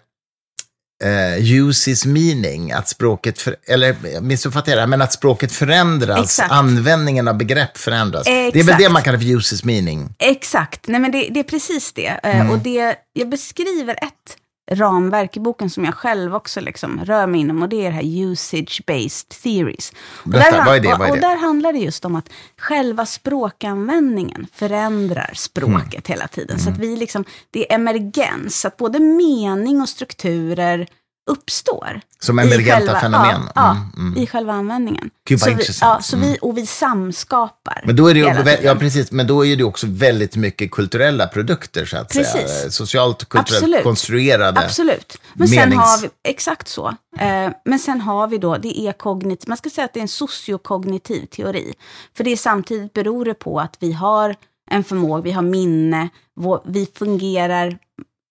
eh, 1.03 1.53
use 1.53 1.91
is 1.91 2.05
meaning, 2.05 2.71
att 2.71 2.87
språket, 2.87 3.41
för, 3.41 3.55
eller 3.67 4.21
missuppfattar 4.21 4.77
jag 4.77 4.89
men 4.89 5.01
att 5.01 5.13
språket 5.13 5.51
förändras, 5.51 6.23
Exakt. 6.23 6.51
användningen 6.51 7.27
av 7.27 7.37
begrepp 7.37 7.77
förändras. 7.77 8.27
Exakt. 8.27 8.53
Det 8.53 8.59
är 8.59 8.63
väl 8.63 8.81
det 8.83 8.89
man 8.89 9.03
kallar 9.03 9.19
för 9.19 9.25
use 9.25 9.55
is 9.55 9.63
meaning? 9.63 10.15
Exakt, 10.19 10.87
nej 10.87 11.01
men 11.01 11.11
det, 11.11 11.29
det 11.31 11.39
är 11.39 11.43
precis 11.43 11.93
det. 11.93 12.19
Eh, 12.23 12.39
mm. 12.39 12.51
Och 12.51 12.59
det, 12.59 12.95
jag 13.13 13.29
beskriver 13.29 13.93
ett 14.03 14.37
ramverk 14.71 15.37
i 15.37 15.39
boken 15.39 15.69
som 15.69 15.85
jag 15.85 15.93
själv 15.93 16.35
också 16.35 16.61
liksom 16.61 17.05
rör 17.05 17.27
mig 17.27 17.41
inom 17.41 17.61
och 17.61 17.69
det 17.69 17.85
är 17.85 17.89
det 17.89 17.95
här 17.95 18.03
usage-based 18.03 19.43
theories. 19.43 19.93
Berätta, 20.23 20.49
och 20.49 20.53
där, 20.53 20.65
vad 20.65 20.75
är 20.75 20.79
det? 20.79 20.87
Vad 20.87 21.01
är 21.01 21.05
det? 21.05 21.11
Och, 21.11 21.17
där 21.17 21.35
handlar 21.35 21.73
det 21.73 21.79
just 21.79 22.05
om 22.05 22.15
att 22.15 22.29
själva 22.57 23.05
språkanvändningen 23.05 24.47
förändrar 24.53 25.31
språket 25.35 26.09
mm. 26.09 26.19
hela 26.19 26.27
tiden. 26.27 26.59
Så 26.59 26.69
att 26.69 26.77
mm. 26.77 26.89
vi 26.89 26.95
liksom, 26.95 27.25
det 27.51 27.71
är 27.71 27.75
emergens, 27.75 28.65
att 28.65 28.77
både 28.77 28.99
mening 28.99 29.81
och 29.81 29.89
strukturer 29.89 30.87
uppstår. 31.29 32.01
Som 32.19 32.39
emergenta 32.39 32.99
fenomen? 32.99 33.41
Ja, 33.55 33.71
mm, 33.71 34.07
mm. 34.07 34.23
i 34.23 34.27
själva 34.27 34.53
användningen. 34.53 35.09
Gud 35.27 35.39
vad 35.39 35.43
så 35.43 35.49
intressant. 35.49 35.91
Vi, 35.91 35.95
ja, 35.95 36.01
så 36.01 36.17
vi, 36.17 36.27
mm. 36.27 36.37
och 36.41 36.57
vi 36.57 36.65
samskapar. 36.65 37.83
Men 37.85 37.95
då, 37.95 38.07
är 38.07 38.13
det 38.13 38.19
ju, 38.19 38.57
ja, 38.63 38.75
precis, 38.75 39.11
men 39.11 39.27
då 39.27 39.45
är 39.45 39.55
det 39.55 39.63
också 39.63 39.87
väldigt 39.89 40.35
mycket 40.35 40.71
kulturella 40.71 41.27
produkter, 41.27 41.85
så 41.85 41.97
att 41.97 42.13
precis. 42.13 42.31
säga. 42.31 42.71
Socialt 42.71 43.29
kulturellt 43.29 43.63
Absolut. 43.63 43.83
konstruerade. 43.83 44.59
Absolut. 44.59 45.17
Men 45.33 45.49
menings... 45.49 45.71
sen 45.71 45.79
har 45.79 46.01
vi, 46.01 46.09
exakt 46.23 46.67
så. 46.67 46.87
Eh, 47.19 47.49
men 47.65 47.79
sen 47.79 48.01
har 48.01 48.27
vi 48.27 48.37
då, 48.37 48.57
det 48.57 48.79
är 48.79 48.91
kognitiv, 48.91 49.49
man 49.49 49.57
ska 49.57 49.69
säga 49.69 49.85
att 49.85 49.93
det 49.93 49.99
är 49.99 50.01
en 50.01 50.07
sociokognitiv 50.07 51.25
teori. 51.25 51.73
För 52.17 52.23
det 52.23 52.31
är 52.31 52.37
samtidigt 52.37 52.93
beror 52.93 53.25
det 53.25 53.33
på 53.33 53.59
att 53.59 53.77
vi 53.79 53.91
har 53.91 54.35
en 54.71 54.83
förmåga, 54.83 55.21
vi 55.21 55.31
har 55.31 55.41
minne, 55.41 56.09
vår, 56.35 56.61
vi 56.65 56.87
fungerar, 56.95 57.77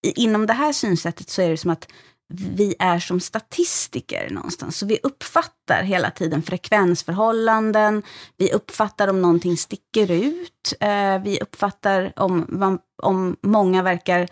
inom 0.02 0.46
det 0.46 0.52
här 0.52 0.72
synsättet 0.72 1.30
så 1.30 1.42
är 1.42 1.50
det 1.50 1.56
som 1.56 1.70
att 1.70 1.86
vi 2.34 2.74
är 2.78 2.98
som 2.98 3.20
statistiker 3.20 4.30
någonstans. 4.30 4.78
Så 4.78 4.86
vi 4.86 4.98
uppfattar 5.02 5.82
hela 5.82 6.10
tiden 6.10 6.42
frekvensförhållanden, 6.42 8.02
vi 8.36 8.52
uppfattar 8.52 9.08
om 9.08 9.22
någonting 9.22 9.56
sticker 9.56 10.10
ut, 10.10 10.74
eh, 10.80 11.18
vi 11.22 11.38
uppfattar 11.40 12.12
om, 12.16 12.78
om 13.02 13.36
många 13.42 13.82
verkar 13.82 14.28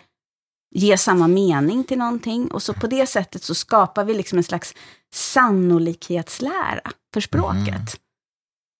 ge 0.75 0.97
samma 0.97 1.27
mening 1.27 1.83
till 1.83 1.97
någonting. 1.97 2.51
Och 2.51 2.63
så 2.63 2.73
på 2.73 2.87
det 2.87 3.07
sättet 3.07 3.43
så 3.43 3.55
skapar 3.55 4.03
vi 4.03 4.13
liksom 4.13 4.37
en 4.37 4.43
slags 4.43 4.73
sannolikhetslära 5.13 6.91
för 7.13 7.21
språket. 7.21 7.99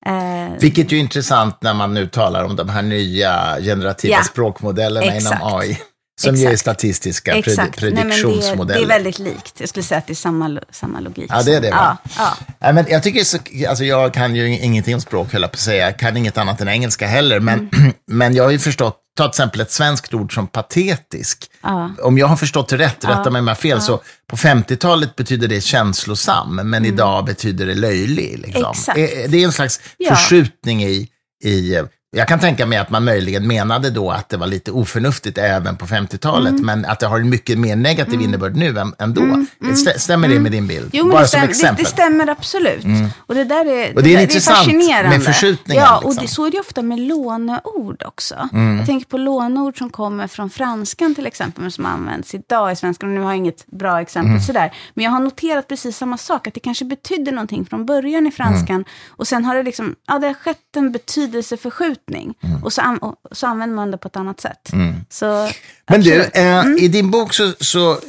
Mm. 0.06 0.54
Eh, 0.54 0.60
Vilket 0.60 0.92
ju 0.92 0.98
är 0.98 1.02
intressant 1.02 1.62
när 1.62 1.74
man 1.74 1.94
nu 1.94 2.08
talar 2.08 2.44
om 2.44 2.56
de 2.56 2.70
här 2.70 2.82
nya 2.82 3.58
generativa 3.62 4.14
ja, 4.14 4.24
språkmodellerna 4.24 5.06
exakt. 5.06 5.42
inom 5.42 5.58
AI. 5.60 5.80
Som 6.20 6.34
Exakt. 6.34 6.50
ger 6.50 6.58
statistiska 6.58 7.34
Exakt. 7.34 7.80
prediktionsmodeller. 7.80 8.66
Nej, 8.66 8.66
det, 8.66 8.74
det, 8.74 8.84
är 8.84 8.88
väldigt 8.88 9.20
likt. 9.20 9.60
Jag 9.60 9.70
skulle 9.70 9.84
säga 9.84 9.98
att 9.98 10.08
det 10.08 10.14
är 10.14 10.16
samma, 10.16 10.60
samma 10.72 11.00
logik. 11.00 11.26
Ja, 11.30 11.44
det 11.44 11.56
är 11.56 11.62
det. 11.62 11.72
Va? 11.72 11.98
Ja, 12.18 12.38
ja. 12.60 12.72
men 12.72 12.86
jag, 12.90 13.04
tycker 13.04 13.24
så, 13.24 13.38
alltså 13.70 13.84
jag 13.84 14.14
kan 14.14 14.36
ju 14.36 14.60
ingenting 14.60 14.96
om 14.96 15.02
språk, 15.02 15.34
höll 15.34 15.42
jag 15.42 15.52
på 15.52 15.56
att 15.56 15.60
säga. 15.60 15.86
Jag 15.86 16.00
kan 16.00 16.18
inget 16.18 16.38
annat 16.38 16.62
än 16.62 16.68
engelska 16.68 17.08
heller. 17.08 17.40
Men, 17.40 17.70
mm. 17.74 17.94
men 18.08 18.34
jag 18.34 18.44
har 18.44 18.52
ju 18.52 18.60
förstått, 18.60 18.98
ta 19.18 19.24
till 19.24 19.30
exempel 19.30 19.62
ett 19.62 19.72
svenskt 19.72 20.14
ord 20.14 20.34
som 20.34 20.48
patetisk. 20.48 21.46
Ja. 21.62 21.92
Om 22.02 22.18
jag 22.18 22.28
har 22.28 22.36
förstått 22.36 22.70
det 22.70 22.78
rätt, 22.78 23.06
rätta 23.06 23.30
mig 23.30 23.40
om 23.40 23.48
jag 23.48 23.56
har 23.56 23.62
fel, 23.62 23.82
så 23.82 24.02
på 24.28 24.38
50-talet 24.38 25.16
betyder 25.16 25.48
det 25.48 25.62
känslosam, 25.62 26.56
men 26.56 26.74
mm. 26.74 26.86
idag 26.86 27.26
betyder 27.26 27.66
det 27.66 27.76
löjlig. 27.76 28.40
Liksom. 28.40 28.72
Exakt. 28.72 28.96
Det 28.98 29.34
är 29.34 29.46
en 29.46 29.52
slags 29.52 29.80
förskjutning 30.08 30.84
i, 30.84 31.08
i 31.44 31.84
jag 32.12 32.28
kan 32.28 32.40
tänka 32.40 32.66
mig 32.66 32.78
att 32.78 32.90
man 32.90 33.04
möjligen 33.04 33.48
menade 33.48 33.90
då 33.90 34.12
att 34.12 34.30
det 34.30 34.38
var 34.38 34.48
lite 34.48 34.72
oförnuftigt 34.72 35.38
även 35.38 35.78
på 35.78 35.86
50-talet, 35.86 36.52
mm. 36.52 36.66
men 36.66 36.86
att 36.86 37.00
det 37.00 37.08
har 37.08 37.20
en 37.20 37.30
mycket 37.30 37.58
mer 37.58 37.76
negativ 37.76 38.14
mm. 38.14 38.26
innebörd 38.26 38.56
nu 38.56 38.80
än, 38.80 38.94
än 39.00 39.14
då. 39.14 39.22
Mm. 39.22 39.48
mm. 39.62 39.76
Stämmer 39.76 40.28
det 40.28 40.34
mm. 40.34 40.44
med 40.44 40.52
din 40.52 40.68
bild? 40.68 40.90
Jo, 40.94 41.12
Bara 41.12 41.22
det, 41.22 41.28
stäm, 41.28 41.48
det, 41.48 41.76
det, 41.78 41.86
stämmer 41.86 42.30
absolut. 42.30 42.84
Mm. 42.84 43.10
Och 43.18 43.36
det 43.36 43.44
där 43.44 43.66
är, 43.66 43.96
och 43.96 44.04
det 44.04 44.14
är, 44.14 44.18
det 44.18 44.22
intressant 44.24 44.58
är 44.58 44.64
fascinerande. 44.64 45.10
med 45.10 45.24
förskjutningen. 45.24 45.84
Ja, 45.84 45.98
och 45.98 46.10
liksom. 46.10 46.28
så 46.28 46.46
är 46.46 46.52
det 46.52 46.60
ofta 46.60 46.82
med 46.82 47.00
låneord 47.00 48.04
också. 48.06 48.50
Jag 48.78 48.86
tänker 48.86 49.08
på 49.08 49.18
låneord 49.18 49.78
som 49.78 49.90
kommer 49.90 50.28
från 50.28 50.50
franskan 50.50 51.16
till 51.16 51.28
exempel, 51.28 51.62
men 51.62 51.72
som 51.72 51.86
används 51.86 52.34
idag 52.34 52.72
i 52.72 52.76
svenskan. 52.76 53.16
Nu 53.16 53.22
har 53.22 53.30
jag 53.30 53.38
inget 53.38 53.68
bra 53.68 54.02
exempel 54.02 54.42
sådär. 54.42 54.74
Men 54.94 55.06
jag 55.06 55.12
har 55.12 55.20
noterat 55.20 55.68
precis 55.68 55.98
samma 55.98 56.18
sak, 56.18 56.48
att 56.48 56.54
det 56.54 56.60
kanske 56.60 56.86
betydde 56.86 57.32
någonting 57.32 57.66
från 57.66 57.86
början 57.86 58.28
i 58.28 58.32
franskan. 58.32 58.86
Och 59.08 59.28
sen 59.28 59.46
har 59.46 59.56
det 59.56 59.64
liksom, 59.64 59.96
ja, 60.08 60.20
det 60.20 60.28
har 60.28 60.34
skett 60.34 60.76
en 60.76 60.92
betydelseförskjutning 60.92 61.99
förskjutning. 62.00 62.34
Mm. 62.44 62.64
Och, 62.64 62.74
så 62.74 62.82
an, 62.82 62.98
och, 62.98 63.16
så 63.32 63.48
använder 63.48 63.76
man 63.76 63.92
det 63.92 63.98
på 63.98 64.08
ett 64.08 64.16
annat 64.16 64.40
sätt. 64.40 64.74
Mm. 64.74 64.96
Så, 65.10 65.50
Men 65.90 66.02
du, 66.02 66.22
eh, 66.22 66.30
mm. 66.34 66.78
i 66.78 66.88
din 66.88 67.12
bok 67.12 67.34
så, 67.34 67.54
så, 67.60 68.00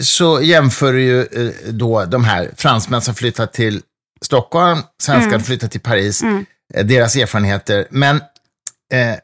så 0.00 0.42
jämför 0.42 0.92
du 0.92 1.02
ju 1.02 1.20
eh, 1.20 1.72
då 1.72 2.04
de 2.04 2.24
här 2.24 2.50
fransmän 2.56 3.00
som 3.00 3.14
flyttat 3.14 3.52
till 3.52 3.82
Stockholm, 4.22 4.78
svenskar 5.02 5.28
mm. 5.28 5.42
flyttat 5.42 5.70
till 5.70 5.80
Paris, 5.80 6.22
mm. 6.22 6.46
eh, 6.74 6.86
deras 6.86 7.16
erfarenheter. 7.16 7.86
Men 7.90 8.16
eh, 8.92 9.16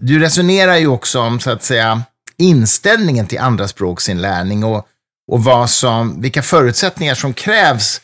du 0.00 0.18
resonerar 0.18 0.76
ju 0.76 0.86
också 0.86 1.20
om, 1.20 1.40
så 1.40 1.50
att 1.50 1.62
säga, 1.62 2.02
inställningen 2.38 3.26
till 3.26 3.38
andra 3.38 3.68
språksinlärning 3.68 4.64
och, 4.64 4.88
och 5.32 5.44
vad 5.44 5.70
som, 5.70 6.20
vilka 6.20 6.42
förutsättningar 6.42 7.14
som 7.14 7.34
krävs 7.34 8.00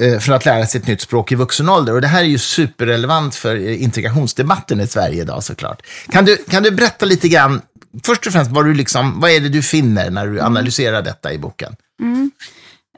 eh, 0.00 0.18
för 0.18 0.32
att 0.32 0.44
lära 0.44 0.66
sig 0.66 0.80
ett 0.80 0.86
nytt 0.86 1.00
språk 1.00 1.32
i 1.32 1.34
vuxen 1.34 1.68
ålder. 1.68 1.92
Och 1.94 2.00
det 2.00 2.06
här 2.06 2.20
är 2.20 2.26
ju 2.28 2.38
superrelevant 2.38 3.34
för 3.34 3.56
eh, 3.56 3.82
integrationsdebatten 3.82 4.80
i 4.80 4.86
Sverige 4.86 5.22
idag 5.22 5.44
såklart. 5.44 5.82
Kan 6.08 6.24
du, 6.24 6.36
kan 6.36 6.62
du 6.62 6.70
berätta 6.70 7.06
lite 7.06 7.28
grann, 7.28 7.62
först 8.04 8.26
och 8.26 8.32
främst, 8.32 8.50
vad, 8.50 8.64
du 8.64 8.74
liksom, 8.74 9.20
vad 9.20 9.30
är 9.30 9.40
det 9.40 9.48
du 9.48 9.62
finner 9.62 10.10
när 10.10 10.26
du 10.26 10.40
analyserar 10.40 11.02
detta 11.02 11.32
i 11.32 11.38
boken? 11.38 11.76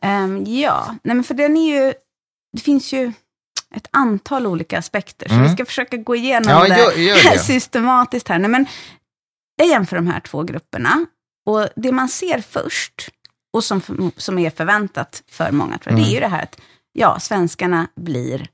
Ehm, 0.03 0.45
ja, 0.47 0.97
nej 1.05 1.15
men 1.17 1.25
för 1.25 1.35
den 1.35 1.57
är 1.57 1.75
ju, 1.87 1.93
det 2.53 2.61
finns 2.63 2.93
ju 2.93 3.13
ett 3.75 3.89
antal 3.91 4.47
olika 4.47 4.79
aspekter, 4.79 5.29
så 5.29 5.35
vi 5.43 5.49
ska 5.49 5.65
försöka 5.65 5.97
gå 5.97 6.17
igenom 6.17 6.51
Mm. 6.51 6.63
Ja, 6.71 6.75
det, 6.75 6.81
gör- 7.03 7.17
gör 7.17 7.33
det. 7.33 7.39
systematiskt 7.45 8.29
här. 8.29 8.39
Nej, 8.39 8.51
men 8.51 8.67
jag 9.57 9.69
jämför 9.69 9.97
de 9.97 10.07
här 10.07 10.21
två 10.21 10.43
grupperna, 10.43 11.07
och 11.47 11.69
det 11.77 11.93
man 11.93 12.09
ser 12.09 12.41
först, 12.51 13.09
och 13.53 13.65
som, 13.65 14.13
som 14.17 14.39
är 14.39 14.51
förväntat 14.51 15.23
för 15.31 15.51
många, 15.53 15.79
tror 15.79 15.93
jag, 15.93 15.99
Mm. 15.99 16.03
det 16.05 16.11
är 16.11 16.15
ju 16.15 16.21
det 16.21 16.29
här 16.29 16.43
att 16.43 16.57
ja, 16.93 17.21
svenskarna 17.21 17.89
blir 17.97 18.49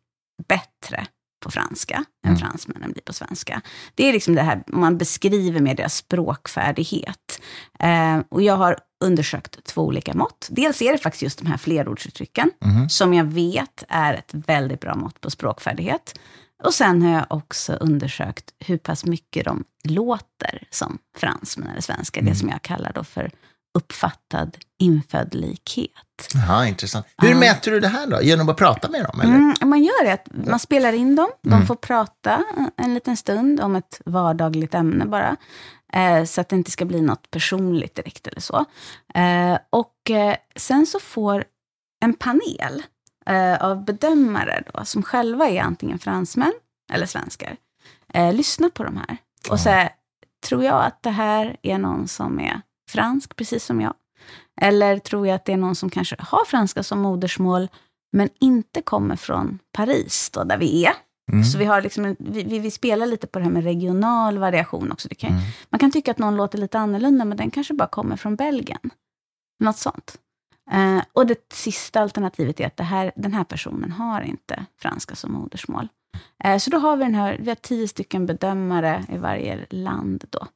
bättre 0.48 1.06
på 1.44 1.50
franska 1.50 2.04
än 2.26 2.30
Mm. 2.30 2.38
fransmännen 2.40 2.92
blir 2.92 3.02
på 3.02 3.12
svenska. 3.12 3.60
Det 3.94 4.04
är 4.08 4.12
liksom 4.12 4.34
det 4.34 4.42
här 4.42 4.62
man 4.66 4.98
beskriver 4.98 5.60
med 5.60 5.76
deras 5.76 5.96
språkfärdighet. 5.96 7.40
Eh, 7.78 8.18
och 8.28 8.42
jag 8.42 8.56
har 8.56 8.78
undersökt 9.04 9.64
två 9.64 9.82
olika 9.82 10.14
mått. 10.14 10.48
Dels 10.50 10.82
är 10.82 10.92
det 10.92 10.98
faktiskt 10.98 11.22
just 11.22 11.38
de 11.38 11.46
här 11.46 11.56
flerordsuttrycken, 11.56 12.50
Mhm. 12.64 12.88
som 12.88 13.14
jag 13.14 13.24
vet 13.24 13.84
är 13.88 14.14
ett 14.14 14.30
väldigt 14.32 14.80
bra 14.80 14.94
mått 14.94 15.20
på 15.20 15.30
språkfärdighet. 15.30 16.18
Och 16.64 16.74
sen 16.74 17.02
har 17.02 17.12
jag 17.12 17.26
också 17.30 17.72
undersökt 17.72 18.50
hur 18.58 18.78
pass 18.78 19.04
mycket 19.04 19.44
de 19.44 19.64
låter 19.84 20.66
som 20.70 20.98
fransmän 21.16 21.68
eller 21.68 21.80
svenskar, 21.80 22.20
Mm. 22.20 22.32
det 22.32 22.38
som 22.38 22.48
jag 22.48 22.62
kallar 22.62 22.92
då 22.92 23.04
för 23.04 23.30
uppfattad 23.74 24.56
infödd 24.78 25.34
likhet. 25.34 25.90
Jaha, 26.34 26.66
intressant. 26.66 27.06
Hur 27.22 27.34
mäter 27.34 27.70
du 27.70 27.80
det 27.80 27.88
här 27.88 28.06
då? 28.06 28.22
Genom 28.22 28.48
att 28.48 28.56
prata 28.56 28.90
med 28.90 29.04
dem? 29.04 29.20
Eller? 29.20 29.34
Mm, 29.34 29.54
man 29.64 29.82
gör 29.82 30.04
det, 30.04 30.18
man 30.30 30.58
spelar 30.58 30.92
in 30.92 31.16
dem, 31.16 31.30
de 31.42 31.66
får 31.66 31.74
prata 31.74 32.44
en 32.76 32.94
liten 32.94 33.16
stund 33.16 33.60
om 33.60 33.76
ett 33.76 34.00
vardagligt 34.04 34.74
ämne 34.74 35.04
bara. 35.06 35.36
Eh, 35.92 36.24
så 36.24 36.40
att 36.40 36.48
det 36.48 36.56
inte 36.56 36.70
ska 36.70 36.84
bli 36.84 37.00
något 37.00 37.30
personligt 37.30 37.94
direkt 37.94 38.26
eller 38.26 38.40
så. 38.40 38.64
Eh, 39.14 39.58
och 39.70 40.10
eh, 40.10 40.36
sen 40.56 40.86
så 40.86 41.00
får 41.00 41.44
en 42.00 42.14
panel 42.14 42.82
av 43.60 43.84
bedömare 43.84 44.62
då, 44.72 44.84
som 44.84 45.02
själva 45.02 45.48
är 45.48 45.60
antingen 45.60 45.98
fransmän 45.98 46.52
eller 46.92 47.06
svenskar, 47.06 47.56
lyssna 48.32 48.70
på 48.70 48.84
de 48.84 48.96
här. 48.96 49.16
Och 49.50 49.60
säga, 49.60 49.90
tror 50.46 50.64
jag 50.64 50.84
att 50.84 51.02
det 51.02 51.10
här 51.10 51.56
är 51.62 51.78
någon 51.78 52.08
som 52.08 52.40
är 52.40 52.60
fransk, 52.88 53.36
precis 53.36 53.64
som 53.64 53.80
jag? 53.80 53.94
Eller 54.60 54.98
tror 54.98 55.26
jag 55.26 55.34
att 55.34 55.44
det 55.44 55.52
är 55.52 55.56
någon 55.56 55.74
som 55.74 55.90
kanske 55.90 56.16
har 56.18 56.44
franska 56.44 56.82
som 56.82 57.00
modersmål, 57.00 57.68
men 58.12 58.28
inte 58.40 58.82
kommer 58.82 59.16
från 59.16 59.58
Paris, 59.72 60.30
då, 60.30 60.44
där 60.44 60.58
vi 60.58 60.84
är. 60.84 60.92
Mm. 61.32 61.44
Så 61.44 61.58
vi, 61.58 61.64
har 61.64 61.82
liksom, 61.82 62.16
vi, 62.18 62.58
vi, 62.58 62.70
spelar 62.70 63.06
lite 63.06 63.26
på 63.26 63.38
det 63.38 63.44
här 63.44 63.52
med 63.52 63.64
regional 63.64 64.38
variation 64.38 64.92
också. 64.92 65.08
Kan, 65.18 65.30
Mm. 65.30 65.42
Man 65.70 65.78
kan 65.78 65.90
tycka 65.90 66.10
att 66.10 66.18
någon 66.18 66.36
låter 66.36 66.58
lite 66.58 66.78
annorlunda, 66.78 67.24
men 67.24 67.36
den 67.36 67.50
kanske 67.50 67.74
bara 67.74 67.88
kommer 67.88 68.16
från 68.16 68.36
Belgien. 68.36 68.90
Något 69.64 69.78
sånt. 69.78 70.18
Eh, 70.70 71.02
och 71.12 71.26
det 71.26 71.52
sista 71.52 72.00
alternativet 72.00 72.60
är 72.60 72.66
att 72.66 72.80
här, 72.80 73.12
den 73.16 73.32
här 73.32 73.44
personen 73.44 73.92
har 73.92 74.20
inte 74.20 74.66
franska 74.80 75.14
som 75.14 75.32
modersmål. 75.32 75.88
Eh, 76.44 76.58
så 76.58 76.70
då 76.70 76.78
har 76.78 76.96
vi 76.96 77.04
den 77.04 77.14
här, 77.14 77.38
vi 77.40 77.48
har 77.48 77.54
tio 77.54 77.88
stycken 77.88 78.26
bedömare 78.26 79.04
i 79.08 79.18
varje 79.18 79.66
land 79.70 80.24
då. 80.30 80.46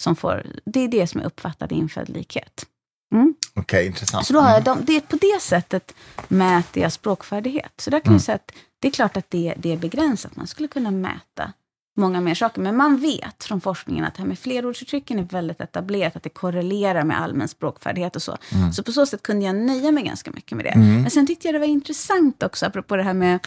Som 0.00 0.16
får, 0.16 0.46
det 0.64 0.80
är 0.80 0.88
det 0.88 1.06
som 1.06 1.20
är 1.20 1.24
uppfattad 1.24 1.72
infödd 1.72 2.08
likhet. 2.08 2.66
Mm. 3.14 3.34
Okej, 3.54 3.86
intressant. 3.86 4.26
Så 4.26 4.32
då 4.32 4.40
har 4.40 4.50
jag 4.50 4.64
dem, 4.64 4.78
det, 4.86 5.00
på 5.08 5.16
det 5.16 5.40
sättet 5.42 5.94
mäter 6.28 6.82
jag 6.82 6.92
språkfärdighet. 6.92 7.72
Så 7.76 7.90
där 7.90 8.00
kan 8.00 8.06
Mm. 8.10 8.14
jag 8.14 8.22
säga 8.22 8.36
att 8.36 8.52
det 8.78 8.88
är 8.88 8.92
klart 8.92 9.16
att 9.16 9.30
det, 9.30 9.54
det 9.58 9.72
är 9.72 9.76
begränsat. 9.76 10.36
Man 10.36 10.46
skulle 10.46 10.68
kunna 10.68 10.90
mäta 10.90 11.52
många 11.96 12.20
mer 12.20 12.34
saker. 12.34 12.60
Men 12.60 12.76
man 12.76 12.96
vet 12.96 13.44
från 13.44 13.60
forskningen 13.60 14.04
att 14.04 14.14
det 14.14 14.20
här 14.22 14.28
med 14.28 14.38
flerordsuttrycken 14.38 15.18
är 15.18 15.22
väldigt 15.22 15.60
etablerat, 15.60 16.16
att 16.16 16.22
det 16.22 16.28
korrelerar 16.30 17.04
med 17.04 17.20
allmän 17.20 17.48
språkfärdighet 17.48 18.16
och 18.16 18.22
så. 18.22 18.38
Mm. 18.52 18.72
Så 18.72 18.82
på 18.82 18.92
så 18.92 19.06
sätt 19.06 19.22
kunde 19.22 19.46
jag 19.46 19.54
nöja 19.54 19.92
mig 19.92 20.04
ganska 20.04 20.30
mycket 20.30 20.56
med 20.56 20.64
det. 20.66 20.70
Mm. 20.70 21.02
Men 21.02 21.10
sen 21.10 21.26
tyckte 21.26 21.48
jag 21.48 21.54
det 21.54 21.58
var 21.58 21.66
intressant 21.66 22.42
också, 22.42 22.66
apropå 22.66 22.96
det 22.96 23.02
här 23.02 23.14
med 23.14 23.46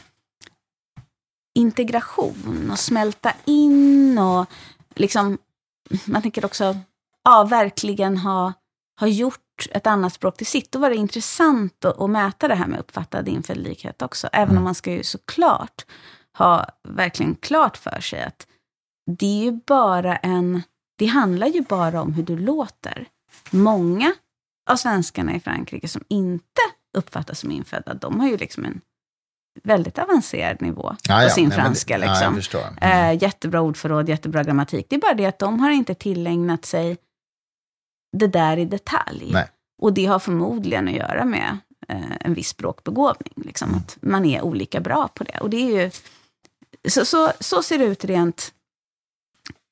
integration 1.55 2.69
och 2.71 2.79
smälta 2.79 3.34
in 3.45 4.17
och 4.17 4.45
liksom, 4.95 5.38
man 6.06 6.21
tänker 6.21 6.45
också, 6.45 6.78
ja, 7.24 7.43
verkligen 7.43 8.17
ha, 8.17 8.54
ha 9.00 9.08
gjort 9.08 9.67
ett 9.71 9.88
annat 9.88 10.13
språk 10.13 10.38
till 10.38 10.48
sitt. 10.48 10.71
Då 10.71 10.80
var 10.80 10.89
det 10.89 10.95
intressant 10.95 11.86
att, 11.86 12.02
att 12.02 12.10
mäta 12.10 12.48
det 12.48 12.56
här 12.56 12.67
med 12.67 12.80
uppfattad 12.80 13.28
infödd 13.28 13.58
likhet 13.58 14.02
också. 14.02 14.30
Även 14.32 14.58
om 14.58 14.63
man 14.63 14.76
ska 14.76 14.91
ju 14.91 15.04
såklart 15.04 15.86
ha 16.38 16.65
verkligen 16.88 17.36
klart 17.36 17.78
för 17.78 18.02
sig 18.02 18.24
att 18.24 18.48
det 19.19 19.26
är 19.26 19.43
ju 19.43 19.52
bara 19.52 20.15
en, 20.15 20.62
det 20.98 21.06
handlar 21.06 21.48
ju 21.48 21.62
bara 21.62 22.02
om 22.02 22.13
hur 22.13 22.24
du 22.24 22.38
låter. 22.38 23.08
Många 23.50 24.13
av 24.69 24.76
svenskarna 24.76 25.36
i 25.36 25.39
Frankrike 25.39 25.88
som 25.88 26.04
inte 26.08 26.62
uppfattas 26.98 27.39
som 27.39 27.52
infödda, 27.52 27.93
de 27.93 28.19
har 28.19 28.28
ju 28.28 28.38
liksom 28.38 28.65
en 28.65 28.82
väldigt 29.63 29.99
avancerad 29.99 30.61
nivå 30.61 30.95
Ja, 31.03 31.21
ja, 31.21 31.27
på 31.27 31.33
sin 31.33 31.49
nej, 31.49 31.57
franska. 31.57 31.99
Ja, 31.99 32.11
Liksom. 32.11 32.35
förstår. 32.35 32.63
Mm. 32.81 33.15
Eh, 33.15 33.23
jättebra 33.23 33.61
ordförråd, 33.61 34.09
jättebra 34.09 34.43
grammatik. 34.43 34.85
Det 34.89 34.95
är 34.95 34.99
bara 34.99 35.13
det 35.13 35.25
att 35.25 35.39
de 35.39 35.59
har 35.59 35.71
inte 35.71 35.93
tillägnat 35.95 36.65
sig 36.65 36.97
det 38.17 38.27
där 38.27 38.57
i 38.57 38.65
detalj. 38.65 39.29
Nej. 39.31 39.47
Och 39.81 39.93
det 39.93 40.05
har 40.05 40.19
förmodligen 40.19 40.87
att 40.87 40.93
göra 40.93 41.25
med 41.25 41.57
eh, 41.87 42.11
en 42.19 42.33
viss 42.33 42.49
språkbegåvning. 42.49 43.33
Liksom, 43.35 43.69
Mm. 43.69 43.79
Att 43.79 43.97
man 44.01 44.25
är 44.25 44.41
olika 44.41 44.79
bra 44.79 45.07
på 45.07 45.23
det. 45.23 45.37
Och 45.41 45.49
det 45.49 45.57
är 45.57 45.83
ju, 45.83 45.91
så, 46.89 47.05
så, 47.05 47.31
så 47.39 47.63
ser 47.63 47.77
det 47.77 47.85
ut 47.85 48.05
rent 48.05 48.53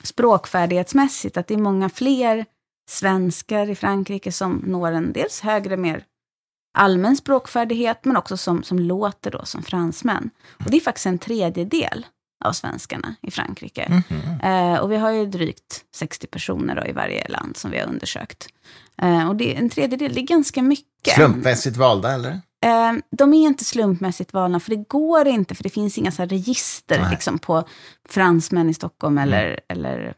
språkfärdighetsmässigt. 0.03 1.37
Att 1.37 1.47
det 1.47 1.53
är 1.53 1.57
många 1.57 1.89
fler 1.89 2.45
svenskar 2.89 3.69
i 3.69 3.75
Frankrike 3.75 4.31
som 4.31 4.63
når 4.67 4.91
en 4.91 5.13
dels 5.13 5.41
högre, 5.41 5.77
mer 5.77 6.03
allmän 6.73 7.15
språkfärdighet, 7.15 8.05
men 8.05 8.17
också 8.17 8.37
som, 8.37 8.63
som 8.63 8.79
låter 8.79 9.31
då 9.31 9.45
som 9.45 9.63
fransmän. 9.63 10.29
Och 10.65 10.71
det 10.71 10.77
är 10.77 10.81
faktiskt 10.81 11.05
en 11.05 11.19
tredjedel 11.19 12.05
av 12.45 12.53
svenskarna 12.53 13.15
i 13.21 13.31
Frankrike. 13.31 14.03
Mhm. 14.09 14.41
Eh, 14.41 14.79
och 14.79 14.91
vi 14.91 14.97
har 14.97 15.11
ju 15.11 15.25
drygt 15.25 15.85
60 15.95 16.27
personer 16.27 16.75
då 16.75 16.87
i 16.87 16.91
varje 16.91 17.27
land 17.27 17.57
som 17.57 17.71
vi 17.71 17.79
har 17.79 17.87
undersökt. 17.87 18.47
Eh, 19.01 19.29
och 19.29 19.35
det 19.35 19.55
är 19.55 19.59
en 19.59 19.69
tredjedel, 19.69 20.13
det 20.13 20.21
är 20.21 20.27
ganska 20.27 20.61
mycket. 20.61 21.13
Slumpmässigt 21.15 21.77
valda, 21.77 22.13
eller? 22.13 22.41
Eh, 22.65 22.93
de 23.11 23.33
är 23.33 23.47
inte 23.47 23.65
slumpmässigt 23.65 24.33
valda, 24.33 24.59
för 24.59 24.69
det 24.69 24.83
går 24.87 25.27
inte, 25.27 25.55
för 25.55 25.63
det 25.63 25.69
finns 25.69 25.97
inga 25.97 26.11
så 26.11 26.25
register 26.25 27.07
liksom, 27.11 27.39
på 27.39 27.63
fransmän 28.09 28.69
i 28.69 28.73
Stockholm 28.73 29.17
eller, 29.17 29.59
eller 29.67 30.13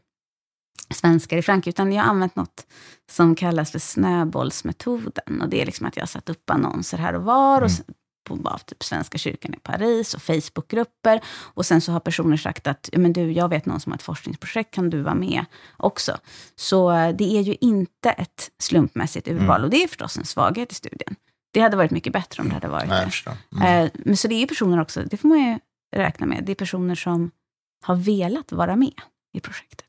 svenskar 0.95 1.37
i 1.37 1.41
Frankrike, 1.41 1.69
utan 1.69 1.93
jag 1.93 2.03
har 2.03 2.09
använt 2.09 2.35
något 2.35 2.65
som 3.11 3.35
kallas 3.35 3.71
för 3.71 3.79
snöbollsmetoden. 3.79 5.41
Och 5.41 5.49
det 5.49 5.61
är 5.61 5.65
liksom 5.65 5.87
att 5.87 5.95
jag 5.95 6.01
har 6.01 6.07
satt 6.07 6.29
upp 6.29 6.49
annonser 6.49 6.97
här 6.97 7.13
och 7.15 7.23
var, 7.23 7.61
och 7.61 7.71
sen- 7.71 7.85
på 8.29 8.35
bara 8.35 8.57
typ 8.57 8.83
Svenska 8.83 9.17
kyrkan 9.17 9.53
i 9.53 9.57
Paris 9.57 10.13
och 10.13 10.21
Facebookgrupper. 10.21 11.21
Och 11.53 11.65
sen 11.65 11.81
så 11.81 11.91
har 11.91 11.99
personer 11.99 12.37
sagt 12.37 12.67
att, 12.67 12.89
"Ja, 12.91 12.99
men 12.99 13.13
du, 13.13 13.31
jag 13.31 13.49
vet 13.49 13.65
någon 13.65 13.79
som 13.79 13.91
har 13.91 13.97
ett 13.97 14.03
forskningsprojekt, 14.03 14.73
kan 14.73 14.89
du 14.89 15.01
vara 15.01 15.15
med 15.15 15.45
också? 15.77 16.17
Så 16.55 16.91
eh, 16.91 17.15
det 17.15 17.37
är 17.37 17.41
ju 17.41 17.55
inte 17.61 18.09
ett 18.09 18.51
slumpmässigt 18.59 19.27
urval, 19.27 19.63
och 19.63 19.69
det 19.69 19.83
är 19.83 19.87
förstås 19.87 20.17
en 20.17 20.25
svaghet 20.25 20.71
i 20.71 20.75
studien. 20.75 21.15
Det 21.53 21.59
hade 21.59 21.77
varit 21.77 21.91
mycket 21.91 22.13
bättre 22.13 22.41
om 22.41 22.47
det 22.49 22.53
hade 22.53 22.67
varit 22.67 22.89
Nej, 22.89 23.09
det. 23.25 23.57
Mm. 23.57 23.85
Eh, 23.85 23.91
men 23.93 24.17
så 24.17 24.27
det 24.27 24.35
är 24.43 24.47
personer 24.47 24.81
också, 24.81 25.03
det 25.03 25.17
får 25.17 25.27
man 25.27 25.39
ju 25.39 25.59
räkna 25.95 26.25
med, 26.25 26.43
det 26.45 26.51
är 26.51 26.55
personer 26.55 26.95
som 26.95 27.31
har 27.85 27.95
velat 27.95 28.51
vara 28.51 28.75
med 28.75 29.01
i 29.33 29.39
projektet. 29.39 29.84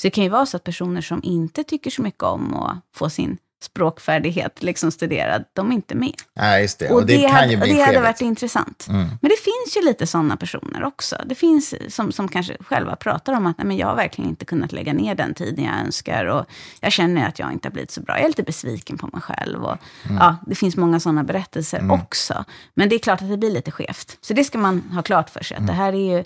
Mm. 0.00 0.02
Så 0.02 0.06
det 0.06 0.10
kan 0.10 0.24
ju 0.24 0.30
vara 0.30 0.46
så 0.46 0.56
att 0.56 0.64
personer 0.64 1.00
som 1.00 1.20
inte 1.24 1.64
tycker 1.64 1.90
så 1.90 2.02
mycket 2.02 2.22
om 2.22 2.54
att 2.54 2.78
få 2.94 3.10
sin 3.10 3.38
språkfärdighet 3.62 4.62
liksom 4.62 4.90
studerad, 4.90 5.44
de 5.52 5.70
är 5.70 5.74
inte 5.74 5.94
med. 5.94 6.14
Nej, 6.36 6.62
just 6.62 6.78
det. 6.78 6.88
Och, 6.88 6.96
Och 6.96 7.06
det, 7.06 7.20
kan 7.20 7.30
hade, 7.30 7.56
och 7.56 7.66
det 7.66 7.80
hade 7.80 8.00
varit 8.00 8.20
intressant. 8.20 8.86
Mm. 8.88 9.00
Men 9.00 9.28
det 9.30 9.36
finns 9.36 9.76
ju 9.76 9.84
lite 9.84 10.06
sådana 10.06 10.36
personer 10.36 10.84
också. 10.84 11.16
Det 11.26 11.34
finns 11.34 11.74
som, 11.88 12.12
som 12.12 12.28
kanske 12.28 12.56
själva 12.60 12.96
pratar 12.96 13.32
om 13.32 13.46
att 13.46 13.58
Nej, 13.58 13.66
men 13.66 13.76
jag 13.76 13.86
har 13.86 13.96
verkligen 13.96 14.30
inte 14.30 14.44
kunnat 14.44 14.72
lägga 14.72 14.92
ner 14.92 15.14
den 15.14 15.34
tiden 15.34 15.64
jag 15.64 15.78
önskar. 15.86 16.24
Och 16.24 16.46
jag 16.80 16.92
känner 16.92 17.28
att 17.28 17.38
jag 17.38 17.52
inte 17.52 17.68
har 17.68 17.72
blivit 17.72 17.90
så 17.90 18.00
bra. 18.00 18.14
Jag 18.14 18.24
är 18.24 18.28
lite 18.28 18.42
besviken 18.42 18.98
på 18.98 19.08
mig 19.12 19.22
själv. 19.22 19.64
Och, 19.64 19.76
ja, 20.08 20.36
det 20.46 20.54
finns 20.54 20.76
många 20.76 21.00
sådana 21.00 21.24
berättelser 21.24 21.92
också. 21.92 22.44
Men 22.74 22.88
det 22.88 22.94
är 22.94 22.98
klart 22.98 23.22
att 23.22 23.30
det 23.30 23.36
blir 23.36 23.50
lite 23.50 23.70
skevt. 23.70 24.18
Så 24.20 24.34
det 24.34 24.44
ska 24.44 24.58
man 24.58 24.80
ha 24.80 25.02
klart 25.02 25.30
för 25.30 25.44
sig. 25.44 25.56
Att 25.56 25.66
det 25.66 25.72
här 25.72 25.92
är 25.92 26.16
ju 26.16 26.18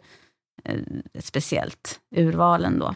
eh, 0.65 0.81
ett 1.15 1.25
speciellt 1.25 1.99
urval 2.17 2.65
ändå. 2.65 2.95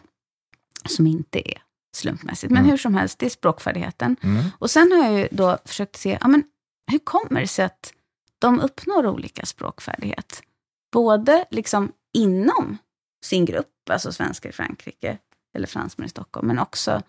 Som 0.89 1.07
inte 1.07 1.49
är 1.51 1.61
slumpmässigt. 1.95 2.53
Men 2.53 2.65
hur 2.65 2.77
som 2.77 2.93
helst, 2.93 3.19
det 3.19 3.25
är 3.25 3.29
språkfärdigheten. 3.29 4.15
Mm. 4.23 4.45
Och 4.59 4.71
sen 4.71 4.91
har 4.91 5.03
jag 5.03 5.19
ju 5.19 5.27
då 5.31 5.57
försökt 5.65 5.95
se, 5.95 6.17
ja, 6.21 6.27
men 6.27 6.43
hur 6.91 6.99
kommer 6.99 7.41
det 7.41 7.47
sig 7.47 7.65
att 7.65 7.93
de 8.39 8.59
uppnår 8.59 9.07
olika 9.07 9.45
språkfärdighet? 9.45 10.43
Både 10.91 11.45
liksom 11.51 11.91
inom 12.13 12.77
sin 13.25 13.45
grupp, 13.45 13.89
alltså 13.89 14.11
svenskar 14.11 14.49
i 14.49 14.53
Frankrike 14.53 15.17
eller 15.55 15.67
fransmän 15.67 16.05
i 16.05 16.09
Stockholm, 16.09 16.47
men 16.47 16.59
också 16.59 17.01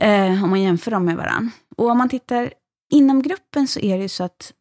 eh, 0.00 0.44
om 0.44 0.50
man 0.50 0.62
jämför 0.62 0.90
dem 0.90 1.04
med 1.04 1.16
varandra. 1.16 1.52
Och 1.76 1.90
om 1.90 1.98
man 1.98 2.08
tittar 2.08 2.52
inom 2.92 3.22
gruppen 3.22 3.68
så 3.68 3.80
är 3.80 3.96
det 3.96 4.02
ju 4.02 4.08
så 4.08 4.24
att 4.24 4.52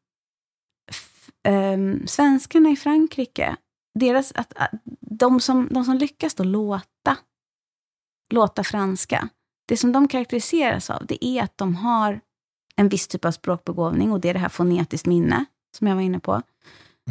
um, 1.48 2.08
svenskarna 2.08 2.70
i 2.70 2.76
Frankrike, 2.76 3.56
deras, 4.00 4.32
att, 4.32 4.54
att, 4.56 4.72
de, 5.00 5.40
som, 5.40 5.68
de 5.72 5.86
som 5.86 5.96
lyckas 5.96 6.34
då 6.34 6.44
låta, 6.44 7.18
låta 8.34 8.64
franska, 8.64 9.30
det 9.68 9.78
som 9.78 9.92
de 9.92 10.08
karaktäriseras 10.08 10.90
av, 10.90 11.06
det 11.06 11.26
är 11.26 11.44
att 11.44 11.58
de 11.58 11.76
har 11.76 12.22
en 12.76 12.90
viss 12.90 13.08
typ 13.08 13.26
av 13.26 13.32
språkbegåvning 13.32 14.12
och 14.12 14.20
det 14.20 14.30
är 14.30 14.34
det 14.34 14.40
här 14.40 14.50
fonetiskt 14.50 15.08
minne, 15.08 15.46
som 15.78 15.88
jag 15.88 15.96
var 15.96 16.02
inne 16.02 16.20
på. 16.20 16.42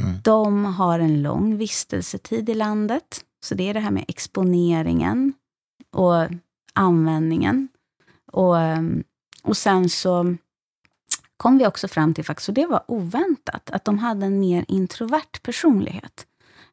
Mm. 0.01 0.21
De 0.25 0.65
har 0.65 0.99
en 0.99 1.23
lång 1.23 1.57
vistelsetid 1.57 2.49
i 2.49 2.55
landet, 2.55 3.25
så 3.45 3.55
det 3.55 3.69
är 3.69 3.75
det 3.75 3.81
här 3.81 3.91
med 3.91 4.05
exponeringen 4.09 5.33
och 5.93 6.29
användningen. 6.75 7.69
Och, 8.33 8.61
ehm, 8.61 9.05
och 9.43 9.57
sen 9.57 9.89
så 9.89 10.37
kom 11.37 11.59
vi 11.59 11.67
också 11.67 11.89
fram 11.89 12.15
till, 12.15 12.25
faktiskt, 12.25 12.49
och 12.49 12.55
det 12.55 12.67
var 12.67 12.85
oväntat, 12.89 13.71
att 13.71 13.85
de 13.85 13.99
hade 13.99 14.27
en 14.27 14.41
mer 14.41 14.65
introvert 14.69 15.43
personlighet 15.43 16.27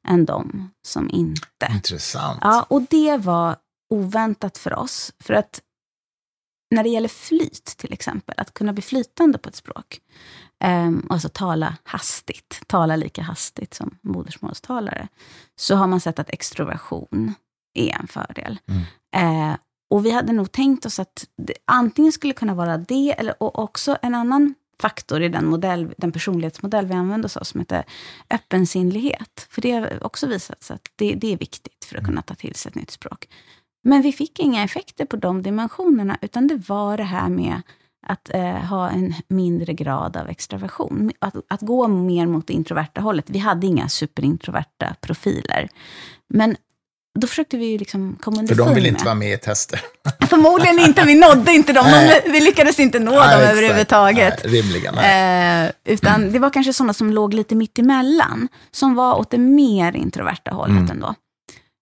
än 0.08 0.26
de 0.26 0.70
som 0.82 1.10
inte. 1.10 1.68
Intressant. 1.72 2.40
Ja, 2.42 2.66
och 2.70 2.82
det 2.82 3.18
var 3.18 3.56
oväntat 3.90 4.58
för 4.58 4.80
oss. 4.80 5.14
För 5.20 5.34
att 5.34 5.62
när 6.72 6.84
det 6.84 6.90
gäller 6.90 7.10
flyt, 7.10 7.66
till 7.66 7.94
exempel, 7.94 8.36
att 8.38 8.54
kunna 8.54 8.74
bli 8.74 8.82
flytande 8.82 9.38
på 9.38 9.50
ett 9.50 9.56
språk, 9.56 10.00
um, 10.66 11.08
alltså 11.10 11.30
tala 11.30 11.78
hastigt, 11.84 12.62
tala 12.68 12.96
lika 12.96 13.22
hastigt 13.22 13.74
som 13.74 13.98
modersmålstalare, 14.02 15.08
så 15.56 15.76
har 15.76 15.88
man 15.88 16.02
sett 16.02 16.20
att 16.20 16.30
extroversion 16.30 17.34
är 17.74 18.00
en 18.00 18.08
fördel. 18.08 18.60
Mm. 18.68 19.50
Uh, 19.50 19.58
och 19.90 20.06
vi 20.06 20.12
hade 20.12 20.34
nog 20.34 20.52
tänkt 20.52 20.86
oss 20.86 21.00
att 21.00 21.28
det 21.38 21.54
antingen 21.66 22.12
skulle 22.12 22.34
kunna 22.34 22.54
vara 22.54 22.78
det, 22.78 23.16
eller 23.18 23.44
och 23.44 23.60
också 23.60 23.98
en 24.02 24.16
annan 24.16 24.56
faktor 24.80 25.22
i 25.22 25.30
den, 25.30 25.46
modell, 25.46 25.94
den 25.98 26.12
personlighetsmodell 26.12 26.86
vi 26.86 26.94
använder 26.94 27.26
oss 27.26 27.38
av, 27.38 27.44
som 27.44 27.60
heter 27.60 27.84
öppensinnlighet. 28.30 29.48
För 29.50 29.62
det 29.62 29.72
har 29.72 30.06
också 30.06 30.28
visat 30.28 30.64
sig 30.64 30.74
att 30.74 30.92
det, 30.96 31.16
det 31.16 31.34
är 31.34 31.38
viktigt 31.38 31.86
för 31.86 31.98
att 31.98 32.06
kunna 32.06 32.22
ta 32.22 32.36
till 32.36 32.56
sig 32.56 32.70
ett 32.70 32.76
nytt 32.76 32.92
språk. 32.92 33.28
Men 33.88 34.02
vi 34.02 34.12
fick 34.12 34.40
inga 34.40 34.64
effekter 34.64 35.06
på 35.06 35.16
de 35.16 35.42
dimensionerna, 35.42 36.18
utan 36.22 36.48
det 36.48 36.70
var 36.70 36.98
det 36.98 37.04
här 37.04 37.30
med 37.30 37.62
att 38.08 38.30
eh, 38.34 38.42
ha 38.44 38.90
en 38.90 39.14
mindre 39.28 39.74
grad 39.74 40.18
av 40.18 40.30
extraversion. 40.30 41.12
Att, 41.20 41.36
att 41.48 41.62
gå 41.62 41.88
mer 41.88 42.26
mot 42.26 42.48
det 42.48 42.54
introverta 42.54 43.02
hållet. 43.02 43.26
Vi 43.30 43.40
hade 43.40 43.68
inga 43.68 43.90
superintroverta 43.90 44.96
profiler. 45.02 45.70
Men 46.34 46.56
då 47.20 47.28
försökte 47.28 47.58
vi 47.58 47.78
liksom 47.78 48.18
komma 48.22 48.40
underfund 48.40 48.60
För 48.60 48.66
de 48.66 48.76
vill 48.76 48.86
inte 48.86 49.00
med. 49.00 49.06
vara 49.06 49.16
med 49.16 49.34
i 49.34 49.38
tester. 49.38 49.82
Förmodligen 50.30 50.80
inte, 50.80 51.06
vi 51.06 51.16
nådde 51.16 51.52
inte 51.52 51.74
dem. 51.74 51.86
De, 51.86 52.32
vi 52.32 52.42
lyckades 52.42 52.80
inte 52.80 53.00
nå 53.00 53.12
nej, 53.12 53.38
dem 53.38 53.50
överhuvudtaget. 53.50 54.42
Nej, 54.44 54.62
rimligen, 54.62 54.96
nej. 54.96 55.66
Eh, 55.66 55.72
utan 55.94 56.16
mm. 56.16 56.34
det 56.34 56.40
var 56.40 56.50
kanske 56.50 56.74
sådana 56.74 56.94
som 56.94 57.12
låg 57.12 57.34
lite 57.34 57.56
mitt 57.56 57.80
emellan, 57.80 58.48
som 58.72 58.96
var 58.96 59.16
åt 59.16 59.32
det 59.32 59.38
mer 59.38 59.96
introverta 59.96 60.52
hållet 60.52 60.78
mm. 60.78 60.92
ändå. 60.92 61.16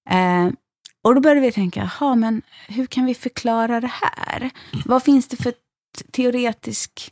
Eh, 0.09 0.53
och 1.03 1.15
då 1.15 1.21
började 1.21 1.41
vi 1.41 1.51
tänka, 1.51 1.89
jaha, 1.99 2.15
men 2.15 2.41
hur 2.67 2.85
kan 2.85 3.05
vi 3.05 3.15
förklara 3.15 3.81
det 3.81 3.91
här? 4.01 4.49
Vad 4.85 5.03
finns 5.03 5.27
det 5.27 5.37
för 5.37 5.53
teoretisk 6.11 7.11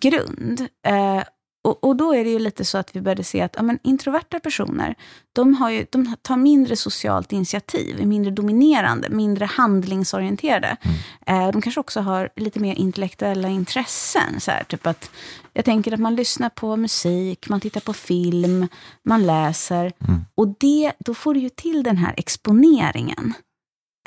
grund? 0.00 0.60
Eh, 0.86 1.22
och, 1.64 1.84
och, 1.84 1.96
då 1.96 2.14
är 2.14 2.24
det 2.24 2.30
ju 2.30 2.38
lite 2.38 2.64
så 2.64 2.78
att 2.78 2.96
vi 2.96 3.00
började 3.00 3.24
se 3.24 3.40
att 3.40 3.54
ja, 3.56 3.62
men 3.62 3.78
introverta 3.82 4.40
personer, 4.40 4.94
de, 5.32 5.54
har 5.54 5.70
ju, 5.70 5.86
de 5.90 6.16
tar 6.22 6.36
mindre 6.36 6.76
socialt 6.76 7.32
initiativ, 7.32 8.00
är 8.00 8.06
mindre 8.06 8.30
dominerande, 8.30 9.08
mindre 9.10 9.44
handlingsorienterade. 9.44 10.76
Mm. 10.82 11.46
Eh, 11.46 11.52
de 11.52 11.62
kanske 11.62 11.80
också 11.80 12.00
har 12.00 12.28
lite 12.36 12.60
mer 12.60 12.74
intellektuella 12.74 13.48
intressen. 13.48 14.40
Så 14.40 14.50
här, 14.50 14.64
typ 14.64 14.86
att, 14.86 15.10
jag 15.52 15.64
tänker 15.64 15.92
att 15.92 16.00
man 16.00 16.14
lyssnar 16.16 16.48
på 16.48 16.76
musik, 16.76 17.48
man 17.48 17.60
tittar 17.60 17.80
på 17.80 17.92
film, 17.92 18.68
man 19.02 19.26
läser. 19.26 19.92
Mm. 20.08 20.24
Och 20.34 20.48
det, 20.58 20.92
då 20.98 21.14
får 21.14 21.34
du 21.34 21.40
ju 21.40 21.48
till 21.48 21.82
den 21.82 21.96
här 21.96 22.14
exponeringen 22.16 23.34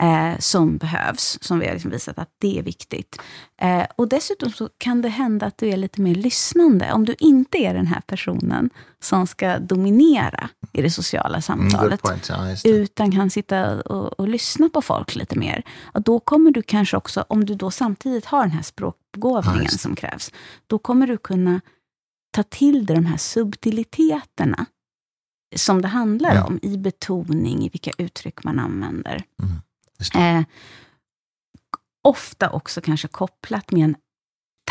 eh, 0.02 0.39
som 0.39 0.78
behövs, 0.78 1.38
som 1.41 1.60
vi 1.60 1.66
har 1.66 1.74
liksom 1.74 1.91
visat 1.91 2.20
att 2.20 2.30
det 2.41 2.60
är 2.60 2.64
viktigt. 2.64 3.22
Eh, 3.62 3.86
och 3.95 4.08
dessutom 4.08 4.52
så 4.52 4.70
kan 4.78 5.02
det 5.02 5.10
hända 5.10 5.45
att 5.45 5.58
du 5.58 5.70
är 5.70 5.78
lite 5.78 6.02
mer 6.02 6.16
lyssnande. 6.16 6.93
Om 6.93 7.06
du 7.06 7.16
inte 7.20 7.58
är 7.58 7.74
den 7.74 7.88
här 7.88 8.02
personen 8.08 8.70
som 9.04 9.28
ska 9.28 9.60
dominera 9.60 10.50
i 10.74 10.82
det 10.82 10.89
sociala 10.89 11.28
mm, 11.28 11.41
samtalet, 11.41 12.06
mm, 12.06 12.20
ja, 12.30 12.70
utan 12.70 13.12
kan 13.12 13.30
sitta 13.30 13.82
och, 13.82 14.20
och, 14.20 14.28
lyssna 14.28 14.70
på 14.70 14.82
folk 14.82 15.16
lite 15.16 15.39
mer. 15.39 15.64
Och 15.93 16.02
då 16.02 16.20
kommer 16.20 16.52
du 16.52 16.62
kanske 16.62 16.98
också, 16.98 17.26
om 17.30 17.45
du 17.45 17.56
då 17.56 17.72
samtidigt 17.72 18.26
har 18.26 18.41
den 18.41 18.52
här 18.52 18.62
språkbegåvningen 18.62 19.70
ja, 19.72 19.78
som 19.78 19.95
krävs, 19.95 20.32
då 20.68 20.80
kommer 20.80 21.08
du 21.08 21.18
kunna 21.18 21.62
ta 22.32 22.43
till 22.43 22.86
dig 22.86 22.95
de 22.95 23.06
här 23.06 23.18
subtiliteterna 23.18 24.66
som 25.56 25.82
det 25.82 25.88
handlar 25.88 26.36
ja. 26.36 26.45
om 26.45 26.60
i 26.62 26.78
betoning, 26.78 27.66
i 27.66 27.70
vilka 27.70 27.91
uttryck 27.98 28.43
man 28.43 28.60
använder. 28.60 29.24
Mm. 29.43 29.56
Eh, 30.16 30.43
ofta 32.04 32.50
också 32.50 32.82
kanske 32.82 33.08
kopplat 33.08 33.72
med 33.72 33.84
en 33.84 33.95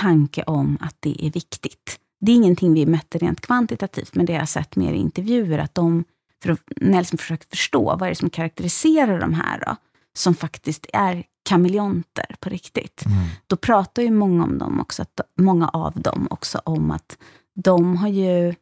tanke 0.01 0.43
om 0.43 0.79
att 0.81 0.97
det 1.01 1.27
är 1.27 1.31
viktigt. 1.31 2.01
Det 2.20 2.33
är 2.33 2.37
ingenting 2.37 2.74
vi 2.74 2.87
mätte 2.87 3.18
rent 3.18 3.41
kvantitativt, 3.41 4.14
men 4.14 4.27
det 4.27 4.33
har 4.33 4.41
jag 4.41 4.49
sett 4.49 4.77
mer 4.77 4.93
i 4.93 4.97
intervjuer, 4.97 5.59
att 5.59 5.74
de, 5.74 6.05
för 6.43 6.51
att, 6.51 6.62
när 6.77 6.97
jag 6.97 7.07
försöker 7.07 7.49
förstå, 7.49 7.85
vad 7.85 8.03
är 8.03 8.09
det 8.09 8.14
som 8.14 8.31
karaktäriserar 8.31 9.20
de 9.20 9.35
här 9.35 9.61
då, 9.66 9.77
som 10.14 10.35
faktiskt 10.35 10.87
är 10.93 11.24
kameleonter 11.49 12.37
på 12.41 12.49
riktigt. 12.49 13.07
Mm. 13.07 13.18
Då 13.47 13.57
pratar 13.57 14.03
ju 14.03 14.11
många, 14.11 14.45
om 14.45 14.59
dem 14.59 14.81
också, 14.81 15.03
att, 15.03 15.20
många 15.41 15.68
av 15.68 15.93
dem 16.01 16.27
också 16.31 16.59
om 16.64 16.91
att 16.91 17.18
de 17.55 17.97
har 17.97 18.09
ju 18.09 18.55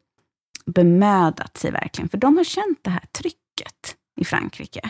bemödat 0.65 1.57
sig 1.57 1.71
verkligen, 1.71 2.09
för 2.09 2.17
de 2.17 2.37
har 2.37 2.43
känt 2.43 2.79
det 2.81 2.89
här 2.89 3.05
trycket 3.11 3.94
i 4.15 4.25
Frankrike. 4.25 4.89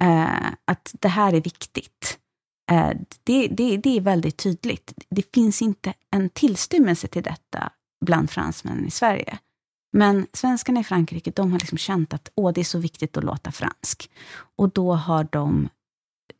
Eh, 0.00 0.46
att 0.64 0.94
det 1.00 1.08
här 1.08 1.32
är 1.32 1.40
viktigt. 1.40 2.18
Eh, 2.70 2.90
det, 3.24 3.48
det, 3.48 3.76
det 3.76 3.96
är 3.96 4.00
väldigt 4.00 4.36
tydligt. 4.36 4.92
Det 5.10 5.34
finns 5.34 5.62
inte 5.62 5.94
en 6.10 6.30
tillstymmelse 6.30 7.08
till 7.08 7.22
detta 7.22 7.72
bland 8.04 8.30
fransmännen 8.30 8.86
i 8.86 8.90
Sverige. 8.90 9.38
Men 9.92 10.26
svenskarna 10.32 10.80
i 10.80 10.84
Frankrike, 10.84 11.30
de 11.30 11.52
har 11.52 11.58
liksom 11.58 11.78
känt 11.78 12.14
att 12.14 12.30
Åh, 12.34 12.52
det 12.52 12.60
är 12.60 12.64
så 12.64 12.78
viktigt 12.78 13.16
att 13.16 13.24
låta 13.24 13.52
fransk. 13.52 14.10
Och 14.56 14.70
då 14.70 14.94
har 14.94 15.28
de 15.32 15.68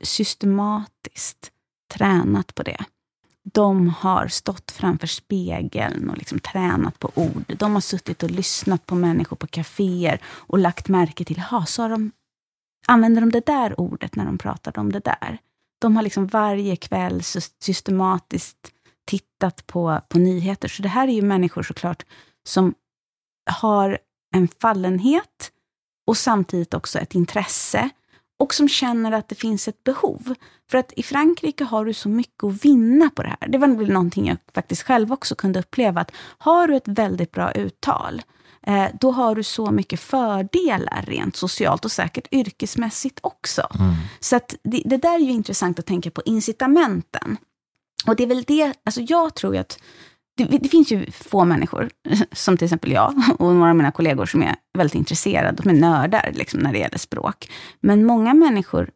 systematiskt 0.01 1.51
tränat 1.93 2.55
på 2.55 2.63
det. 2.63 2.85
De 3.43 3.89
har 3.89 4.27
stått 4.27 4.71
framför 4.71 5.07
spegeln 5.07 6.09
och 6.09 6.17
liksom 6.17 6.39
tränat 6.39 6.99
på 6.99 7.11
ord. 7.15 7.55
De 7.57 7.73
har 7.73 7.81
suttit 7.81 8.23
och 8.23 8.31
lyssnat 8.31 8.85
på 8.85 8.95
människor 8.95 9.35
på 9.35 9.47
kaféer 9.47 10.21
och 10.25 10.59
lagt 10.59 10.87
märke 10.87 11.25
till, 11.25 11.39
ha, 11.39 11.65
sa 11.65 11.87
de 11.87 12.11
använder 12.87 13.21
de 13.21 13.31
det 13.31 13.45
där 13.45 13.79
ordet 13.79 14.15
när 14.15 14.25
de 14.25 14.37
pratade 14.37 14.79
om 14.79 14.91
det 14.91 14.99
där? 14.99 15.37
De 15.79 15.95
har 15.95 16.03
liksom 16.03 16.27
varje 16.27 16.75
kväll 16.75 17.23
systematiskt 17.59 18.71
tittat 19.05 19.67
på, 19.67 20.01
på 20.09 20.19
nyheter. 20.19 20.67
Så 20.67 20.81
det 20.81 20.89
här 20.89 21.07
är 21.07 21.11
ju 21.11 21.21
människor 21.21 21.63
såklart 21.63 22.03
som 22.43 22.73
har 23.49 23.99
en 24.35 24.47
fallenhet 24.47 25.51
och 26.07 26.17
samtidigt 26.17 26.73
också 26.73 26.99
ett 26.99 27.15
intresse 27.15 27.89
och 28.39 28.53
som 28.53 28.69
känner 28.69 29.11
att 29.11 29.29
det 29.29 29.35
finns 29.35 29.67
ett 29.67 29.83
behov. 29.83 30.35
För 30.69 30.77
att 30.77 30.93
i 30.95 31.03
Frankrike 31.03 31.63
har 31.63 31.85
du 31.85 31.93
så 31.93 32.09
mycket 32.09 32.43
att 32.43 32.65
vinna 32.65 33.09
på 33.09 33.23
det 33.23 33.35
här. 33.41 33.47
Det 33.47 33.57
var 33.57 33.67
väl 33.67 33.91
någonting 33.91 34.27
jag 34.27 34.37
faktiskt 34.53 34.83
själv 34.83 35.13
också 35.13 35.35
kunde 35.35 35.59
uppleva. 35.59 36.01
att 36.01 36.11
Har 36.37 36.67
du 36.67 36.75
ett 36.75 36.87
väldigt 36.87 37.31
bra 37.31 37.51
uttal, 37.51 38.21
då 38.99 39.11
har 39.11 39.35
du 39.35 39.43
så 39.43 39.71
mycket 39.71 39.99
fördelar 39.99 41.03
rent 41.07 41.35
socialt 41.35 41.85
och 41.85 41.91
säkert 41.91 42.27
yrkesmässigt 42.31 43.19
också. 43.23 43.67
Mm. 43.79 43.93
Så 44.19 44.39
det, 44.63 44.81
det, 44.85 44.97
där 44.97 45.15
är 45.15 45.19
ju 45.19 45.31
intressant 45.31 45.79
att 45.79 45.85
tänka 45.85 46.11
på 46.11 46.21
incitamenten. 46.25 47.37
Och 48.07 48.15
det 48.15 48.23
är 48.23 48.27
väl 48.27 48.43
det, 48.43 48.73
alltså 48.85 49.01
jag 49.01 49.35
tror 49.35 49.57
att 49.57 49.79
det, 50.37 50.57
det, 50.57 50.69
finns 50.69 50.91
ju 50.91 51.11
få 51.11 51.45
människor, 51.45 51.89
som 52.31 52.57
till 52.57 52.65
exempel 52.65 52.91
jag 52.91 53.23
och 53.39 53.55
några 53.55 53.69
av 53.69 53.75
mina 53.75 53.91
kollegor, 53.91 54.25
som 54.25 54.43
är 54.43 54.55
väldigt 54.77 54.95
intresserade, 54.95 55.63
de 55.63 55.69
är 55.69 55.73
nördar 55.73 56.31
liksom, 56.33 56.59
när 56.59 56.73
det 56.73 56.79
gäller 56.79 56.97
språk. 56.97 57.51
Men 57.79 58.05
många 58.05 58.33
människor 58.33 58.89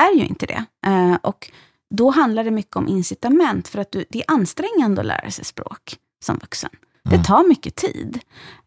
är 0.00 0.14
ju 0.14 0.26
inte 0.26 0.46
det. 0.46 0.64
Eh, 0.86 1.14
och 1.22 1.50
då 1.94 2.10
handlar 2.10 2.44
det 2.44 2.50
mycket 2.50 2.76
om 2.76 2.88
incitament, 2.88 3.68
för 3.68 3.78
att 3.78 3.92
du, 3.92 4.04
det 4.10 4.18
är 4.18 4.34
ansträngande 4.34 5.00
att 5.00 5.06
lära 5.06 5.30
sig 5.30 5.44
språk 5.44 5.96
som 6.24 6.38
vuxen. 6.38 6.70
Det 7.10 7.16
mm. 7.16 7.24
tar 7.24 7.48
mycket 7.48 7.74
tid. 7.74 8.20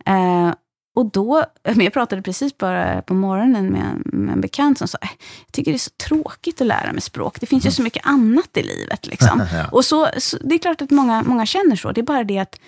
Eh, 0.06 0.54
och 0.96 1.06
då, 1.06 1.46
jag 1.64 1.94
pratade 1.94 2.22
precis 2.22 2.58
bara 2.58 3.02
på 3.02 3.14
morgonen 3.14 3.70
med, 3.70 4.02
med 4.06 4.34
en 4.34 4.42
bekant 4.42 4.78
som 4.78 4.88
sa, 4.88 4.98
äh, 5.02 5.10
jag 5.46 5.52
tycker 5.52 5.72
det 5.72 5.76
är 5.76 5.80
så 5.80 5.92
tråkigt 6.08 6.62
att 6.62 6.68
lära 6.68 6.92
mig 6.92 7.02
språk. 7.02 7.40
Det 7.40 7.46
finns 7.46 7.66
ju 7.66 7.68
mm. 7.68 7.74
så 7.74 7.84
mycket 7.84 8.06
annat 8.06 8.58
i 8.58 8.64
livet. 8.64 9.08
Liksom. 9.08 9.40
ja. 9.54 9.68
Och 9.72 9.86
så, 9.86 10.10
så, 10.18 10.38
Det 10.42 10.56
är 10.56 10.60
klart 10.60 10.82
att 10.82 10.92
många, 10.92 11.24
många 11.24 11.46
känner 11.46 11.76
så. 11.76 11.92
Det 11.92 12.02
är 12.02 12.06
bara 12.06 12.24
det 12.24 12.40
att 12.40 12.60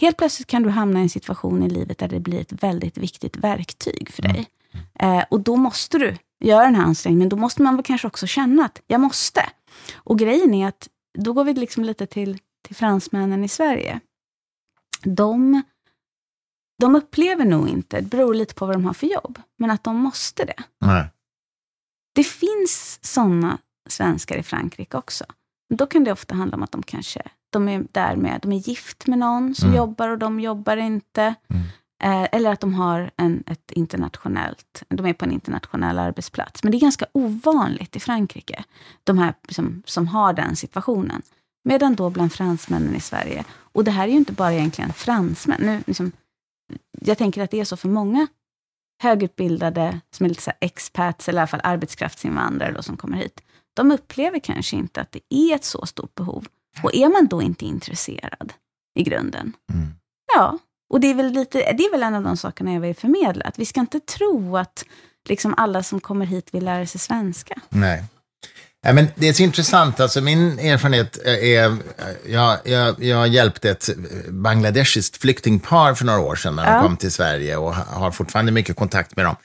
helt 0.00 0.16
plötsligt 0.16 0.48
kan 0.48 0.62
du 0.62 0.70
hamna 0.70 0.98
i 0.98 1.02
en 1.02 1.08
situation 1.08 1.62
i 1.62 1.68
livet 1.68 1.98
där 1.98 2.08
det 2.08 2.20
blir 2.20 2.40
ett 2.40 2.62
väldigt 2.62 2.98
viktigt 2.98 3.36
verktyg 3.36 4.10
för 4.12 4.22
dig. 4.22 4.46
Mm. 5.00 5.18
Eh, 5.18 5.24
och 5.30 5.40
då 5.40 5.56
måste 5.56 5.98
du 5.98 6.16
göra 6.44 6.64
den 6.64 6.74
här 6.74 6.84
ansträngningen. 6.84 7.28
Då 7.28 7.36
måste 7.36 7.62
man 7.62 7.76
väl 7.76 7.84
kanske 7.84 8.06
också 8.06 8.26
känna 8.26 8.64
att 8.64 8.80
jag 8.86 9.00
måste. 9.00 9.42
Och 9.94 10.18
grejen 10.18 10.54
är 10.54 10.68
att, 10.68 10.88
då 11.18 11.32
går 11.32 11.44
vi 11.44 11.54
liksom 11.54 11.84
lite 11.84 12.06
till, 12.06 12.38
till 12.66 12.76
fransmännen 12.76 13.44
i 13.44 13.48
Sverige 13.48 14.00
de 15.02 15.62
de 16.78 16.96
upplever 16.96 17.44
nog 17.44 17.68
inte, 17.68 18.00
det 18.00 18.08
beror 18.08 18.34
lite 18.34 18.54
på 18.54 18.66
vad 18.66 18.74
de 18.74 18.84
har 18.84 18.92
för 18.92 19.06
jobb, 19.06 19.38
men 19.58 19.70
att 19.70 19.84
de 19.84 19.96
måste 19.96 20.44
det. 20.44 20.62
Nej. 20.80 21.08
Det 22.14 22.24
finns 22.24 22.98
sådana 23.02 23.58
svenskar 23.88 24.36
i 24.36 24.42
Frankrike 24.42 24.96
också. 24.96 25.24
Då 25.74 25.86
kan 25.86 26.04
det 26.04 26.12
ofta 26.12 26.34
handla 26.34 26.56
om 26.56 26.62
att 26.62 26.72
de 26.72 26.82
kanske 26.82 27.22
de 27.50 27.68
är 27.68 27.86
där 27.92 28.16
med, 28.16 28.40
de 28.42 28.52
är 28.52 28.56
gift 28.56 29.06
med 29.06 29.18
någon 29.18 29.54
som 29.54 29.68
Mm. 29.68 29.76
jobbar 29.78 30.08
och 30.08 30.18
de 30.18 30.40
jobbar 30.40 30.76
inte. 30.76 31.34
Mm. 31.48 31.62
Eh, 32.02 32.28
eller 32.32 32.52
att 32.52 32.60
de 32.60 32.74
har 32.74 33.10
en, 33.16 33.44
ett 33.46 33.72
internationellt, 33.72 34.82
de 34.88 35.06
är 35.06 35.12
på 35.12 35.24
en 35.24 35.32
internationell 35.32 35.98
arbetsplats. 35.98 36.62
Men 36.62 36.72
det 36.72 36.78
är 36.78 36.80
ganska 36.80 37.06
ovanligt 37.12 37.96
i 37.96 38.00
Frankrike, 38.00 38.64
de 39.04 39.18
här 39.18 39.34
som, 39.48 39.82
som 39.86 40.08
har 40.08 40.32
den 40.32 40.56
situationen. 40.56 41.22
Medan 41.64 41.94
då 41.94 42.10
bland 42.10 42.32
fransmännen 42.32 42.94
i 42.96 43.00
Sverige, 43.00 43.44
och 43.76 43.84
det 43.84 43.90
här 43.90 44.04
är 44.04 44.12
ju 44.12 44.16
inte 44.16 44.32
bara 44.32 44.52
egentligen 44.52 44.92
fransmän. 44.92 45.60
Nu, 45.60 45.82
liksom, 45.86 46.12
jag 47.00 47.18
tänker 47.18 47.42
att 47.42 47.50
det 47.50 47.60
är 47.60 47.64
så 47.64 47.76
för 47.76 47.88
många 47.88 48.26
högutbildade, 49.02 50.00
som 50.10 50.24
är 50.24 50.28
lite 50.28 50.42
så 50.42 50.52
expats, 50.60 51.28
eller 51.28 51.38
i 51.38 51.40
alla 51.40 51.46
fall 51.46 51.60
arbetskraftsinvandrare 51.64 52.72
då, 52.72 52.82
som 52.82 52.96
kommer 52.96 53.16
hit. 53.16 53.40
De 53.74 53.92
upplever 53.92 54.38
kanske 54.38 54.76
inte 54.76 55.00
att 55.00 55.12
det 55.12 55.20
är 55.34 55.54
ett 55.54 55.64
så 55.64 55.86
stort 55.86 56.14
behov. 56.14 56.46
Och 56.82 56.94
är 56.94 57.08
man 57.08 57.26
då 57.26 57.42
inte 57.42 57.64
intresserad 57.64 58.52
i 58.94 59.02
grunden, 59.02 59.52
Mm. 59.72 59.88
ja, 60.34 60.58
och 60.90 61.00
det 61.00 61.06
är 61.06 61.14
väl, 61.14 61.32
lite, 61.32 61.58
det 61.58 61.84
är 61.84 61.90
väl 61.90 62.02
en 62.02 62.14
av 62.14 62.22
de 62.22 62.36
sakerna 62.36 62.72
jag 62.72 62.80
vill 62.80 62.94
förmedla, 62.96 63.44
att 63.44 63.58
vi 63.58 63.64
ska 63.64 63.80
inte 63.80 64.00
tro 64.00 64.56
att 64.56 64.84
liksom 65.28 65.54
alla 65.56 65.82
som 65.82 66.00
kommer 66.00 66.26
hit 66.26 66.54
vill 66.54 66.64
lära 66.64 66.86
sig 66.86 67.00
svenska. 67.00 67.60
Nej. 67.68 68.04
Ja, 68.86 68.92
men 68.92 69.08
det 69.14 69.28
är 69.28 69.32
så 69.32 69.42
intressant, 69.42 70.00
alltså 70.00 70.20
min 70.20 70.58
erfarenhet 70.58 71.18
är, 71.24 71.76
jag, 72.26 72.58
jag, 72.64 73.04
jag 73.04 73.28
hjälpte 73.28 73.70
ett 73.70 73.88
bangladeshiskt 74.28 75.16
flyktingpar 75.16 75.94
för 75.94 76.04
några 76.04 76.18
år 76.20 76.36
sedan 76.36 76.56
när 76.56 76.64
de 76.64 76.72
Ja. 76.72 76.80
kom 76.82 76.96
till 76.96 77.12
Sverige 77.12 77.56
och 77.56 77.74
har 77.74 78.10
fortfarande 78.10 78.52
mycket 78.52 78.76
kontakt 78.76 79.16
med 79.16 79.24
dem. 79.24 79.36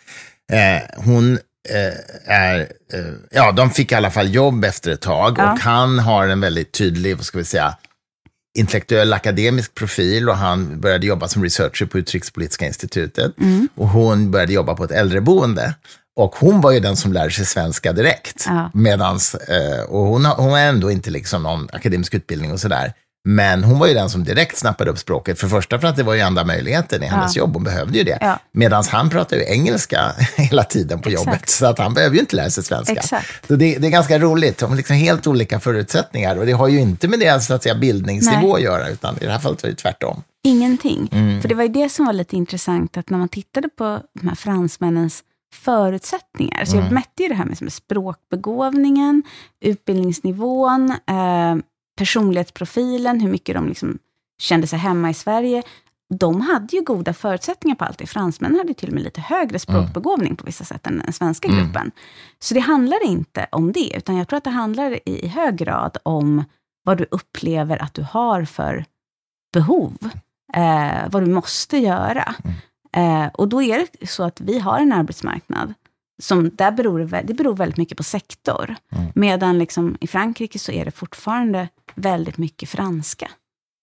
Eh, 0.51 1.03
hon 1.05 1.33
eh, 1.69 2.33
är, 2.33 2.59
eh, 2.93 2.99
ja 3.31 3.51
de 3.51 3.71
fick 3.71 3.91
i 3.91 3.95
alla 3.95 4.11
fall 4.11 4.33
jobb 4.33 4.65
efter 4.65 4.91
ett 4.91 5.01
tag 5.01 5.35
Ja. 5.37 5.51
och 5.53 5.59
han 5.59 5.99
har 5.99 6.27
en 6.27 6.41
väldigt 6.41 6.71
tydlig, 6.71 7.15
vad 7.17 7.25
ska 7.25 7.37
vi 7.37 7.43
säga, 7.45 7.75
intellektuell 8.57 9.13
akademisk 9.13 9.75
profil 9.75 10.29
och 10.29 10.37
han 10.37 10.79
började 10.79 11.07
jobba 11.07 11.27
som 11.27 11.43
researcher 11.43 11.85
på 11.85 11.97
Utrikespolitiska 11.99 12.65
institutet. 12.65 13.37
Mm. 13.39 13.69
Och 13.75 13.87
hon 13.87 14.31
började 14.31 14.53
jobba 14.53 14.75
på 14.75 14.83
ett 14.83 14.91
äldreboende. 14.91 15.73
Och 16.22 16.36
hon 16.36 16.61
var 16.61 16.72
ju 16.72 16.80
den 16.80 16.95
som 16.95 17.13
lärde 17.13 17.32
sig 17.32 17.45
svenska 17.45 17.93
direkt. 17.93 18.45
Ja. 18.47 18.72
Medans, 18.74 19.36
eh, 19.36 19.84
och 19.84 20.05
hon 20.05 20.26
har, 20.26 20.36
hon 20.36 20.51
har 20.51 20.59
ändå 20.59 20.91
inte 20.91 21.09
liksom 21.09 21.43
någon 21.43 21.67
akademisk 21.74 22.13
utbildning 22.13 22.51
och 22.51 22.59
sådär. 22.59 22.93
Men 23.24 23.63
hon 23.63 23.80
var 23.80 23.88
ju 23.88 23.93
den 23.93 24.09
som 24.09 24.24
direkt 24.24 24.57
snappade 24.57 24.91
upp 24.91 24.97
språket. 24.97 25.39
För 25.39 25.47
första 25.47 25.80
för 25.80 25.88
att 25.88 25.95
det 25.95 26.03
var 26.03 26.13
ju 26.13 26.19
enda 26.19 26.43
möjligheten 26.43 27.03
i 27.03 27.05
hennes 27.05 27.36
jobb, 27.36 27.53
hon 27.53 27.63
behövde 27.63 27.97
ju 27.97 28.03
det. 28.03 28.17
Ja. 28.22 28.39
Medan 28.51 28.84
han 28.89 29.09
pratar 29.09 29.38
ju 29.38 29.43
engelska 29.43 30.11
hela 30.36 30.63
tiden 30.63 31.01
på 31.01 31.09
Exakt. 31.09 31.28
jobbet, 31.28 31.49
så 31.49 31.65
att 31.65 31.80
han 31.80 31.93
behöver 31.93 32.15
ju 32.15 32.19
inte 32.19 32.36
lära 32.36 32.49
sig 32.49 32.63
svenska. 32.63 32.93
Exakt. 32.93 33.47
Så 33.47 33.55
det, 33.55 33.78
det 33.78 33.88
är 33.88 33.91
ganska 33.91 34.19
roligt, 34.19 34.57
de 34.57 34.69
har 34.69 34.78
liksom 34.78 34.95
helt 34.95 35.28
olika 35.28 35.59
förutsättningar. 35.59 36.36
Och 36.36 36.45
det 36.45 36.51
har 36.51 36.67
ju 36.67 36.80
inte 36.80 37.07
med 37.07 37.19
deras 37.19 37.47
så 37.47 37.53
att 37.53 37.63
säga, 37.63 37.76
bildningsnivå 37.76 38.47
Nej. 38.47 38.53
att 38.53 38.61
göra, 38.61 38.89
utan 38.89 39.17
i 39.22 39.26
det 39.26 39.32
här 39.32 39.39
fallet 39.39 39.63
var 39.63 39.69
det 39.69 39.76
tvärtom. 39.76 40.24
Ingenting. 40.43 41.09
Mm. 41.11 41.41
För 41.41 41.49
det 41.49 41.55
var 41.55 41.63
ju 41.63 41.69
det 41.69 41.89
som 41.89 42.05
var 42.05 42.13
lite 42.13 42.36
intressant, 42.36 42.97
att 42.97 43.09
när 43.09 43.17
man 43.17 43.30
tittade 43.30 43.69
på 43.78 43.99
de 44.22 44.28
här 44.28 44.36
fransmännens 44.36 45.24
förutsättningar, 45.54 46.66
så 46.66 46.74
Mm. 46.74 46.86
jag 46.86 46.93
mätte 46.93 47.24
ju 47.24 47.30
det 47.30 47.36
här 47.36 47.45
med, 47.45 47.74
språkbegåvningen, 47.74 49.24
utbildningsnivån, 49.62 50.89
eh, 51.08 51.56
personlighetsprofilen, 51.97 53.20
hur 53.20 53.30
mycket 53.30 53.56
de 53.56 53.68
liksom 53.68 53.97
kände 54.41 54.68
sig 54.68 54.80
hemma 54.80 55.10
i 55.10 55.14
Sverige. 55.14 55.64
De 56.14 56.41
hade 56.41 56.76
ju 56.76 56.82
goda 56.84 57.14
förutsättningar 57.14 57.76
på 57.76 57.86
allt 57.86 57.97
det. 57.97 58.08
Fransmännen 58.08 58.58
hade 58.58 58.74
till 58.74 58.88
och 58.88 58.93
med 58.93 59.04
lite 59.04 59.22
högre 59.22 59.60
språkbegåvning 59.60 60.36
på 60.36 60.45
vissa 60.45 60.64
sätt 60.64 60.88
än 60.88 61.02
den 61.06 61.14
svenska 61.14 61.47
Mm. 61.47 61.64
gruppen. 61.64 61.91
Så 62.39 62.54
det 62.54 62.60
handlar 62.60 63.06
inte 63.06 63.47
om 63.52 63.72
det, 63.72 63.97
utan 63.97 64.18
jag 64.18 64.28
tror 64.28 64.38
att 64.38 64.43
det 64.43 64.49
handlar 64.49 64.91
i, 65.10 65.26
i 65.26 65.28
hög 65.28 65.56
grad 65.58 65.97
om 66.04 66.43
vad 66.84 66.97
du 66.97 67.06
upplever 67.12 67.82
att 67.84 67.93
du 67.93 68.04
har 68.04 68.45
för 68.45 68.86
behov. 69.54 69.97
Eh, 70.54 71.10
vad 71.10 71.24
du 71.24 71.32
måste 71.34 71.78
göra. 71.78 72.36
Eh, 72.93 73.27
och 73.27 73.49
då 73.49 73.61
är 73.61 73.79
det 73.79 74.07
så 74.07 74.23
att 74.23 74.41
vi 74.41 74.59
har 74.59 74.79
en 74.79 74.91
arbetsmarknad 74.91 75.73
som 76.21 76.55
där 76.55 76.71
beror 76.71 76.99
det, 76.99 77.33
beror 77.33 77.55
väldigt 77.55 77.77
mycket 77.77 77.97
på 77.97 78.03
sektor. 78.03 78.75
Medan 79.15 79.59
liksom 79.59 79.97
i 80.01 80.07
Frankrike 80.07 80.59
så 80.59 80.71
är 80.71 80.85
det 80.85 80.91
fortfarande 80.91 81.69
väldigt 81.95 82.37
mycket 82.37 82.69
franska 82.69 83.31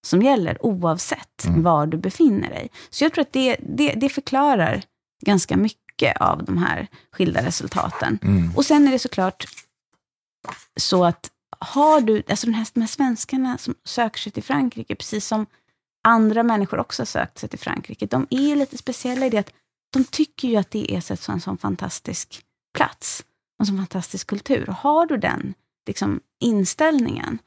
som 0.06 0.22
gäller 0.22 0.66
oavsett 0.66 1.44
var 1.46 1.86
du 1.86 1.96
befinner 1.96 2.48
dig. 2.48 2.70
Så 2.90 3.04
jag 3.04 3.12
tror 3.12 3.22
att 3.22 3.32
det, 3.32 3.56
det, 3.60 3.92
det 3.92 4.08
förklarar 4.08 4.82
ganska 5.24 5.56
mycket 5.56 6.20
av 6.20 6.44
de 6.44 6.58
här 6.58 6.86
skilda 7.12 7.42
resultaten. 7.42 8.18
Och 8.56 8.64
sen 8.64 8.88
är 8.88 8.92
det 8.92 8.98
såklart 8.98 9.44
så 10.76 11.04
att 11.04 11.30
har 11.58 12.00
du, 12.00 12.22
alltså 12.28 12.46
de 12.46 12.52
här, 12.52 12.66
de 12.74 12.80
här 12.80 12.88
svenskarna 12.88 13.58
som 13.58 13.74
söker 13.84 14.18
sig 14.18 14.32
till 14.32 14.42
Frankrike, 14.42 14.94
precis 14.94 15.26
som 15.26 15.46
andra 16.08 16.42
människor 16.42 16.78
också 16.80 17.00
har 17.02 17.06
sökt 17.06 17.38
sig 17.38 17.48
till 17.48 17.58
Frankrike, 17.58 18.06
de 18.06 18.26
är 18.30 18.40
ju 18.48 18.54
lite 18.56 18.78
speciella 18.78 19.26
i 19.26 19.30
det 19.30 19.38
att 19.38 19.52
de 19.92 20.04
tycker 20.04 20.48
ju 20.48 20.56
att 20.56 20.70
det 20.70 20.92
är 20.94 21.00
så- 21.16 21.32
en 21.32 21.40
sån 21.40 21.58
fantastisk 21.58 22.40
plats, 22.76 23.24
en 23.60 23.66
sån 23.66 23.76
fantastisk 23.76 24.26
kultur. 24.26 24.68
Och 24.68 24.74
har 24.76 25.06
du 25.06 25.16
den 25.16 25.54
liksom, 25.86 26.20
inställningen, 26.44 27.38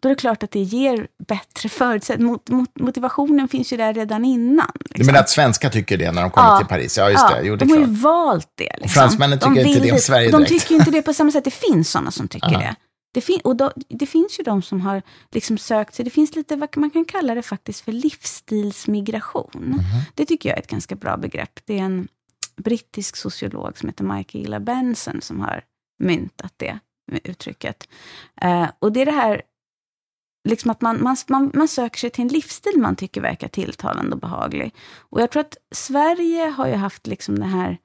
då 0.00 0.08
är 0.08 0.14
det 0.14 0.20
klart 0.20 0.42
att 0.42 0.50
det 0.50 0.60
ger 0.60 1.06
bättre 1.28 1.68
förutsättningar. 1.68 2.30
Mot, 2.32 2.48
mot, 2.48 2.78
motivationen 2.80 3.48
finns 3.48 3.72
ju 3.72 3.76
där 3.76 3.94
redan 3.94 4.24
innan. 4.24 4.70
Du 4.74 4.84
Liksom. 4.90 5.06
menar 5.06 5.20
att 5.20 5.30
svenskar 5.30 5.70
tycker 5.70 5.96
det 5.98 6.12
när 6.12 6.22
de 6.22 6.30
kommer 6.30 6.48
Ja. 6.48 6.58
till 6.58 6.66
Paris? 6.66 6.98
Ja, 6.98 7.10
just 7.10 7.28
det. 7.28 7.40
Jo, 7.44 7.56
det 7.56 7.64
de 7.64 7.70
har 7.70 7.76
klart. 7.76 7.88
ju 7.88 7.94
valt 7.94 8.50
det. 8.54 8.64
Liksom. 8.80 8.88
fransmännen 8.88 9.38
tycker 9.38 9.54
De 9.54 9.60
inte 9.68 9.80
det 9.80 9.92
om. 9.92 9.98
Sverige 9.98 10.30
De 10.30 10.36
direkt. 10.36 10.48
tycker 10.62 10.74
ju 10.74 10.78
inte 10.78 10.90
det 10.90 11.02
på 11.02 11.14
samma 11.14 11.32
sätt. 11.32 11.44
Det 11.44 11.50
finns 11.50 11.90
sådana 11.90 12.10
som 12.10 12.28
tycker 12.28 12.52
Ja. 12.52 12.58
det. 12.58 12.76
Det, 13.16 13.20
fin- 13.20 13.40
och 13.44 13.56
då, 13.56 13.72
det 13.88 14.06
finns 14.06 14.38
ju 14.40 14.44
de 14.44 14.62
som 14.62 14.80
har 14.80 15.02
liksom 15.30 15.58
sökt 15.58 15.94
sig, 15.94 16.04
det 16.04 16.10
finns 16.10 16.36
lite 16.36 16.56
vad 16.56 16.76
man 16.76 16.90
kan 16.90 17.04
kalla 17.04 17.34
det 17.34 17.42
faktiskt 17.42 17.80
för 17.80 17.92
livsstilsmigration. 17.92 19.50
Mhm. 19.54 19.80
Det 20.14 20.26
tycker 20.26 20.48
jag 20.48 20.58
är 20.58 20.62
ett 20.62 20.70
ganska 20.70 20.94
bra 20.94 21.16
begrepp. 21.16 21.60
Det 21.64 21.78
är 21.78 21.82
en 21.82 22.08
brittisk 22.56 23.16
sociolog 23.16 23.78
som 23.78 23.88
heter 23.88 24.04
Michaela 24.04 24.60
Benson 24.60 25.20
som 25.20 25.40
har 25.40 25.64
myntat 25.98 26.54
det 26.56 26.78
uttrycket. 27.24 27.88
Eh, 28.40 28.68
och 28.78 28.92
det 28.92 29.00
är 29.00 29.06
det 29.06 29.12
här 29.12 29.42
liksom 30.48 30.70
att 30.70 30.80
man, 30.80 31.02
man, 31.02 31.16
man, 31.28 31.50
man 31.54 31.68
söker 31.68 31.98
sig 31.98 32.10
till 32.10 32.22
en 32.22 32.28
livsstil 32.28 32.78
man 32.78 32.96
tycker 32.96 33.20
verkar 33.20 33.48
tilltalande 33.48 34.12
och 34.12 34.20
behaglig. 34.20 34.74
Och 34.98 35.20
jag 35.20 35.30
tror 35.30 35.40
att 35.40 35.56
Sverige 35.74 36.48
har 36.48 36.66
ju 36.66 36.74
haft 36.74 37.06
liksom 37.06 37.38
den 37.38 37.48
här 37.48 37.78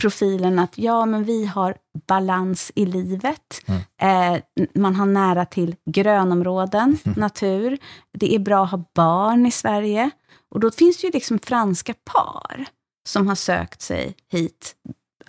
profilen 0.00 0.58
att 0.58 0.78
ja, 0.78 1.06
men 1.06 1.24
vi 1.24 1.46
har 1.46 1.76
balans 2.06 2.72
i 2.74 2.86
livet. 2.86 3.62
Eh, 4.00 4.36
man 4.74 4.96
har 4.96 5.06
nära 5.06 5.44
till 5.44 5.76
grönområden, 5.90 6.98
natur. 7.16 7.78
Det 8.12 8.34
är 8.34 8.38
bra 8.38 8.64
att 8.64 8.70
ha 8.70 8.84
barn 8.94 9.46
i 9.46 9.50
Sverige. 9.50 10.10
Och 10.50 10.60
då 10.60 10.70
finns 10.70 11.00
det 11.00 11.06
ju 11.06 11.10
liksom 11.12 11.38
franska 11.38 11.94
par 11.94 12.64
som 13.08 13.28
har 13.28 13.34
sökt 13.34 13.82
sig 13.82 14.14
hit 14.32 14.74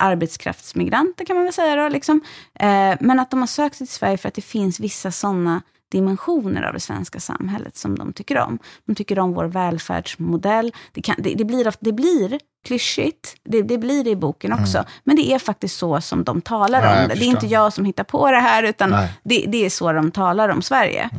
arbetskraftsmigranter 0.00 1.24
kan 1.24 1.36
man 1.36 1.44
väl 1.44 1.52
säga 1.52 1.76
då. 1.76 1.88
Liksom. 1.88 2.20
Eh, 2.54 2.96
men 3.00 3.20
att 3.20 3.30
de 3.30 3.40
har 3.40 3.46
sökt 3.46 3.76
sig 3.76 3.86
till 3.86 3.94
Sverige 3.94 4.18
för 4.18 4.28
att 4.28 4.34
det 4.34 4.42
finns 4.42 4.80
vissa 4.80 5.10
sådana 5.10 5.62
dimensioner 5.90 6.62
av 6.62 6.72
det 6.72 6.80
svenska 6.80 7.20
samhället 7.20 7.76
som 7.76 7.98
de 7.98 8.12
tycker 8.12 8.38
om. 8.38 8.58
De 8.86 8.94
tycker 8.94 9.18
om 9.18 9.32
vår 9.32 9.44
välfärdsmodell. 9.44 10.72
Det, 10.92 11.02
kan, 11.02 11.16
det, 11.18 11.34
det, 11.34 11.44
blir, 11.44 11.72
det 11.80 11.92
blir 11.92 12.38
klyschigt, 12.64 13.36
det, 13.44 13.62
det 13.62 13.78
blir 13.78 14.04
det 14.04 14.10
i 14.10 14.16
boken 14.16 14.52
också, 14.52 14.84
men 15.04 15.16
det 15.16 15.32
är 15.32 15.38
faktiskt 15.38 15.76
så 15.76 16.00
som 16.00 16.24
de 16.24 16.40
talar 16.40 16.82
jag 16.82 17.02
om 17.02 17.08
det. 17.08 17.14
Det 17.14 17.24
är 17.24 17.28
inte 17.28 17.46
jag 17.46 17.72
som 17.72 17.84
hittar 17.84 18.04
på 18.04 18.30
det 18.30 18.40
här, 18.40 18.62
utan 18.62 18.90
Nej. 18.90 19.12
det, 19.22 19.44
det 19.48 19.64
är 19.66 19.70
så 19.70 19.92
de 19.92 20.10
talar 20.10 20.48
om 20.48 20.62
Sverige. 20.62 21.10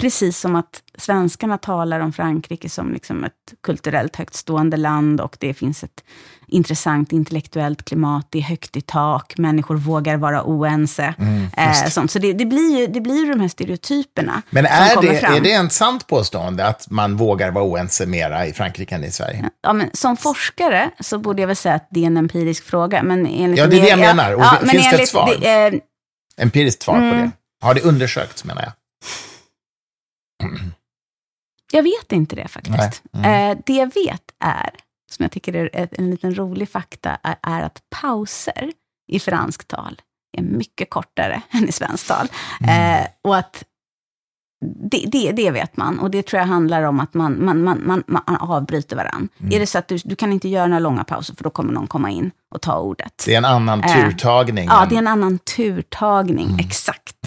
Precis 0.00 0.38
som 0.38 0.56
att 0.56 0.82
svenskarna 0.98 1.58
talar 1.58 2.00
om 2.00 2.12
Frankrike 2.12 2.68
som 2.68 2.92
liksom 2.92 3.24
ett 3.24 3.32
kulturellt 3.62 4.16
högtstående 4.16 4.76
land 4.76 5.20
och 5.20 5.36
det 5.40 5.54
finns 5.54 5.84
ett 5.84 6.04
intressant 6.52 7.12
intellektuellt 7.12 7.84
klimat, 7.84 8.26
det 8.30 8.38
är 8.38 8.42
högt 8.42 8.76
i 8.76 8.80
tak, 8.80 9.38
människor 9.38 9.76
vågar 9.76 10.16
vara 10.16 10.42
oense. 10.44 11.14
eh, 11.56 11.88
sånt. 11.88 12.10
Så 12.10 12.18
det, 12.18 12.32
det, 12.32 12.46
blir 12.46 12.78
ju, 12.80 12.86
det 12.86 13.00
blir 13.00 13.24
ju 13.26 13.32
de 13.32 13.40
här 13.40 13.48
stereotyperna 13.48 14.42
Men 14.50 14.64
som 14.64 14.72
är 14.74 14.94
kommer 14.94 15.12
det, 15.12 15.18
fram. 15.18 15.34
är 15.34 15.40
det 15.40 15.52
en 15.52 15.70
sant 15.70 16.06
påstående 16.06 16.66
att 16.66 16.90
man 16.90 17.16
vågar 17.16 17.50
vara 17.50 17.64
oense 17.64 18.06
mera 18.06 18.46
i 18.46 18.52
Frankrike 18.52 18.94
än 18.94 19.04
i 19.04 19.10
Sverige? 19.10 19.50
Ja, 19.62 19.72
men 19.72 19.90
som 19.92 20.16
forskare 20.16 20.90
så 21.00 21.18
borde 21.18 21.42
jag 21.42 21.46
väl 21.46 21.56
säga 21.56 21.74
att 21.74 21.88
det 21.90 22.02
är 22.02 22.06
en 22.06 22.16
empirisk 22.16 22.64
fråga. 22.64 23.02
Men 23.02 23.26
enligt 23.26 23.58
Ja, 23.58 23.66
det 23.66 23.76
är 23.76 23.80
det 23.82 23.88
jag 23.88 23.98
ja, 23.98 24.14
menar. 24.14 24.34
Och 24.34 24.40
ja, 24.42 24.58
finns 24.70 24.90
det 24.90 25.02
ett 25.02 25.08
svar? 25.08 25.34
Det, 25.40 25.66
eh, 25.66 25.72
Empiriskt 26.36 26.82
svar 26.82 26.96
Mm. 26.96 27.10
på 27.10 27.16
det? 27.16 27.30
Har 27.66 27.74
det 27.74 27.80
undersökts 27.80 28.44
menar 28.44 28.62
jag? 28.62 28.72
Jag 31.72 31.82
vet 31.82 32.12
inte 32.12 32.36
det 32.36 32.48
faktiskt. 32.48 33.02
Nej. 33.10 33.50
Eh, 33.50 33.58
det 33.66 33.72
jag 33.74 33.94
vet 33.94 34.22
är, 34.44 34.70
som 35.12 35.22
jag 35.22 35.32
tycker 35.32 35.54
är 35.54 35.88
en 35.92 36.10
liten 36.10 36.34
rolig 36.34 36.68
fakta, 36.68 37.18
är, 37.22 37.36
är 37.42 37.62
att 37.62 37.82
pauser 38.00 38.72
i 39.12 39.20
franskt 39.20 39.68
tal 39.68 40.00
är 40.38 40.42
mycket 40.42 40.90
kortare 40.90 41.42
än 41.50 41.68
i 41.68 41.72
svenskt 41.72 42.08
tal. 42.08 42.28
Mm. 42.60 43.00
Eh, 43.00 43.06
och 43.22 43.36
att 43.36 43.64
det, 44.90 45.04
det, 45.06 45.32
det 45.32 45.50
vet 45.50 45.76
man. 45.76 45.98
Och 45.98 46.10
det 46.10 46.22
tror 46.26 46.40
jag 46.40 46.46
handlar 46.46 46.82
om 46.82 47.00
att 47.00 47.14
man, 47.14 47.44
man, 47.44 47.62
man, 47.64 47.82
man, 47.86 48.02
man 48.06 48.36
avbryter 48.36 48.96
varandra. 48.96 49.28
Mm. 49.40 49.52
Är 49.52 49.60
det 49.60 49.66
så 49.66 49.78
att 49.78 49.88
du, 49.88 49.96
du 50.04 50.16
kan 50.16 50.32
inte 50.32 50.48
göra 50.48 50.66
några 50.66 50.78
långa 50.78 51.04
pauser, 51.04 51.34
för 51.34 51.44
då 51.44 51.50
kommer 51.50 51.72
någon 51.72 51.86
komma 51.86 52.10
in 52.10 52.30
och 52.54 52.60
ta 52.60 52.78
ordet. 52.78 53.22
Det 53.26 53.34
är 53.34 53.38
en 53.38 53.44
annan 53.44 53.84
Eh, 53.84 53.94
turtagning 54.10 54.66
Ja, 54.68 54.82
än, 54.82 54.88
det 54.88 54.94
är 54.94 54.98
en 54.98 55.06
annan 55.06 55.38
turtagning, 55.38 56.46
Mm. 56.46 56.58
exakt. 56.58 57.26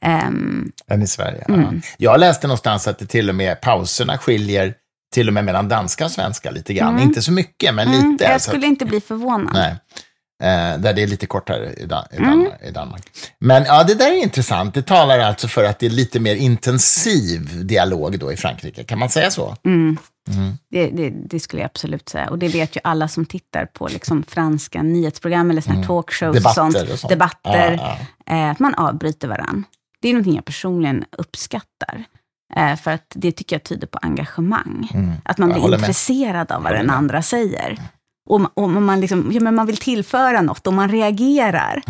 Ehm, 0.00 0.72
än 0.90 1.02
i 1.02 1.06
Sverige. 1.06 1.44
Mm. 1.48 1.60
Ja. 1.62 1.80
Jag 1.98 2.20
läste 2.20 2.46
någonstans 2.46 2.88
att 2.88 2.98
det 2.98 3.06
till 3.06 3.28
och 3.28 3.34
med 3.34 3.60
pauserna 3.60 4.18
skiljer 4.18 4.74
till 5.14 5.28
och 5.28 5.34
med 5.34 5.44
mellan 5.44 5.68
danska 5.68 6.04
och 6.04 6.10
svenska 6.10 6.50
lite 6.50 6.74
grann. 6.74 6.98
Inte 6.98 7.22
så 7.22 7.32
mycket, 7.32 7.74
men 7.74 7.88
mm, 7.88 8.12
lite. 8.12 8.24
jag 8.24 8.40
så 8.40 8.50
skulle 8.50 8.66
inte 8.66 8.84
bli 8.84 9.00
förvånad. 9.00 9.54
Nej. 9.54 9.70
Eh, 10.42 10.78
där 10.80 10.92
det 10.94 11.02
är 11.02 11.06
lite 11.06 11.26
kortare 11.26 11.72
i, 11.72 11.86
Dan- 11.86 12.04
i, 12.12 12.16
Mm. 12.16 12.30
Danmark, 12.30 12.62
i 12.62 12.70
Danmark. 12.70 13.02
Men 13.38 13.64
ja, 13.64 13.84
det 13.84 13.94
där 13.94 14.10
är 14.12 14.22
intressant. 14.22 14.74
Det 14.74 14.82
talar 14.82 15.18
alltså 15.18 15.48
för 15.48 15.64
att 15.64 15.78
det 15.78 15.86
är 15.86 15.90
lite 15.90 16.20
mer 16.20 16.34
intensiv 16.36 17.66
dialog 17.66 18.18
då 18.18 18.32
i 18.32 18.36
Frankrike. 18.36 18.84
Kan 18.84 18.98
man 18.98 19.08
säga 19.10 19.30
så? 19.30 19.56
Mm. 19.66 19.96
Det, 20.70 20.86
det, 20.90 21.10
det 21.10 21.40
skulle 21.40 21.62
jag 21.62 21.66
absolut 21.68 22.08
säga. 22.08 22.30
Och 22.30 22.38
det 22.38 22.48
vet 22.48 22.76
ju 22.76 22.80
alla 22.84 23.08
som 23.08 23.26
tittar 23.26 23.66
på 23.66 23.88
liksom 23.88 24.22
franska 24.28 24.82
nyhetsprogram 24.82 25.50
eller 25.50 25.60
såna 25.60 25.76
här 25.76 25.84
talkshows 25.84 26.22
Mm. 26.22 26.34
Debatter 26.34 26.62
och 26.66 26.72
sånt. 26.72 26.90
och 26.92 26.98
sånt. 26.98 27.10
Debatter. 27.10 27.72
Ja, 27.80 27.98
Eh, 28.30 28.50
att 28.50 28.58
man 28.58 28.74
avbryter 28.74 29.28
varann. 29.28 29.64
Det 30.02 30.08
är 30.08 30.12
någonting 30.12 30.34
jag 30.34 30.44
personligen 30.44 31.04
uppskattar. 31.18 32.04
Eh, 32.56 32.76
för 32.76 32.90
att 32.90 33.12
det 33.14 33.32
tycker 33.32 33.56
jag 33.56 33.62
tyder 33.62 33.86
på 33.86 33.98
engagemang. 34.02 34.88
Att 35.24 35.38
man 35.38 35.48
Jag 35.48 35.54
blir 35.54 35.62
håller 35.62 35.76
med. 35.78 35.84
intresserad 35.84 36.52
av 36.52 36.62
vad 36.62 36.72
den 36.72 36.90
andra 36.90 37.22
säger. 37.22 37.78
Och, 38.28 38.40
ma- 38.40 38.50
och 38.54 38.70
man, 38.70 39.00
liksom, 39.00 39.28
ja, 39.32 39.40
men 39.40 39.54
man 39.54 39.66
vill 39.66 39.76
tillföra 39.76 40.40
något 40.42 40.66
och 40.66 40.72
man 40.72 40.88
reagerar. 40.88 41.82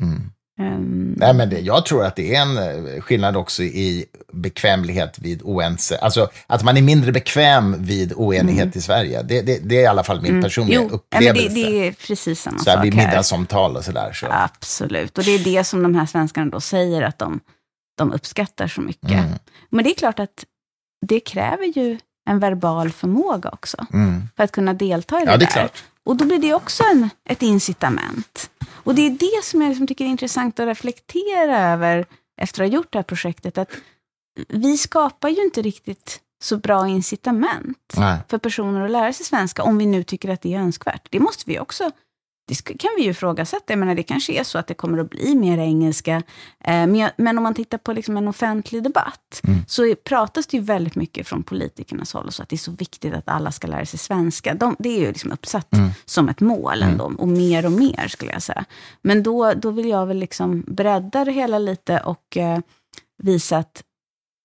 Mm. 0.00 0.30
Ehm, 0.60 1.14
Nej, 1.16 1.34
men 1.34 1.50
det, 1.50 1.60
jag 1.60 1.86
tror 1.86 2.04
att 2.04 2.16
det 2.16 2.34
är 2.34 2.42
en 2.42 2.58
eh, 2.58 3.00
skillnad 3.00 3.36
också 3.36 3.62
i 3.62 4.04
bekvämlighet 4.32 5.18
vid 5.18 5.42
oense. 5.42 5.98
Alltså 5.98 6.30
att 6.46 6.62
man 6.64 6.76
är 6.76 6.82
mindre 6.82 7.12
bekväm 7.12 7.76
vid 7.84 8.12
oenighet 8.16 8.76
i 8.76 8.80
Sverige. 8.80 9.22
Det, 9.22 9.42
det, 9.42 9.58
det 9.68 9.76
är 9.76 9.82
i 9.82 9.86
alla 9.86 10.04
fall 10.04 10.22
min 10.22 10.42
personliga 10.42 10.80
Mm. 10.80 10.90
jo, 10.92 11.00
ja, 11.10 11.20
men 11.20 11.28
upplevelse. 11.28 11.54
det, 11.54 11.70
det 11.70 11.88
är 11.88 11.92
precis 11.92 12.42
samma 12.42 12.58
så 12.58 12.70
här, 12.70 12.76
sak 12.76 12.84
vid 12.84 12.94
här. 12.94 13.06
middagsomtal 13.06 13.76
och 13.76 13.84
sådär. 13.84 14.12
Så. 14.12 14.26
Absolut. 14.30 15.18
Och 15.18 15.24
det 15.24 15.30
är 15.30 15.38
det 15.38 15.64
som 15.64 15.82
de 15.82 15.94
här 15.94 16.06
svenskarna 16.06 16.50
då 16.50 16.60
säger 16.60 17.02
att 17.02 17.18
de, 17.18 17.40
de 17.98 18.12
uppskattar 18.12 18.68
så 18.68 18.80
mycket. 18.80 19.10
Mm. 19.10 19.32
Men 19.70 19.84
det 19.84 19.90
är 19.90 19.94
klart 19.94 20.18
att 20.18 20.44
det 21.06 21.20
kräver 21.20 21.64
ju 21.78 21.98
en 22.30 22.38
verbal 22.38 22.90
förmåga 22.90 23.50
också. 23.50 23.86
Mm. 23.92 24.28
För 24.36 24.44
att 24.44 24.52
kunna 24.52 24.74
delta 24.74 25.22
i 25.22 25.24
det 25.24 25.30
Ja, 25.30 25.36
det 25.36 25.44
är 25.44 25.54
där. 25.54 25.70
Och 26.04 26.16
då 26.16 26.24
blir 26.24 26.38
det 26.38 26.54
också 26.54 26.82
en, 26.92 27.10
ett 27.28 27.42
incitament. 27.42 28.49
Och 28.84 28.94
det 28.94 29.06
är 29.06 29.10
det 29.10 29.44
som 29.44 29.62
jag 29.62 29.68
liksom 29.68 29.86
tycker 29.86 30.04
är 30.04 30.08
intressant 30.08 30.60
att 30.60 30.66
reflektera 30.66 31.72
över 31.72 32.06
efter 32.40 32.62
att 32.64 32.70
ha 32.70 32.74
gjort 32.74 32.92
det 32.92 32.98
här 32.98 33.04
projektet. 33.04 33.58
Att 33.58 33.70
vi 34.48 34.78
skapar 34.78 35.28
ju 35.28 35.44
inte 35.44 35.62
riktigt 35.62 36.20
så 36.42 36.56
bra 36.56 36.88
incitament 36.88 37.94
Nej. 37.96 38.18
för 38.28 38.38
personer 38.38 38.80
att 38.80 38.90
lära 38.90 39.12
sig 39.12 39.26
svenska, 39.26 39.62
om 39.62 39.78
vi 39.78 39.86
nu 39.86 40.02
tycker 40.02 40.28
att 40.28 40.42
det 40.42 40.54
är 40.54 40.58
önskvärt. 40.58 41.08
Det 41.10 41.20
måste 41.20 41.44
vi 41.46 41.58
också 41.58 41.90
det 42.50 42.78
kan 42.78 42.90
vi 42.96 43.02
ju 43.02 43.10
ifrågasätta. 43.10 43.64
Jag 43.66 43.78
menar, 43.78 43.94
det 43.94 44.02
kanske 44.02 44.32
är 44.32 44.44
så 44.44 44.58
att 44.58 44.66
det 44.66 44.74
kommer 44.74 44.98
att 44.98 45.10
bli 45.10 45.34
mer 45.34 45.58
engelska. 45.58 46.22
Eh, 46.64 47.10
men, 47.16 47.38
om 47.38 47.42
man 47.42 47.54
tittar 47.54 47.78
på 47.78 47.92
liksom 47.92 48.16
en 48.16 48.28
offentlig 48.28 48.82
debatt, 48.82 49.42
så 49.66 49.84
är, 49.84 49.94
pratas 49.94 50.46
det 50.46 50.56
ju 50.56 50.62
väldigt 50.62 50.94
mycket 50.94 51.28
från 51.28 51.42
politikernas 51.42 52.12
håll, 52.12 52.32
så 52.32 52.42
att 52.42 52.48
det 52.48 52.56
är 52.56 52.58
så 52.58 52.72
viktigt 52.72 53.14
att 53.14 53.28
alla 53.28 53.52
ska 53.52 53.66
lära 53.66 53.86
sig 53.86 53.98
svenska. 53.98 54.54
De, 54.54 54.76
det 54.78 54.88
är 54.88 55.00
ju 55.00 55.06
liksom 55.06 55.32
uppsatt 55.32 55.68
som 56.04 56.28
ett 56.28 56.40
mål 56.40 56.82
ändå, 56.82 57.12
och 57.18 57.28
mer 57.28 57.66
och 57.66 57.72
mer 57.72 58.08
skulle 58.08 58.32
jag 58.32 58.42
säga. 58.42 58.64
Men 59.02 59.22
då, 59.22 59.52
då 59.54 59.70
vill 59.70 59.88
jag 59.88 60.06
väl 60.06 60.18
liksom 60.18 60.64
bredda 60.66 61.24
det 61.24 61.32
hela 61.32 61.58
lite 61.58 62.00
och 62.00 62.36
eh, 62.36 62.58
visa 63.22 63.56
att 63.56 63.82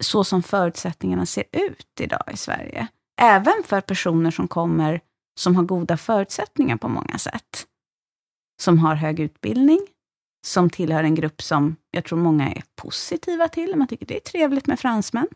så 0.04 0.24
som 0.24 0.44
förutsättningarna 0.44 1.26
ser 1.26 1.44
ut 1.52 2.00
idag 2.00 2.24
i 2.34 2.38
Sverige, 2.38 2.88
även 3.22 3.64
för 3.66 3.82
personer 3.82 4.32
som 4.32 4.48
kommer 4.48 5.00
som 5.40 5.56
har 5.56 5.64
goda 5.64 5.98
förutsättningar 5.98 6.78
på 6.78 6.88
många 6.88 7.18
sätt, 7.18 7.66
som 8.62 8.80
har 8.80 8.96
hög 8.96 9.20
utbildning, 9.20 9.80
som 10.48 10.70
tillhör 10.70 11.04
en 11.04 11.16
grupp 11.16 11.42
som 11.42 11.76
jag 11.92 12.06
tror 12.06 12.20
många 12.20 12.50
är 12.52 12.64
positiva 12.76 13.48
till, 13.48 13.76
man 13.76 13.88
tycker 13.88 14.06
det 14.06 14.16
är 14.16 14.20
trevligt 14.20 14.68
med 14.68 14.80
fransmän, 14.80 15.28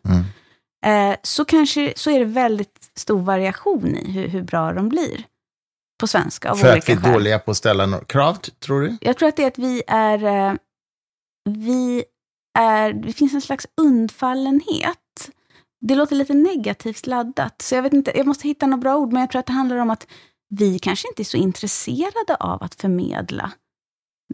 Mm. 0.84 1.12
eh, 1.12 1.16
så, 1.22 1.44
kanske, 1.44 1.92
så 1.96 2.10
är 2.10 2.18
det 2.18 2.24
väldigt 2.24 2.90
stor 2.96 3.20
variation 3.22 3.86
i 3.96 4.10
hur, 4.10 4.28
hur 4.28 4.42
bra 4.42 4.72
de 4.72 4.88
blir 4.88 5.24
på 6.00 6.06
svenska 6.06 6.50
av 6.50 6.56
För 6.56 6.68
att 6.68 6.72
olika 6.72 6.92
vi 6.92 6.98
är 6.98 7.02
skäl. 7.02 7.12
dåliga 7.12 7.38
på 7.38 7.50
att 7.50 7.56
ställa 7.56 7.86
några 7.86 8.04
krav, 8.04 8.34
tror 8.34 8.80
du? 8.80 8.96
Jag 9.00 9.16
tror 9.16 9.28
att 9.28 9.36
det 9.36 9.42
är 9.42 9.46
att 9.48 9.58
vi 9.58 9.82
är... 9.86 10.24
eh, 10.24 10.54
Vi 11.48 12.04
är... 12.58 12.92
Det 12.92 13.12
finns 13.12 13.34
en 13.34 13.40
slags 13.40 13.66
undfallenhet. 13.80 15.30
Det 15.80 15.94
låter 15.94 16.16
lite 16.16 16.34
negativt 16.34 17.06
laddat, 17.06 17.62
så 17.62 17.74
jag 17.74 17.82
vet 17.82 17.92
inte, 17.92 18.12
jag 18.18 18.26
måste 18.26 18.48
hitta 18.48 18.66
några 18.66 18.80
bra 18.80 18.96
ord, 18.96 19.12
men 19.12 19.20
jag 19.20 19.30
tror 19.30 19.40
att 19.40 19.46
det 19.46 19.52
handlar 19.52 19.76
om 19.76 19.90
att 19.90 20.06
vi 20.50 20.78
kanske 20.78 21.08
inte 21.08 21.22
är 21.22 21.24
så 21.24 21.36
intresserade 21.36 22.36
av 22.40 22.62
att 22.62 22.74
förmedla 22.74 23.52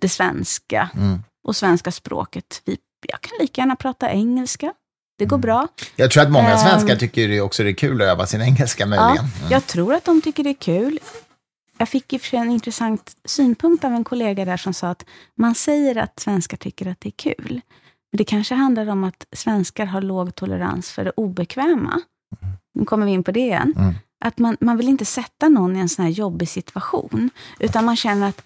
det 0.01 0.09
svenska 0.09 0.91
Mm. 0.95 1.19
och 1.45 1.57
svenska 1.57 1.93
språket. 1.93 2.62
Vi, 2.64 2.77
jag 3.09 3.21
kan 3.21 3.33
lika 3.41 3.61
gärna 3.61 3.77
prata 3.77 4.11
engelska. 4.11 4.73
Det 5.19 5.25
går 5.27 5.39
bra. 5.39 5.69
Jag 5.97 6.11
tror 6.11 6.23
att 6.23 6.31
många 6.31 6.51
Ehm. 6.53 6.59
svenskar 6.59 6.97
tycker 6.97 7.29
det 7.29 7.41
också 7.41 7.62
det 7.62 7.71
är 7.71 7.75
kul 7.75 8.03
att 8.03 8.09
öva 8.09 8.27
sin 8.27 8.41
engelska 8.43 8.87
möjligen. 8.87 9.17
Mm. 9.19 9.31
Ja, 9.43 9.47
jag 9.51 9.67
tror 9.67 9.95
att 9.95 10.05
de 10.05 10.21
tycker 10.23 10.45
det 10.45 10.51
är 10.51 10.55
kul. 10.55 10.99
Jag 11.79 11.89
fick 11.89 12.12
i 12.12 12.17
och 12.17 12.21
för 12.21 12.29
sig 12.29 12.39
en 12.39 12.51
intressant 12.51 13.17
synpunkt 13.25 13.85
av 13.85 13.93
en 13.93 14.05
kollega 14.05 14.45
där 14.45 14.57
som 14.57 14.75
sa 14.75 14.89
att 14.89 15.05
man 15.35 15.55
säger 15.55 15.97
att 15.97 16.21
svenskar 16.21 16.57
tycker 16.57 16.87
att 16.87 17.01
det 17.01 17.09
är 17.09 17.35
kul. 17.35 17.61
Men 18.12 18.17
det 18.19 18.25
kanske 18.25 18.55
handlar 18.55 18.87
om 18.87 19.05
att 19.05 19.27
svenskar 19.33 19.87
har 19.87 20.01
låg 20.03 20.35
tolerans 20.35 20.91
för 20.91 21.05
det 21.05 21.11
obekväma. 21.11 22.01
Nu 22.75 22.85
kommer 22.85 23.07
vi 23.07 23.12
in 23.12 23.25
på 23.25 23.31
det 23.33 23.41
igen. 23.41 23.75
Mm. 23.77 23.95
Att 24.27 24.39
man, 24.39 24.57
man 24.61 24.77
vill 24.77 24.89
inte 24.89 25.05
sätta 25.05 25.49
någon 25.49 25.77
i 25.77 25.81
en 25.81 25.89
sån 25.89 26.05
här 26.05 26.12
jobbig 26.12 26.49
situation, 26.49 27.31
utan 27.59 27.85
man 27.85 27.97
känner 27.97 28.29
att 28.29 28.43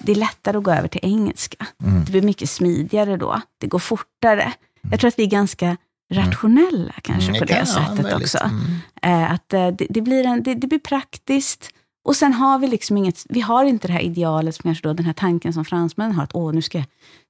det 0.00 0.12
är 0.12 0.16
lättare 0.16 0.58
att 0.58 0.64
gå 0.64 0.70
över 0.70 0.88
till 0.88 1.00
engelska. 1.02 1.66
Mm. 1.84 2.04
Det 2.04 2.10
blir 2.10 2.22
mycket 2.22 2.50
smidigare 2.50 3.16
då. 3.16 3.40
Det 3.58 3.66
går 3.66 3.78
fortare. 3.78 4.52
Jag 4.90 5.00
tror 5.00 5.08
att 5.08 5.18
vi 5.18 5.22
är 5.22 5.30
ganska 5.30 5.76
rationella 6.12 6.92
kanske 7.02 7.28
Mm, 7.28 7.38
på 7.38 7.44
det 7.44 7.58
ja, 7.58 7.66
sättet 7.66 8.12
också. 8.12 8.38
Mm. 8.38 9.22
Eh, 9.22 9.32
att 9.32 9.52
eh, 9.52 9.68
det, 9.68 9.86
det, 9.90 10.00
blir 10.00 10.24
en, 10.24 10.42
det, 10.42 10.54
det 10.54 10.66
blir 10.66 10.78
praktiskt. 10.78 11.70
Och 12.04 12.16
sen 12.16 12.32
har 12.32 12.58
vi 12.58 12.66
liksom 12.66 12.96
inget, 12.96 13.26
vi 13.28 13.40
har 13.40 13.64
inte 13.64 13.86
det 13.88 13.92
här 13.92 14.00
idealet, 14.00 14.54
som 14.54 14.62
kanske 14.62 14.88
då, 14.88 14.92
den 14.92 15.06
här 15.06 15.12
tanken 15.12 15.52
som 15.52 15.64
fransmännen 15.64 16.14
har, 16.14 16.24
att 16.24 16.34
åh, 16.34 16.52
nu 16.52 16.62
ska, 16.62 16.78
nu 16.78 16.84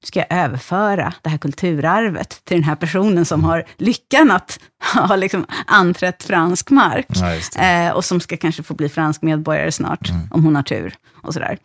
ska 0.04 0.18
jag 0.18 0.32
överföra 0.44 1.14
det 1.22 1.30
här 1.30 1.38
kulturarvet 1.38 2.44
till 2.44 2.56
den 2.56 2.64
här 2.64 2.76
personen 2.76 3.24
som 3.24 3.44
har 3.44 3.64
lyckan 3.76 4.30
att 4.30 4.60
ha 4.94 5.16
liksom 5.16 5.46
anträtt 5.66 6.22
fransk 6.22 6.70
mark. 6.70 7.06
Ja. 7.54 7.62
Eh, 7.62 7.92
och 7.92 8.04
som 8.04 8.20
ska 8.20 8.36
kanske 8.36 8.62
få 8.62 8.74
bli 8.74 8.88
fransk 8.88 9.22
medborgare 9.22 9.72
snart, 9.72 10.10
om 10.30 10.44
hon 10.44 10.56
har 10.56 10.62
tur. 10.62 10.94
och 11.22 11.34
sådär. 11.34 11.58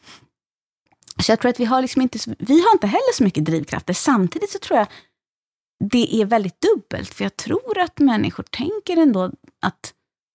Så 1.23 1.31
jag 1.31 1.39
tror 1.39 1.49
att 1.49 1.59
vi 1.59 1.65
har 1.65 1.81
liksom 1.81 2.01
inte, 2.01 2.19
vi 2.39 2.61
har 2.61 2.71
inte 2.73 2.87
heller 2.87 3.13
så 3.13 3.23
mycket 3.23 3.45
drivkrafter. 3.45 3.93
Samtidigt 3.93 4.49
så 4.49 4.59
tror 4.59 4.79
jag 4.79 4.87
det 5.79 6.21
är 6.21 6.25
väldigt 6.25 6.61
dubbelt, 6.61 7.13
för 7.13 7.23
jag 7.25 7.37
tror 7.37 7.77
att 7.79 7.99
människor 7.99 8.43
tänker 8.43 9.01
ändå 9.01 9.31
att 9.61 9.93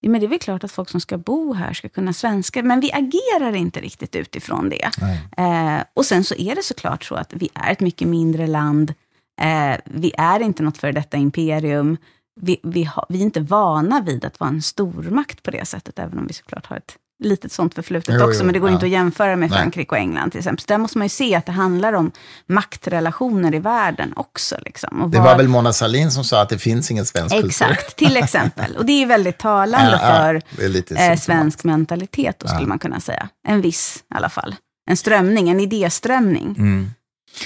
men 0.08 0.20
det 0.20 0.26
är 0.26 0.28
väl 0.28 0.38
klart 0.38 0.64
att 0.64 0.72
folk 0.72 0.88
som 0.88 1.00
ska 1.00 1.18
bo 1.18 1.52
här 1.52 1.72
ska 1.72 1.88
kunna 1.88 2.12
svenska, 2.12 2.62
men 2.62 2.80
vi 2.80 2.92
agerar 2.92 3.56
inte 3.56 3.80
riktigt 3.80 4.16
utifrån 4.16 4.68
det. 4.68 4.90
Eh, 5.36 5.84
och 5.94 6.06
sen 6.06 6.24
så 6.24 6.34
är 6.34 6.54
det 6.54 6.62
såklart 6.62 7.04
så 7.04 7.14
att 7.14 7.32
vi 7.32 7.48
är 7.54 7.72
ett 7.72 7.80
mycket 7.80 8.08
mindre 8.08 8.46
land. 8.46 8.94
Eh, 9.40 9.76
vi 9.84 10.12
är 10.18 10.40
inte 10.40 10.62
något 10.62 10.78
för 10.78 10.92
detta 10.92 11.16
imperium. 11.16 11.96
Vi, 12.40 12.60
vi, 12.62 12.84
har, 12.84 13.06
vi 13.08 13.18
är 13.18 13.22
inte 13.22 13.40
vana 13.40 14.00
vid 14.00 14.24
att 14.24 14.40
vara 14.40 14.50
en 14.50 14.62
stormakt 14.62 15.42
på 15.42 15.50
det 15.50 15.64
sättet, 15.68 15.98
även 15.98 16.18
om 16.18 16.26
vi 16.26 16.32
såklart 16.32 16.66
har 16.66 16.76
ett 16.76 16.96
litet 17.22 17.52
sånt 17.52 17.74
förflutet 17.74 18.14
Jo, 18.18 18.24
också, 18.24 18.40
jo, 18.40 18.44
men 18.46 18.52
det 18.52 18.58
går 18.58 18.68
ja. 18.68 18.74
inte 18.74 18.86
att 18.86 18.92
jämföra 18.92 19.36
med. 19.36 19.50
Frankrike 19.50 19.90
och 19.90 19.96
England 19.98 20.30
till 20.30 20.38
exempel. 20.38 20.60
Så 20.60 20.66
där 20.68 20.78
måste 20.78 20.98
man 20.98 21.04
ju 21.04 21.08
se 21.08 21.34
att 21.34 21.46
det 21.46 21.52
handlar 21.52 21.92
om 21.92 22.10
maktrelationer 22.46 23.54
i 23.54 23.58
världen 23.58 24.12
också. 24.16 24.56
Liksom. 24.64 25.10
Det 25.10 25.18
vad- 25.18 25.26
var 25.26 25.36
väl 25.36 25.48
Mona 25.48 25.72
Sahlin 25.72 26.10
som 26.10 26.24
sa 26.24 26.42
att 26.42 26.48
det 26.48 26.58
finns 26.58 26.90
ingen 26.90 27.06
svensk 27.06 27.34
kultur. 27.34 27.48
Exakt, 27.48 27.96
till 27.96 28.16
exempel. 28.16 28.76
Och 28.76 28.86
det 28.86 28.92
är 28.92 28.98
ju 28.98 29.06
väldigt 29.06 29.38
talande 29.38 29.98
för 30.02 30.42
det 30.70 30.90
är 30.90 31.10
eh, 31.10 31.16
svensk 31.16 31.64
mentalitet, 31.64 32.38
då 32.38 32.48
skulle 32.48 32.66
man 32.66 32.78
kunna 32.78 33.00
säga. 33.00 33.28
En 33.48 33.60
viss 33.60 33.96
i 33.96 34.14
alla 34.14 34.28
fall. 34.28 34.54
En 34.90 34.96
strömning, 34.96 35.48
en 35.50 35.60
idéströmning. 35.60 36.54
Mm. 36.58 36.90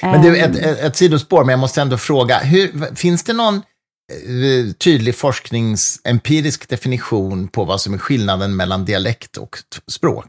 Men 0.02 0.22
du, 0.22 0.38
Ehm, 0.38 0.50
ett, 0.50 0.56
ett, 0.56 0.78
ett 0.78 0.96
sidospår, 0.96 1.44
men 1.44 1.50
jag 1.52 1.58
måste 1.58 1.82
ändå 1.82 1.98
fråga. 1.98 2.38
Hur, 2.38 2.94
finns 2.94 3.22
det 3.22 3.32
någon 3.32 3.62
tydlig 4.78 5.14
forskningsempirisk 5.16 6.68
definition 6.68 7.48
på 7.48 7.64
vad 7.64 7.80
som 7.80 7.94
är 7.94 7.98
skillnaden 7.98 8.56
mellan 8.56 8.84
dialekt 8.84 9.36
och 9.36 9.58
språk? 9.90 10.28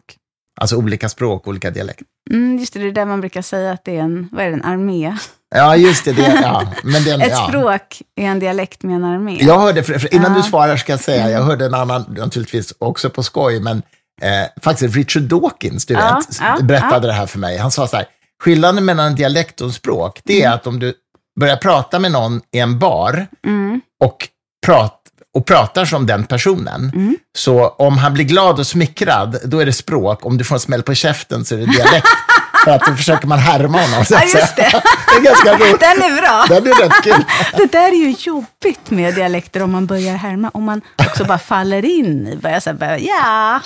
Alltså 0.62 0.76
olika 0.76 1.10
språk, 1.10 1.48
olika 1.48 1.72
dialekt. 1.72 2.02
Mm, 2.30 2.58
just 2.60 2.74
det, 2.74 2.80
det 2.80 2.88
är 2.88 2.92
där 2.92 3.06
man 3.06 3.20
brukar 3.22 3.42
säga 3.42 3.72
att 3.72 3.84
det 3.86 3.98
är 3.98 4.02
en, 4.02 4.30
vad 4.32 4.46
är 4.46 4.48
det, 4.50 4.54
en 4.54 4.64
armé. 4.64 5.18
Ja, 5.56 5.76
just 5.76 6.06
det. 6.06 6.14
det 6.14 6.40
ja. 6.44 6.74
Men 6.84 7.04
den, 7.04 7.22
Ett 7.22 7.32
ja. 7.32 7.48
språk 7.50 8.02
är 8.16 8.24
en 8.26 8.40
dialekt 8.40 8.84
med 8.84 8.96
en 8.96 9.04
armé. 9.04 9.38
Jag 9.42 9.60
hörde, 9.60 9.84
för, 9.84 10.00
för 10.00 10.14
innan 10.14 10.32
Ja. 10.32 10.38
du 10.38 10.44
svarar 10.44 10.78
ska 10.78 10.94
jag 10.94 11.00
säga, 11.00 11.30
jag 11.30 11.44
hörde 11.44 11.66
en 11.66 11.74
annan, 11.74 12.16
naturligtvis 12.18 12.74
också 12.80 13.10
på 13.10 13.24
skoj, 13.24 13.60
men 13.60 13.78
eh, 14.22 14.62
faktiskt 14.62 14.96
Richard 14.96 15.24
Dawkins, 15.24 15.86
du 15.86 15.94
vet, 15.94 16.62
berättade 16.62 17.08
det 17.08 17.14
här 17.14 17.26
för 17.28 17.40
mig. 17.40 17.58
Han 17.58 17.72
sa 17.72 17.88
så 17.88 17.98
här, 17.98 18.06
skillnaden 18.44 18.86
mellan 18.86 19.06
en 19.08 19.16
dialekt 19.16 19.62
och 19.62 19.68
en 19.68 19.74
språk, 19.74 20.22
det 20.24 20.40
Mm. 20.42 20.52
är 20.52 20.56
att 20.56 20.68
om 20.68 20.80
du 20.80 20.94
börjar 21.40 21.58
prata 21.58 22.00
med 22.00 22.12
någon 22.12 22.42
i 22.54 22.60
en 22.60 22.80
bar, 22.80 23.28
Mm, 23.46 23.82
och, 24.04 24.28
prat, 24.66 25.02
och 25.34 25.46
pratar 25.46 25.86
som 25.86 26.06
den 26.06 26.24
personen. 26.26 26.92
Mm. 26.96 27.18
Så 27.38 27.68
om 27.68 27.98
han 27.98 28.14
blir 28.14 28.26
glad 28.26 28.60
och 28.60 28.68
smickrad, 28.68 29.38
då 29.46 29.60
är 29.60 29.66
det 29.66 29.74
språk. 29.74 30.26
Om 30.26 30.38
du 30.38 30.44
får 30.44 30.56
en 30.56 30.60
smäll 30.60 30.84
på 30.84 30.94
käften 30.94 31.46
så 31.46 31.56
är 31.56 31.60
det 31.60 31.66
dialekt. 31.66 32.08
För 32.64 32.72
att 32.72 32.86
då 32.86 32.96
försöker 32.96 33.28
man 33.28 33.40
härma 33.40 33.82
honom. 33.82 34.06
Så 34.06 34.14
Ja, 34.14 34.22
just 34.24 34.56
det. 34.56 34.62
det 35.12 35.18
är 35.18 35.22
ganska 35.22 35.58
roligt. 35.58 35.80
Den 35.80 36.02
är 36.02 36.22
bra. 36.22 36.46
Den 36.50 36.68
är 36.68 36.76
rätt 36.84 37.04
kul. 37.04 37.26
Det 37.58 37.72
där 37.72 37.88
är 37.88 37.96
ju 38.08 38.16
jobbigt 38.20 38.90
med 38.90 39.16
dialekter 39.16 39.62
om 39.64 39.72
man 39.72 39.86
börjar 39.86 40.16
härma. 40.16 40.50
Om 40.54 40.64
man 40.64 40.82
också 40.98 41.26
bara 41.26 41.38
faller 41.38 41.86
in 41.86 42.28
i, 42.28 42.36
börjar 42.36 42.60
så 42.60 42.70
här, 42.70 42.78
bara, 42.78 43.00
ja. 43.00 43.62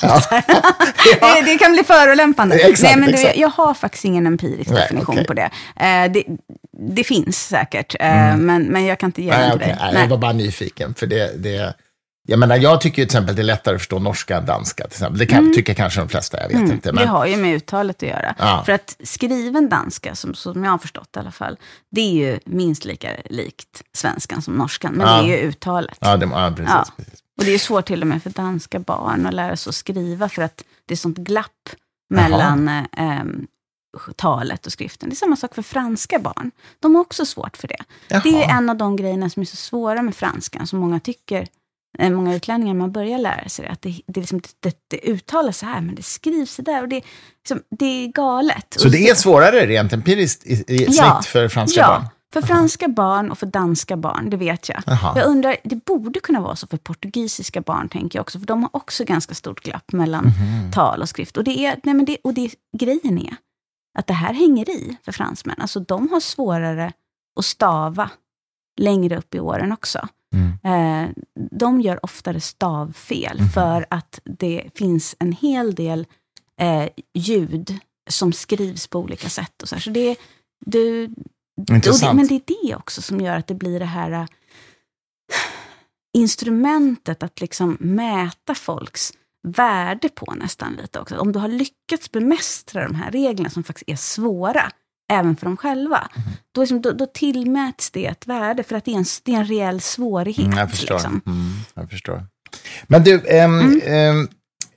det, 1.36 1.42
det 1.46 1.58
kan 1.58 1.72
bli 1.72 1.84
förolämpande. 1.84 2.56
Exakt, 2.56 2.82
Nej, 2.82 2.96
men 2.96 3.12
du, 3.12 3.18
exakt. 3.18 3.38
jag 3.38 3.50
har 3.50 3.74
faktiskt 3.74 4.06
ingen 4.06 4.28
empirisk 4.28 4.70
Nej, 4.70 4.82
definition 4.82 5.16
okej. 5.16 5.28
på 5.28 5.34
det. 5.34 5.50
Eh, 5.76 6.12
det. 6.12 6.24
Det 6.96 7.04
finns 7.04 7.48
säkert, 7.48 7.96
eh, 8.00 8.38
men, 8.38 8.64
men 8.64 8.86
jag 8.86 9.00
kan 9.00 9.08
inte 9.10 9.22
ge 9.22 9.30
Nej, 9.30 9.52
till 9.52 9.56
okej. 9.56 9.68
dig. 9.68 9.78
Nej. 9.94 10.02
jag 10.02 10.08
var 10.10 10.18
bara 10.18 10.34
nyfiken. 10.34 10.94
För 10.94 11.08
det, 11.08 11.44
det, 11.44 11.74
jag 12.28 12.40
menar, 12.40 12.56
jag 12.58 12.82
tycker 12.82 13.02
ju 13.02 13.06
till 13.06 13.16
exempel 13.18 13.36
det 13.36 13.42
är 13.42 13.44
lättare 13.44 13.76
att 13.76 13.82
förstå 13.82 14.00
norska 14.00 14.38
än 14.38 14.46
danska. 14.46 14.84
Till 14.84 14.92
exempel. 14.94 15.20
Det 15.20 15.26
kan, 15.26 15.54
tycker 15.54 15.74
kanske 15.74 16.00
de 16.00 16.10
flesta, 16.10 16.42
jag 16.42 16.48
vet 16.48 16.58
inte. 16.58 16.72
Mm. 16.74 16.80
Det 16.84 16.94
Men, 16.94 17.08
har 17.08 17.26
ju 17.26 17.38
med 17.38 17.56
uttalet 17.56 18.04
att 18.04 18.10
göra. 18.10 18.36
Ja. 18.40 18.64
För 18.66 18.74
att 18.74 18.98
skriven 19.04 19.70
danska, 19.70 20.16
som, 20.16 20.34
som 20.34 20.64
jag 20.64 20.72
har 20.72 20.78
förstått 20.78 21.10
i 21.16 21.20
alla 21.20 21.32
fall, 21.32 21.58
det 21.92 22.02
är 22.02 22.12
ju 22.12 22.40
minst 22.46 22.86
lika 22.86 23.10
likt 23.26 23.82
svenskan 23.94 24.42
som 24.42 24.54
norskan, 24.54 24.94
men 24.94 25.08
Ja. 25.08 25.22
det 25.22 25.34
är 25.34 25.38
ju 25.38 25.48
uttalet. 25.50 25.98
ja, 26.02 26.18
det, 26.18 26.26
ja, 26.26 26.54
precis. 26.58 26.96
Precis. 26.98 27.20
Och 27.40 27.46
det 27.46 27.52
är 27.54 27.60
svårt 27.60 27.86
till 27.86 28.02
och 28.02 28.08
med 28.08 28.24
för 28.24 28.30
danska 28.30 28.80
barn 28.80 29.26
att 29.26 29.34
lära 29.34 29.56
sig 29.58 29.70
att 29.70 29.76
skriva, 29.76 30.30
för 30.30 30.42
att 30.42 30.64
det 30.86 30.94
är 30.94 30.98
sånt 30.98 31.18
glapp 31.18 31.70
mellan 32.10 32.68
eh, 32.68 33.24
talet 34.16 34.66
och 34.66 34.72
skriften. 34.72 35.10
Det 35.10 35.14
är 35.14 35.16
samma 35.18 35.36
sak 35.36 35.56
för 35.56 35.62
franska 35.62 36.20
barn. 36.20 36.52
De 36.80 36.96
har 36.96 37.02
också 37.02 37.26
svårt 37.26 37.58
för 37.58 37.68
det. 37.68 37.78
Det 38.08 38.16
är 38.16 38.42
Jaha. 38.42 38.58
en 38.58 38.70
av 38.70 38.78
de 38.78 38.96
grejerna 38.96 39.30
som 39.30 39.42
är 39.42 39.46
så 39.46 39.56
svåra 39.56 40.02
med 40.02 40.16
franskan, 40.16 40.68
som 40.68 40.80
många 40.80 41.00
tycker, 41.00 41.48
eh, 42.00 42.10
många 42.12 42.36
utlänningar, 42.36 42.74
man 42.74 42.92
börjar 42.92 43.18
lära 43.20 43.50
sig 43.50 43.68
att 43.68 43.82
det, 43.82 44.02
det, 44.08 44.20
liksom, 44.20 44.42
det, 44.60 44.78
det 44.88 44.98
uttalas 44.98 45.58
så 45.58 45.66
här, 45.66 45.82
men 45.82 45.96
det 45.96 46.04
skrivs 46.04 46.52
så 46.56 46.62
där, 46.62 46.82
och 46.82 46.90
det, 46.90 47.02
liksom, 47.38 47.62
det 47.80 47.86
är 47.86 48.08
galet. 48.08 48.76
Så 48.80 48.90
det 48.90 49.10
är 49.10 49.16
svårare 49.16 49.66
rent 49.68 49.94
empiriskt 49.94 50.46
i, 50.46 50.54
i 50.68 50.86
Ja. 50.90 50.92
snitt 51.22 51.26
för 51.32 51.48
franska 51.50 51.80
ja, 51.82 51.88
barn? 51.88 52.06
för 52.34 52.42
franska 52.42 52.88
barn 52.88 53.32
och 53.32 53.38
för 53.40 53.46
danska 53.46 53.98
barn, 53.98 54.30
det 54.30 54.38
vet 54.38 54.70
jag. 54.70 54.84
Jaha. 54.86 55.14
Jag 55.20 55.28
undrar, 55.28 55.56
det 55.64 55.86
borde 55.86 56.20
kunna 56.20 56.42
vara 56.42 56.56
så 56.56 56.68
för 56.68 56.78
portugisiska 56.78 57.62
barn, 57.62 57.90
tänker 57.90 58.20
jag 58.20 58.22
också, 58.24 58.40
för 58.40 58.46
de 58.46 58.62
har 58.64 58.70
också 58.74 59.04
ganska 59.06 59.36
stort 59.36 59.64
glapp 59.64 59.92
mellan 59.92 60.24
Mhm. 60.26 60.72
tal 60.72 61.02
och 61.02 61.10
skrift. 61.10 61.38
Och, 61.38 61.44
det 61.44 61.66
är, 61.66 61.80
nej 61.84 61.96
men 61.96 62.06
det, 62.06 62.18
och 62.24 62.34
det, 62.34 62.52
grejen 62.78 63.18
är 63.18 63.36
att 64.00 64.08
det 64.08 64.14
här 64.14 64.34
hänger 64.34 64.70
i 64.70 64.98
för 65.06 65.12
fransmän. 65.12 65.56
Alltså 65.60 65.80
de 65.80 66.10
har 66.12 66.20
svårare 66.20 66.94
att 67.40 67.46
stava 67.46 68.10
längre 68.78 69.18
upp 69.18 69.36
i 69.36 69.40
åren 69.40 69.72
också. 69.72 70.08
Mm. 70.34 70.52
Eh, 70.64 71.10
de 71.52 71.82
gör 71.82 72.06
oftare 72.06 72.40
stavfel 72.42 73.38
Mhm. 73.40 73.50
för 73.50 73.86
att 73.90 74.20
det 74.24 74.70
finns 74.76 75.16
en 75.20 75.32
hel 75.32 75.76
del 75.76 76.08
eh, 76.60 76.88
ljud 77.14 77.78
som 78.10 78.34
skrivs 78.34 78.88
på 78.88 79.00
olika 79.00 79.30
sätt. 79.30 79.62
Och 79.62 79.70
så 79.70 79.76
här. 79.76 79.82
så 79.82 79.90
det, 79.90 80.16
du, 80.66 81.04
och 81.06 81.66
det, 81.66 81.76
Intressant. 81.76 82.16
men 82.16 82.28
det 82.28 82.36
är 82.36 82.42
det 82.68 82.76
också 82.76 83.02
som 83.02 83.22
gör 83.22 83.36
att 83.38 83.48
det 83.48 83.56
blir 83.56 83.80
det 83.80 83.86
här 83.86 84.12
äh, 84.12 84.26
instrumentet 86.14 87.24
att 87.24 87.42
liksom 87.42 87.78
mäta 87.80 88.56
folks 88.56 89.14
värde 89.48 90.10
på 90.10 90.34
nästan 90.34 90.74
lite 90.74 91.00
också. 91.00 91.18
Om 91.18 91.32
du 91.32 91.40
har 91.40 91.48
lyckats 91.48 92.12
bemästra 92.12 92.84
de 92.88 92.96
här 92.96 93.12
reglerna 93.12 93.50
som 93.50 93.64
faktiskt 93.64 93.90
är 93.90 93.96
svåra, 93.96 94.72
även 95.12 95.36
för 95.36 95.46
dem 95.46 95.58
själva, 95.58 96.10
Mhm. 96.16 96.24
då, 96.56 96.62
liksom, 96.62 96.82
då, 96.82 96.92
då 96.92 97.06
tillmäts 97.06 97.92
det 97.92 98.06
ett 98.06 98.28
värde, 98.28 98.64
för 98.64 98.76
att 98.76 98.86
det 98.86 98.92
är 98.92 98.98
en, 98.98 99.06
det 99.24 99.32
är 99.34 99.38
en 99.38 99.46
reell 99.46 99.82
svårighet. 99.82 100.46
Mm, 100.46 100.58
jag 100.58 100.70
förstår. 100.72 100.96
Liksom. 100.96 101.22
Mm, 101.26 101.52
jag 101.74 101.90
förstår. 101.90 102.26
Men 102.88 103.04
du, 103.04 103.28
ehm, 103.28 103.60
Mm. 103.60 103.82
ehm, 103.86 104.28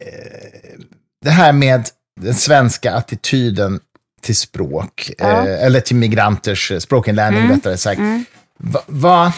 eh, 0.01 0.81
det 1.25 1.31
här 1.31 1.53
med 1.53 1.89
den 2.21 2.35
svenska 2.35 2.95
attityden 2.95 3.81
till 4.23 4.37
språk, 4.37 5.11
Ja. 5.19 5.47
eh, 5.49 5.65
eller 5.65 5.81
till 5.81 5.97
migranters 5.97 6.71
eh, 6.71 6.79
språkinlärning 6.79 7.41
Mm. 7.41 7.53
rättare 7.57 7.77
sagt. 7.77 7.99
Mm. 7.99 8.25
Va, 8.59 8.81
va, 8.87 9.33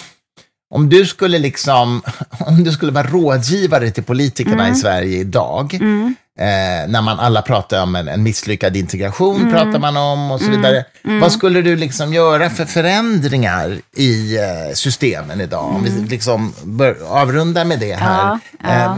om 0.74 0.88
du 0.88 1.06
skulle 1.06 1.38
liksom, 1.38 2.02
om 2.40 2.64
du 2.64 2.72
skulle 2.72 2.92
vara 2.92 3.06
rådgivare 3.06 3.90
till 3.90 4.04
politikerna 4.04 4.62
Mm. 4.62 4.72
i 4.72 4.76
Sverige 4.76 5.18
idag, 5.18 5.74
Mm. 5.74 6.14
Eh, 6.38 6.88
när 6.88 7.02
man 7.02 7.18
alla 7.20 7.42
pratar 7.42 7.82
om 7.82 7.96
en, 7.96 8.08
en 8.08 8.22
misslyckad 8.22 8.76
integration, 8.76 9.36
Mm. 9.40 9.52
pratar 9.52 9.78
man 9.78 9.96
om 9.96 10.30
och 10.30 10.40
så 10.40 10.50
vidare. 10.50 10.84
Vad 11.20 11.32
skulle 11.32 11.62
du 11.62 11.76
liksom 11.76 12.12
göra 12.14 12.50
för 12.50 12.64
förändringar 12.64 13.78
i 13.96 14.36
eh, 14.36 14.74
systemen 14.74 15.40
idag? 15.40 15.64
Om 15.64 15.84
vi 15.84 15.90
liksom 15.90 16.52
bör 16.64 16.96
avrunda 17.08 17.64
med 17.64 17.80
det 17.80 17.92
här. 17.94 18.24
Mm. 18.26 18.38
Ja, 18.62 18.68
ja. 18.68 18.84
Eh, 18.84 18.96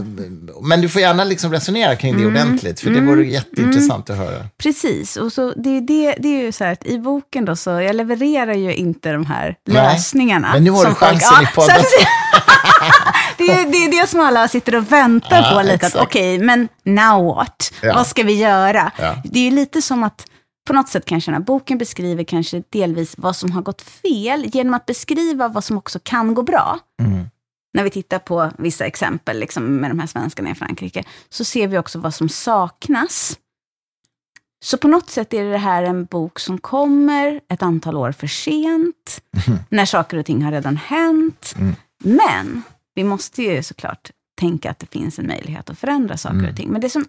men 0.62 0.80
du 0.80 0.88
får 0.88 1.00
gärna 1.00 1.24
liksom 1.24 1.52
resonera 1.52 1.96
kring 1.96 2.18
det 2.18 2.26
ordentligt, 2.26 2.80
för 2.80 2.90
det 2.90 3.00
vore 3.00 3.24
jätteintressant 3.26 4.10
att 4.10 4.16
höra. 4.16 4.44
Precis, 4.62 5.16
och 5.16 5.32
så 5.32 5.52
det, 5.56 5.76
är 5.76 5.80
det, 5.80 6.14
det 6.18 6.28
är 6.28 6.42
ju 6.44 6.52
så 6.52 6.64
här 6.64 6.72
att 6.72 6.86
i 6.86 6.98
boken 6.98 7.44
då, 7.44 7.56
så 7.56 7.70
jag 7.70 7.96
levererar 7.96 8.54
ju 8.54 8.74
inte 8.74 9.12
de 9.12 9.26
här 9.26 9.54
Nej, 9.66 9.74
lösningarna. 9.92 10.50
men 10.52 10.64
nu 10.64 10.70
har 10.70 10.84
du 10.86 10.94
chansen 10.94 11.28
folk, 11.36 11.48
i 11.50 11.54
podden. 11.54 11.76
det, 13.38 13.44
är, 13.52 13.66
det 13.70 13.76
är 13.84 14.00
det 14.00 14.06
som 14.08 14.20
alla 14.20 14.48
sitter 14.48 14.74
och 14.74 14.92
väntar 14.92 15.42
Ja, 15.42 15.50
på 15.56 15.62
lite, 15.62 15.74
att 15.74 15.82
exakt. 15.82 16.04
okej, 16.04 16.38
men 16.38 16.68
now 16.82 17.24
what? 17.34 17.72
Ja. 17.82 17.94
Vad 17.94 18.06
ska 18.06 18.22
vi 18.22 18.34
göra? 18.34 18.92
Ja. 18.98 19.22
Det 19.24 19.46
är 19.46 19.50
lite 19.50 19.82
som 19.82 20.02
att, 20.04 20.26
på 20.66 20.72
något 20.72 20.88
sätt 20.88 21.04
kanske 21.04 21.30
den 21.30 21.40
här 21.40 21.44
boken 21.46 21.78
beskriver 21.78 22.24
kanske 22.24 22.62
delvis 22.70 23.14
vad 23.18 23.36
som 23.36 23.52
har 23.52 23.62
gått 23.62 23.82
fel, 23.82 24.44
genom 24.46 24.74
att 24.74 24.86
beskriva 24.86 25.48
vad 25.48 25.64
som 25.64 25.78
också 25.78 25.98
kan 26.02 26.34
gå 26.34 26.42
bra 26.42 26.78
Mm. 27.02 27.24
när 27.74 27.84
vi 27.84 27.90
tittar 27.90 28.18
på 28.18 28.50
vissa 28.58 28.84
exempel 28.86 29.38
liksom, 29.40 29.76
med 29.76 29.90
de 29.90 29.98
här 29.98 30.06
svenskarna 30.06 30.50
i 30.50 30.54
Frankrike, 30.54 31.04
så 31.28 31.44
ser 31.44 31.68
vi 31.68 31.78
också 31.78 31.98
vad 31.98 32.14
som 32.14 32.28
saknas. 32.28 33.38
Så 34.64 34.78
på 34.78 34.88
något 34.88 35.10
sätt 35.10 35.34
är 35.34 35.44
det 35.44 35.58
här 35.58 35.82
en 35.82 36.04
bok 36.04 36.38
som 36.38 36.58
kommer 36.58 37.40
ett 37.48 37.62
antal 37.62 37.96
år 37.96 38.12
för 38.12 38.26
sent, 38.26 39.20
när 39.68 39.84
saker 39.84 40.16
och 40.16 40.26
ting 40.26 40.42
har 40.44 40.52
redan 40.52 40.76
hänt. 40.76 41.54
Mm. 41.58 41.76
Men 42.04 42.62
vi 42.98 43.04
måste 43.04 43.42
ju 43.42 43.62
såklart 43.62 44.10
tänka 44.40 44.70
att 44.70 44.78
det 44.78 44.86
finns 44.86 45.18
en 45.18 45.26
möjlighet 45.26 45.70
att 45.70 45.78
förändra 45.78 46.16
saker 46.16 46.38
Mm. 46.38 46.50
och 46.50 46.56
ting. 46.56 46.68
Men 46.70 46.80
det 46.80 46.90
som 46.90 47.04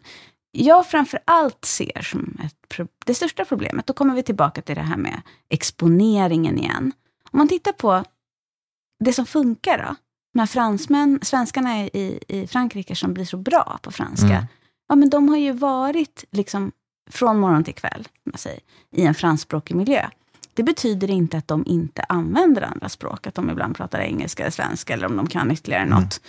jag 0.52 0.88
framför 0.88 1.20
allt 1.26 1.66
ser 1.66 2.02
som 2.02 2.38
ett, 2.46 2.78
det 3.06 3.14
största 3.14 3.46
problemet, 3.46 3.88
då 3.88 3.94
kommer 3.94 4.16
vi 4.16 4.24
tillbaka 4.24 4.62
till 4.62 4.76
det 4.76 4.82
här 4.82 4.98
med 4.98 5.22
exponeringen 5.50 6.60
igen. 6.60 6.92
Om 7.32 7.38
man 7.38 7.48
tittar 7.48 7.72
på 7.72 8.04
det 9.00 9.14
som 9.14 9.26
funkar 9.26 9.78
då, 9.78 9.96
de 10.34 10.40
här 10.40 10.48
fransmän, 10.48 11.20
svenskarna 11.22 11.80
i, 11.86 12.20
i 12.28 12.48
Frankrike 12.48 12.96
som 12.96 13.14
blir 13.14 13.26
så 13.26 13.38
bra 13.38 13.80
på 13.82 13.92
franska, 13.92 14.28
Mm. 14.28 14.46
ja 14.88 14.96
men 14.96 15.10
de 15.10 15.30
har 15.30 15.38
ju 15.38 15.52
varit 15.52 16.26
liksom 16.32 16.72
från 17.12 17.40
morgon 17.40 17.64
till 17.64 17.74
kväll, 17.76 18.08
jag 18.24 18.40
säger, 18.40 18.60
i 18.96 19.06
en 19.06 19.14
franskspråkig 19.16 19.76
miljö. 19.76 20.10
Det 20.54 20.64
betyder 20.64 21.10
inte 21.10 21.38
att 21.38 21.48
de 21.48 21.64
inte 21.68 22.02
använder 22.10 22.62
andra 22.62 22.90
språk, 22.90 23.28
att 23.28 23.36
de 23.36 23.50
ibland 23.50 23.76
pratar 23.78 24.00
engelska 24.00 24.44
eller 24.44 24.52
svenska, 24.52 24.94
eller 24.94 25.06
om 25.08 25.16
de 25.18 25.28
kan 25.28 25.52
ytterligare 25.52 25.84
Mm. 25.84 26.00
något. 26.04 26.22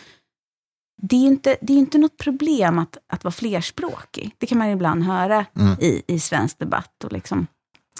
Det 1.02 1.16
är 1.16 1.20
ju 1.20 1.26
inte, 1.26 1.56
det 1.60 1.72
är 1.72 1.76
inte 1.78 1.98
något 1.98 2.16
problem 2.16 2.78
att, 2.78 2.96
att 3.06 3.24
vara 3.24 3.32
flerspråkig. 3.32 4.34
Det 4.38 4.46
kan 4.46 4.58
man 4.58 4.68
ibland 4.68 5.04
höra 5.04 5.46
Mm. 5.56 5.72
i, 5.80 6.02
i 6.06 6.20
svensk 6.20 6.58
debatt, 6.58 7.04
och 7.04 7.12
liksom, 7.12 7.46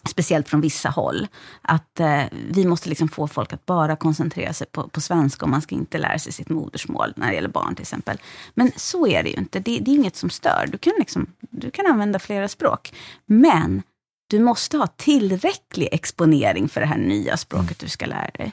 speciellt 0.08 0.48
från 0.48 0.60
vissa 0.60 0.88
håll. 0.88 1.26
Att 1.62 2.00
eh, 2.00 2.22
vi 2.50 2.66
måste 2.66 2.88
liksom 2.88 3.08
få 3.08 3.28
folk 3.28 3.52
att 3.52 3.66
bara 3.66 3.96
koncentrera 3.96 4.52
sig 4.52 4.66
på, 4.66 4.88
på 4.88 5.00
svenska, 5.00 5.44
och 5.44 5.50
man 5.50 5.62
ska 5.62 5.74
inte 5.74 5.98
lära 5.98 6.18
sig 6.18 6.32
sitt 6.32 6.48
modersmål, 6.48 7.12
när 7.16 7.28
det 7.28 7.34
gäller 7.34 7.48
barn 7.48 7.74
till 7.74 7.82
exempel. 7.82 8.18
Men 8.54 8.72
så 8.76 9.06
är 9.06 9.22
det 9.22 9.28
ju 9.30 9.36
inte. 9.36 9.60
Det, 9.60 9.78
det 9.78 9.90
är 9.90 9.94
inget 9.94 10.16
som 10.16 10.30
stör. 10.30 10.68
Du 10.72 10.78
kan, 10.78 10.92
liksom, 10.98 11.26
du 11.40 11.70
kan 11.70 11.86
använda 11.86 12.18
flera 12.18 12.48
språk. 12.48 12.92
Men 13.26 13.82
du 14.30 14.38
måste 14.38 14.76
ha 14.76 14.86
tillräcklig 14.86 15.88
exponering 15.92 16.68
för 16.68 16.80
det 16.80 16.86
här 16.86 16.98
nya 16.98 17.36
språket 17.36 17.78
du 17.78 17.88
ska 17.88 18.06
lära 18.06 18.30
dig. 18.30 18.52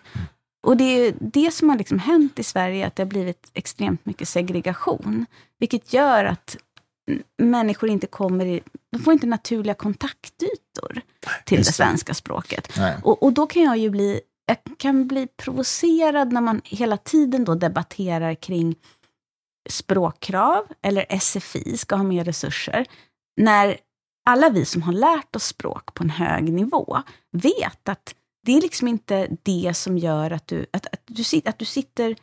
Och 0.67 0.78
det 0.78 0.84
är 0.84 1.13
det 1.19 1.53
som 1.53 1.69
har 1.69 1.78
liksom 1.78 1.99
hänt 1.99 2.39
i 2.39 2.43
Sverige, 2.43 2.88
att 2.88 2.95
det 2.95 3.03
har 3.03 3.07
blivit 3.07 3.51
extremt 3.53 4.05
mycket 4.05 4.28
segregation. 4.30 5.25
Vilket 5.59 5.93
gör 5.93 6.25
att 6.25 6.57
människor 7.38 7.89
inte 7.89 8.07
kommer 8.07 8.45
i, 8.45 8.61
de 8.91 8.99
får 8.99 9.13
inte 9.13 9.28
naturliga 9.28 9.73
kontaktytor 9.73 11.01
till 11.45 11.57
Just 11.57 11.69
det 11.69 11.73
svenska 11.73 12.13
språket. 12.13 12.80
Och, 13.03 13.23
och 13.23 13.34
då 13.34 13.47
kan 13.47 13.61
jag 13.61 13.78
ju 13.78 13.89
bli, 13.89 14.21
jag 14.45 14.57
kan 14.78 15.07
bli 15.07 15.28
provocerad 15.28 16.34
när 16.34 16.41
man 16.41 16.61
hela 16.63 16.97
tiden 16.97 17.45
då 17.45 17.55
debatterar 17.55 18.36
kring 18.36 18.75
språkkrav 19.69 20.65
eller 20.82 21.19
SFI 21.19 21.78
ska 21.78 21.95
ha 21.95 22.03
mer 22.03 22.23
resurser. 22.23 22.86
När 23.41 23.78
alla 24.28 24.49
vi 24.49 24.65
som 24.65 24.82
har 24.82 24.93
lärt 24.93 25.36
oss 25.36 25.45
språk 25.45 25.93
på 25.93 26.03
en 26.03 26.09
hög 26.09 26.53
nivå 26.53 27.01
vet 27.32 27.89
att 27.89 28.15
det 28.45 28.57
är 28.57 28.61
liksom 28.61 28.88
inte 28.88 29.28
det 29.43 29.73
som 29.73 29.97
gör 29.97 30.32
att 30.32 30.47
du, 30.47 30.65
att, 30.73 30.86
att 30.86 31.01
du, 31.05 31.23
sit, 31.23 31.47
att 31.47 31.59
du 31.59 31.65
sitter 31.65 32.15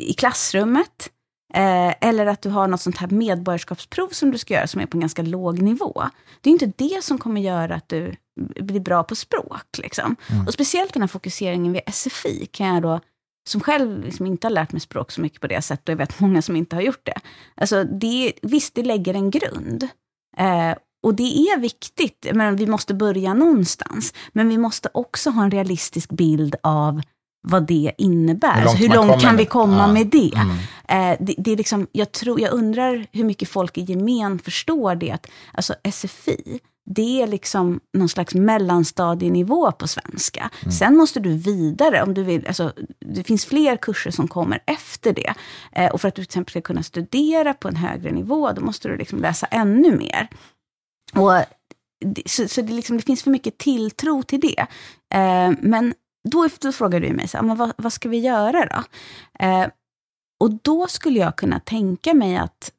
i 0.00 0.12
klassrummet 0.12 1.10
eh, 1.54 1.94
eller 2.00 2.26
att 2.26 2.42
du 2.42 2.50
har 2.50 2.68
något 2.68 2.80
sånt 2.80 2.98
här 2.98 3.08
medborgarskapsprov 3.08 4.08
som 4.08 4.30
du 4.30 4.38
ska 4.38 4.54
göra 4.54 4.66
som 4.66 4.80
är 4.80 4.86
på 4.86 4.96
en 4.96 5.00
ganska 5.00 5.22
låg 5.22 5.62
nivå. 5.62 6.02
Det 6.40 6.50
är 6.50 6.52
inte 6.52 6.72
det 6.76 7.04
som 7.04 7.18
kommer 7.18 7.40
göra 7.40 7.74
att 7.74 7.88
du 7.88 8.16
blir 8.60 8.80
bra 8.80 9.04
på 9.04 9.16
språk. 9.16 9.78
Liksom. 9.78 10.16
Mm. 10.30 10.46
Och 10.46 10.52
speciellt 10.52 10.92
den 10.92 11.02
här 11.02 11.08
fokuseringen 11.08 11.72
vid 11.72 11.82
SFI 11.86 12.46
kan 12.46 12.66
jag 12.66 12.82
då 12.82 13.00
som 13.48 13.60
själv 13.60 14.04
liksom 14.04 14.26
inte 14.26 14.46
har 14.46 14.52
lärt 14.52 14.72
mig 14.72 14.80
språk 14.80 15.10
så 15.10 15.20
mycket 15.20 15.40
på 15.40 15.46
det 15.46 15.62
sättet, 15.62 15.88
och 15.88 15.92
jag 15.92 15.96
vet 15.96 16.20
många 16.20 16.42
som 16.42 16.56
inte 16.56 16.76
har 16.76 16.82
gjort 16.82 17.06
det. 17.06 17.20
Alltså 17.54 17.84
det, 17.84 18.32
visst, 18.42 18.74
det 18.74 18.82
lägger 18.82 19.14
en 19.14 19.30
grund. 19.30 19.88
Eh, 20.36 20.74
och 21.02 21.14
det 21.14 21.38
är 21.38 21.58
viktigt, 21.58 22.26
men 22.34 22.56
vi 22.56 22.66
måste 22.66 22.94
börja 22.94 23.34
någonstans. 23.34 24.14
Men 24.32 24.48
vi 24.48 24.58
måste 24.58 24.88
också 24.94 25.30
ha 25.30 25.42
en 25.42 25.50
realistisk 25.50 26.10
bild 26.10 26.54
av 26.62 27.00
vad 27.42 27.66
det 27.66 27.92
innebär. 27.98 28.54
Hur 28.54 28.64
långt, 28.64 28.68
alltså, 28.68 28.76
hur 28.76 28.94
långt 28.94 29.22
kan 29.22 29.36
vi 29.36 29.46
komma 29.46 29.86
ja. 29.86 29.92
med 29.92 30.06
det? 30.06 30.32
Mm. 30.34 30.56
Eh, 30.88 31.16
det, 31.20 31.34
det, 31.38 31.52
är 31.52 31.56
liksom, 31.56 31.86
jag, 31.92 32.12
tror, 32.12 32.40
jag 32.40 32.52
undrar 32.52 33.06
hur 33.12 33.24
mycket 33.24 33.48
folk 33.48 33.78
i 33.78 33.80
gemen 33.80 34.38
förstår 34.38 34.94
det. 34.94 35.10
Att, 35.10 35.26
alltså 35.52 35.74
SFI, 35.92 36.60
det 36.86 37.22
är 37.22 37.26
liksom 37.26 37.80
någon 37.92 38.08
slags 38.08 38.34
mellanstadienivå 38.34 39.72
på 39.72 39.88
svenska. 39.88 40.50
Mm. 40.62 40.72
Sen 40.72 40.96
måste 40.96 41.20
du 41.20 41.36
vidare, 41.36 42.02
om 42.02 42.14
du 42.14 42.22
vill, 42.22 42.46
alltså, 42.46 42.72
det 43.00 43.24
finns 43.24 43.46
fler 43.46 43.76
kurser 43.76 44.10
som 44.10 44.28
kommer 44.28 44.62
efter 44.66 45.12
det. 45.12 45.34
Eh, 45.72 45.90
och 45.90 46.00
för 46.00 46.08
att 46.08 46.14
du 46.14 46.22
till 46.22 46.28
exempel 46.28 46.50
ska 46.50 46.60
kunna 46.60 46.82
studera 46.82 47.54
på 47.54 47.68
en 47.68 47.76
högre 47.76 48.12
nivå, 48.12 48.52
då 48.52 48.60
måste 48.60 48.88
du 48.88 48.96
liksom 48.96 49.18
läsa 49.18 49.46
ännu 49.46 49.96
mer. 49.96 50.28
Och 51.16 51.44
så, 52.26 52.48
så 52.48 52.62
det, 52.62 52.72
liksom, 52.72 52.96
det, 52.96 53.02
finns 53.02 53.22
för 53.22 53.30
mycket 53.30 53.58
tilltro 53.58 54.22
till 54.22 54.40
det. 54.40 54.66
Eh, 55.14 55.52
men 55.60 55.94
då, 56.28 56.48
då 56.60 56.72
frågar 56.72 57.00
du 57.00 57.12
mig, 57.12 57.28
så, 57.28 57.42
men 57.42 57.56
vad, 57.56 57.72
vad 57.76 57.92
ska 57.92 58.08
vi 58.08 58.18
göra 58.18 58.66
då? 58.66 58.84
Eh, 59.46 59.66
och 60.40 60.50
då 60.62 60.86
skulle 60.88 61.18
jag 61.18 61.36
kunna 61.36 61.60
tänka 61.60 62.14
mig 62.14 62.36
att 62.36 62.72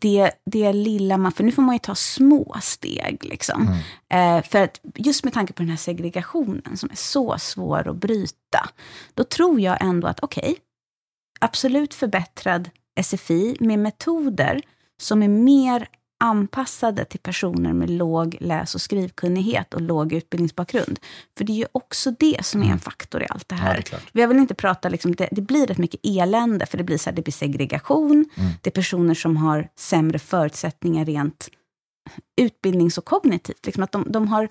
det, 0.00 0.30
det 0.46 0.72
lilla 0.72 1.18
man, 1.18 1.32
för 1.32 1.44
nu 1.44 1.52
får 1.52 1.62
man 1.62 1.74
ju 1.74 1.78
ta 1.78 1.94
små 1.94 2.56
steg. 2.62 3.24
Liksom. 3.24 3.68
Mm. 4.08 4.38
Eh, 4.38 4.44
för 4.48 4.62
att 4.62 4.80
just 4.94 5.24
med 5.24 5.32
tanke 5.32 5.52
på 5.52 5.62
den 5.62 5.70
här 5.70 5.76
segregationen 5.76 6.76
som 6.76 6.90
är 6.90 6.96
så 6.96 7.38
svår 7.38 7.88
att 7.88 7.96
bryta, 7.96 8.68
då 9.14 9.24
tror 9.24 9.60
jag 9.60 9.84
ändå 9.84 10.08
att 10.08 10.20
okej, 10.22 10.50
okay, 10.50 10.56
absolut 11.40 11.94
förbättrad 11.94 12.70
SFI 13.02 13.56
med 13.60 13.78
metoder 13.78 14.62
som 15.00 15.22
är 15.22 15.28
mer 15.28 15.88
anpassade 16.20 17.04
till 17.04 17.20
personer 17.20 17.72
med 17.72 17.90
låg 17.90 18.36
läs 18.40 18.74
och 18.74 18.80
skrivkunnighet 18.80 19.74
och 19.74 19.80
låg 19.80 20.12
utbildningsbakgrund. 20.12 20.98
För 21.38 21.44
det 21.44 21.52
är 21.52 21.56
ju 21.56 21.66
också 21.72 22.10
det 22.10 22.44
som 22.44 22.60
är 22.60 22.64
en 22.64 22.70
mm. 22.70 22.80
faktor 22.80 23.22
i 23.22 23.26
allt 23.30 23.48
det 23.48 23.54
här. 23.54 23.84
Ja, 23.92 23.98
det 24.12 24.20
Vi 24.20 24.26
vill 24.26 24.38
inte 24.38 24.54
prata, 24.54 24.88
liksom, 24.88 25.14
det, 25.14 25.28
det, 25.30 25.40
blir 25.40 25.66
rätt 25.66 25.78
mycket 25.78 26.00
elände, 26.04 26.66
för 26.66 26.78
det 26.78 26.84
blir, 26.84 26.98
så 26.98 27.10
här, 27.10 27.16
det 27.16 27.22
blir 27.22 27.32
segregation, 27.32 28.24
mm. 28.36 28.50
det 28.62 28.70
är 28.70 28.72
personer 28.72 29.14
som 29.14 29.36
har 29.36 29.68
sämre 29.78 30.18
förutsättningar 30.18 31.04
rent 31.04 31.48
utbildnings 32.36 32.98
och 32.98 33.04
kognitivt. 33.04 33.66
Liksom 33.66 33.82
att 33.82 33.92
de, 33.92 34.04
de 34.08 34.28
har 34.28 34.48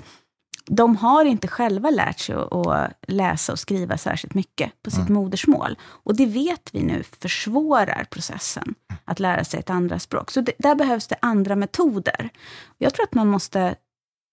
de 0.66 0.95
har 0.95 1.26
inte 1.26 1.47
själva 1.47 1.89
lärt 1.89 2.20
sig 2.20 2.36
att 2.36 2.93
läsa 3.07 3.51
och 3.51 3.59
skriva 3.59 3.97
särskilt 3.97 4.34
mycket 4.34 4.72
på 4.84 4.91
sitt 4.91 4.99
mm. 4.99 5.13
modersmål. 5.13 5.78
Och 5.84 6.16
det 6.16 6.26
vet 6.26 6.70
vi 6.72 6.84
nu 6.84 7.03
försvårar 7.03 8.07
processen 8.09 8.76
att 9.05 9.20
lära 9.20 9.43
sig 9.43 9.59
ett 9.59 9.70
andra 9.70 9.99
språk. 9.99 10.32
Så 10.32 10.41
det, 10.41 10.53
där 10.57 10.76
behövs 10.76 11.07
det 11.07 11.16
andra 11.22 11.55
metoder. 11.55 12.30
Jag 12.78 12.93
tror 12.93 13.03
att 13.03 13.13
man 13.13 13.28
måste... 13.28 13.76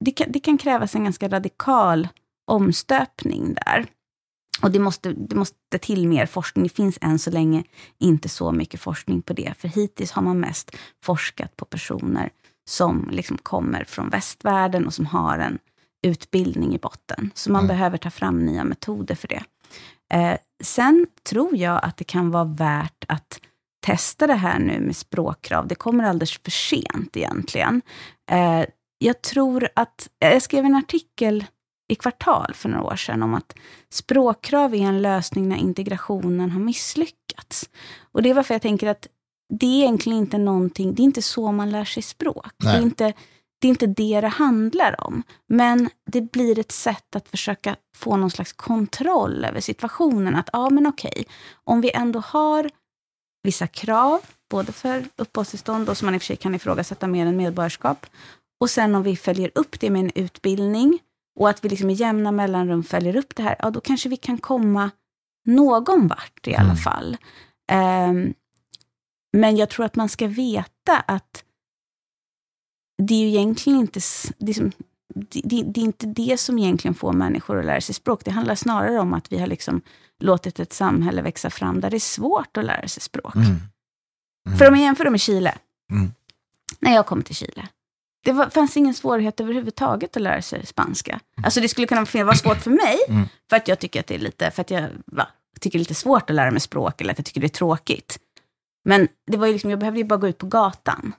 Det 0.05 0.11
kan, 0.11 0.33
det 0.33 0.41
kan 0.41 0.59
krävas 0.59 0.95
en 0.95 1.05
ganska 1.05 1.29
radikal 1.29 2.09
omstöpning 2.47 3.55
där. 3.55 3.87
Och 4.63 4.71
det 4.71 4.79
måste, 4.79 5.13
det 5.13 5.37
måste 5.37 5.79
till 5.81 6.09
mer 6.09 6.27
forskning. 6.27 6.63
Det 6.63 6.75
finns 6.75 6.99
än 7.01 7.19
så 7.19 7.31
länge 7.31 7.65
inte 7.99 8.29
så 8.29 8.53
mycket 8.53 8.81
forskning 8.81 9.23
på 9.23 9.33
det. 9.33 9.55
För 9.59 9.69
hittills 9.69 10.13
har 10.13 10.23
man 10.23 10.41
mest 10.41 10.77
forskat 11.05 11.57
på 11.57 11.65
personer 11.65 12.31
som 12.69 13.09
liksom 13.11 13.39
kommer 13.39 13.85
från 13.85 14.09
västvärlden 14.09 14.87
och 14.87 14.95
som 14.95 15.07
har 15.07 15.39
en 15.39 15.59
utbildning 16.03 16.75
i 16.75 16.79
botten. 16.79 17.31
Så 17.35 17.53
man 17.53 17.65
mm. 17.65 17.69
behöver 17.69 17.99
ta 17.99 18.11
fram 18.11 18.47
nya 18.47 18.65
metoder 18.65 19.15
för 19.15 19.29
det. 19.29 19.43
Eh, 20.13 20.39
sen 20.63 21.07
tror 21.23 21.57
jag 21.57 21.81
att 21.85 21.97
det 21.97 22.05
kan 22.05 22.31
vara 22.31 22.45
värt 22.45 23.05
att 23.09 23.41
testa 23.87 24.27
det 24.27 24.35
här 24.35 24.59
nu 24.59 24.81
med 24.81 24.97
språkkrav. 24.97 25.69
Det 25.69 25.75
kommer 25.75 26.05
alldeles 26.05 26.39
för 26.39 26.51
sent 26.51 27.17
egentligen. 27.17 27.83
Eh, 28.31 28.65
jag 28.99 29.23
tror 29.23 29.69
att, 29.77 30.09
jag 30.19 30.43
skrev 30.43 30.65
en 30.65 30.75
artikel 30.75 31.45
i 31.89 31.95
Kvartal 31.95 32.55
för 32.55 32.69
några 32.69 32.85
år 32.85 32.97
sedan 32.97 33.23
om 33.23 33.35
att 33.35 33.55
språkkrav 33.91 34.75
är 34.75 34.79
en 34.79 35.03
lösning 35.03 35.49
när 35.49 35.57
integrationen 35.57 36.51
har 36.51 36.61
misslyckats. 36.61 37.71
Och 38.13 38.23
det 38.23 38.31
är 38.31 38.35
varför 38.35 38.55
jag 38.55 38.63
tänker 38.63 38.87
att 38.87 39.07
det 39.55 39.67
är 39.67 39.83
egentligen 39.83 40.19
inte 40.19 40.39
någonting, 40.39 40.95
det 40.95 41.03
är 41.03 41.05
inte 41.05 41.23
så 41.23 41.53
man 41.53 41.71
lär 41.71 41.85
sig 41.85 42.03
språk. 42.03 42.53
Det 42.57 42.69
är 42.69 42.83
inte 42.83 43.13
det 43.63 43.69
är 43.69 43.71
inte 43.71 43.87
det 43.87 44.21
det 44.21 44.29
handlar 44.29 45.07
om. 45.07 45.23
Men 45.49 45.91
det 46.07 46.21
blir 46.21 46.59
ett 46.59 46.73
sätt 46.73 47.17
att 47.17 47.29
försöka 47.29 47.77
få 47.97 48.17
någon 48.17 48.31
slags 48.31 48.53
kontroll 48.53 49.45
över 49.45 49.61
situationen. 49.61 50.37
Att 50.37 50.49
ja, 50.53 50.71
men 50.71 50.87
okej, 50.87 51.25
om 51.65 51.81
vi 51.81 51.91
ändå 51.91 52.21
har 52.21 52.71
vissa 53.43 53.67
krav, 53.67 54.21
både 54.51 54.73
för 54.73 55.05
uppehållstillstånd 55.17 55.89
och 55.89 55.97
som 55.97 56.07
man 56.07 56.15
i 56.15 56.19
och 56.19 56.23
för 56.23 56.27
sig 56.27 56.37
kan 56.37 56.55
ifrågasätta 56.55 57.07
mer 57.07 57.27
än 57.27 57.37
medborgarskap. 57.37 58.07
Och 58.61 58.71
sen 58.71 58.95
om 58.95 59.03
vi 59.03 59.17
följer 59.17 59.51
upp 59.55 59.81
det 59.81 59.91
med 59.91 60.01
en 60.01 60.11
utbildning 60.15 60.99
och 61.41 61.49
att 61.49 61.65
vi 61.65 61.69
liksom 61.69 61.91
i 61.91 61.93
jämna 61.93 62.33
mellanrum 62.33 62.83
följer 62.83 63.17
upp 63.17 63.37
det 63.37 63.43
här, 63.43 63.57
ja 63.59 63.71
då 63.71 63.81
kanske 63.81 64.09
vi 64.09 64.17
kan 64.17 64.39
komma 64.39 64.91
någon 65.47 66.09
vart 66.09 66.47
i 66.47 66.55
alla 66.55 66.65
mm. 66.65 66.77
fall. 66.77 67.17
Um, 67.73 68.35
men 69.33 69.57
jag 69.57 69.69
tror 69.69 69.87
att 69.87 69.97
man 69.97 70.09
ska 70.09 70.27
veta 70.27 71.01
att 71.07 71.45
det 73.07 73.15
är 73.15 73.19
ju 73.19 73.29
egentligen 73.29 73.79
inte, 73.79 74.01
det 74.39 74.55
som, 74.55 74.73
det, 75.15 75.63
det, 75.65 75.81
är 75.81 75.85
inte 75.85 76.07
det 76.07 76.41
som 76.41 76.59
egentligen 76.59 76.95
får 76.95 77.13
människor 77.13 77.59
att 77.59 77.65
lära 77.65 77.81
sig 77.81 77.95
språk. 77.95 78.25
Det 78.25 78.31
handlar 78.31 78.55
snarare 78.55 78.99
om 78.99 79.15
att 79.15 79.33
vi 79.33 79.39
har 79.39 79.47
liksom 79.47 79.81
låtit 80.21 80.61
ett 80.61 80.73
samhälle 80.73 81.23
växa 81.23 81.51
fram 81.51 81.81
där 81.81 81.91
det 81.91 81.97
är 81.97 82.01
svårt 82.01 82.57
att 82.57 82.65
lära 82.65 82.89
sig 82.89 83.03
språk. 83.03 83.35
Mm. 83.35 83.57
Mm. 84.47 84.59
För 84.59 84.69
om 84.69 84.75
jag 84.75 84.85
jämför 84.85 85.11
med 85.11 85.21
Chile, 85.21 85.55
mm. 85.91 86.13
när 86.79 86.95
jag 86.95 87.07
kom 87.07 87.23
till 87.23 87.35
Chile, 87.35 87.69
det 88.25 88.33
var, 88.33 88.51
fanns 88.51 88.77
ingen 88.77 88.95
svårighet 88.95 89.41
överhuvudtaget 89.41 90.17
att 90.17 90.23
lära 90.23 90.43
sig 90.43 90.67
spanska. 90.67 91.13
Mm. 91.13 91.45
Alltså 91.45 91.61
det 91.61 91.69
skulle 91.69 91.87
kunna 91.87 92.07
vara 92.15 92.35
svårt 92.35 92.59
för 92.59 92.71
mig, 92.71 92.99
mm. 93.09 93.29
för 93.51 93.57
att 93.57 93.69
jag 93.69 93.79
tycker 93.79 94.01
att 94.01 94.07
det 94.07 94.15
är 94.15 94.19
lite, 94.19 94.51
för 94.51 94.61
att 94.61 94.71
jag 94.71 94.89
va, 95.07 95.29
tycker 95.61 95.79
det 95.79 95.81
är 95.81 95.85
lite 95.85 95.95
svårt 95.95 96.31
att 96.31 96.37
lära 96.37 96.51
mig 96.51 96.61
språk, 96.61 97.01
eller 97.01 97.13
att 97.13 97.19
jag 97.19 97.27
tycker 97.27 97.41
det 97.41 97.47
är 97.47 97.49
tråkigt. 97.49 98.19
Men 98.85 99.09
det 99.27 99.37
var 99.37 99.47
ju 99.47 99.53
liksom, 99.53 99.71
jag 99.71 99.79
behövde 99.79 100.01
ju 100.01 100.05
bara 100.05 100.17
gå 100.17 100.29
ut 100.29 100.39
på 100.39 100.47
gatan. 100.47 101.13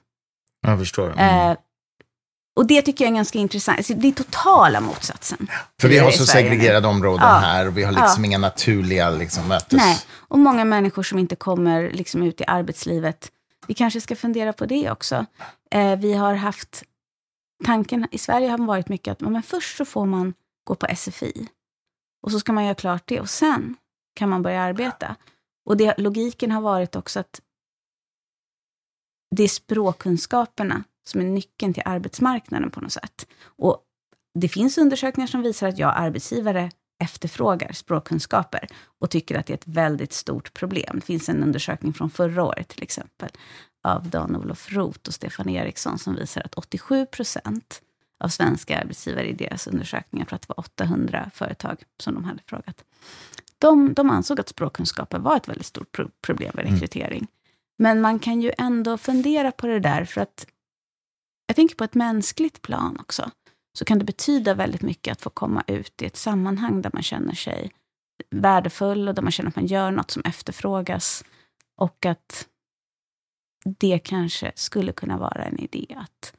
Jag 0.60 0.78
förstår. 0.78 1.12
Mm. 1.12 1.50
Eh, 1.50 1.56
och 2.56 2.66
det 2.66 2.82
tycker 2.82 3.04
jag 3.04 3.12
är 3.12 3.16
ganska 3.16 3.38
intressant. 3.38 3.78
Alltså, 3.78 3.94
det 3.94 4.08
är 4.08 4.12
totala 4.12 4.80
motsatsen. 4.80 5.48
För 5.80 5.88
vi 5.88 5.98
har 5.98 6.10
så 6.10 6.26
segregerade 6.26 6.88
områden 6.88 7.26
ja. 7.26 7.34
här 7.34 7.66
och 7.66 7.78
vi 7.78 7.82
har 7.82 7.92
liksom 7.92 8.24
ja. 8.24 8.26
inga 8.26 8.38
naturliga 8.38 9.10
liksom, 9.10 9.48
mötes... 9.48 9.72
Nej, 9.72 9.98
och 10.10 10.38
många 10.38 10.64
människor 10.64 11.02
som 11.02 11.18
inte 11.18 11.36
kommer 11.36 11.90
liksom, 11.90 12.22
ut 12.22 12.40
i 12.40 12.44
arbetslivet. 12.46 13.30
Vi 13.66 13.74
kanske 13.74 14.00
ska 14.00 14.16
fundera 14.16 14.52
på 14.52 14.66
det 14.66 14.90
också. 14.90 15.26
Eh, 15.70 15.98
vi 15.98 16.14
har 16.14 16.34
haft 16.34 16.82
tanken, 17.64 18.06
i 18.10 18.18
Sverige 18.18 18.48
har 18.48 18.58
varit 18.58 18.88
mycket 18.88 19.12
att 19.12 19.20
men 19.20 19.42
först 19.42 19.76
så 19.76 19.84
får 19.84 20.06
man 20.06 20.34
gå 20.64 20.74
på 20.74 20.86
SFI. 20.96 21.48
Och 22.22 22.30
så 22.30 22.40
ska 22.40 22.52
man 22.52 22.64
göra 22.64 22.74
klart 22.74 23.02
det 23.06 23.20
och 23.20 23.30
sen 23.30 23.76
kan 24.14 24.28
man 24.28 24.42
börja 24.42 24.62
arbeta. 24.62 25.16
Och 25.66 25.76
det, 25.76 25.94
logiken 25.98 26.50
har 26.50 26.60
varit 26.60 26.96
också 26.96 27.20
att 27.20 27.40
det 29.30 29.42
är 29.42 29.48
språkkunskaperna 29.48 30.84
som 31.04 31.20
är 31.20 31.24
nyckeln 31.24 31.74
till 31.74 31.82
arbetsmarknaden 31.86 32.70
på 32.70 32.80
något 32.80 32.92
sätt. 32.92 33.26
Och 33.44 33.78
det 34.34 34.48
finns 34.48 34.78
undersökningar 34.78 35.26
som 35.26 35.42
visar 35.42 35.68
att 35.68 35.78
jag 35.78 35.94
arbetsgivare 35.96 36.70
efterfrågar 37.02 37.72
språkkunskaper 37.72 38.68
och 39.00 39.10
tycker 39.10 39.38
att 39.38 39.46
det 39.46 39.52
är 39.52 39.56
ett 39.56 39.68
väldigt 39.68 40.12
stort 40.12 40.54
problem. 40.54 40.90
Det 40.94 41.06
finns 41.06 41.28
en 41.28 41.42
undersökning 41.42 41.92
från 41.92 42.10
förra 42.10 42.44
året 42.44 42.68
till 42.68 42.82
exempel 42.82 43.28
av 43.84 44.08
Dan-Olof 44.08 44.72
Roth 44.72 45.08
och 45.08 45.14
Stefan 45.14 45.48
Eriksson 45.48 45.98
som 45.98 46.14
visar 46.14 46.42
att 46.44 46.54
87 46.54 47.06
procent 47.06 47.82
av 48.24 48.28
svenska 48.28 48.80
arbetsgivare 48.80 49.28
i 49.28 49.32
deras 49.32 49.66
undersökningar, 49.66 50.26
tror 50.26 50.36
att 50.36 50.42
det 50.42 50.54
var 50.56 50.60
800 50.60 51.30
företag 51.34 51.82
som 52.00 52.14
de 52.14 52.24
hade 52.24 52.42
frågat, 52.46 52.84
de, 53.58 53.94
de 53.94 54.10
ansåg 54.10 54.40
att 54.40 54.48
språkkunskaper 54.48 55.18
var 55.18 55.36
ett 55.36 55.48
väldigt 55.48 55.66
stort 55.66 55.92
pro 55.92 56.08
problem 56.22 56.52
vid 56.54 56.66
mm. 56.66 56.74
rekrytering. 56.74 57.18
Mm. 57.18 57.28
Men 57.76 58.00
man 58.00 58.18
kan 58.18 58.42
ju 58.42 58.52
ändå 58.58 58.98
fundera 58.98 59.52
på 59.52 59.66
det 59.66 59.80
där, 59.80 60.04
för 60.04 60.20
att 60.20 60.46
jag 61.54 61.56
tänker 61.56 61.74
på 61.74 61.84
ett 61.84 61.94
mänskligt 61.94 62.62
plan 62.62 62.98
också, 63.00 63.30
så 63.78 63.84
kan 63.84 63.98
det 63.98 64.04
betyda 64.04 64.54
väldigt 64.54 64.82
mycket 64.82 65.12
att 65.12 65.20
få 65.20 65.30
komma 65.30 65.64
ut 65.66 66.02
i 66.02 66.06
ett 66.06 66.16
sammanhang 66.16 66.82
där 66.82 66.90
man 66.92 67.02
känner 67.02 67.34
sig 67.34 67.70
värdefull 68.30 69.08
och 69.08 69.14
där 69.14 69.22
man 69.22 69.32
känner 69.32 69.48
att 69.48 69.56
man 69.56 69.66
gör 69.66 69.90
något 69.90 70.10
som 70.10 70.22
efterfrågas. 70.24 71.24
Och 71.76 72.06
att 72.06 72.48
det 73.78 73.98
kanske 73.98 74.52
skulle 74.54 74.92
kunna 74.92 75.18
vara 75.18 75.44
en 75.44 75.58
idé 75.58 75.86
att 75.96 76.32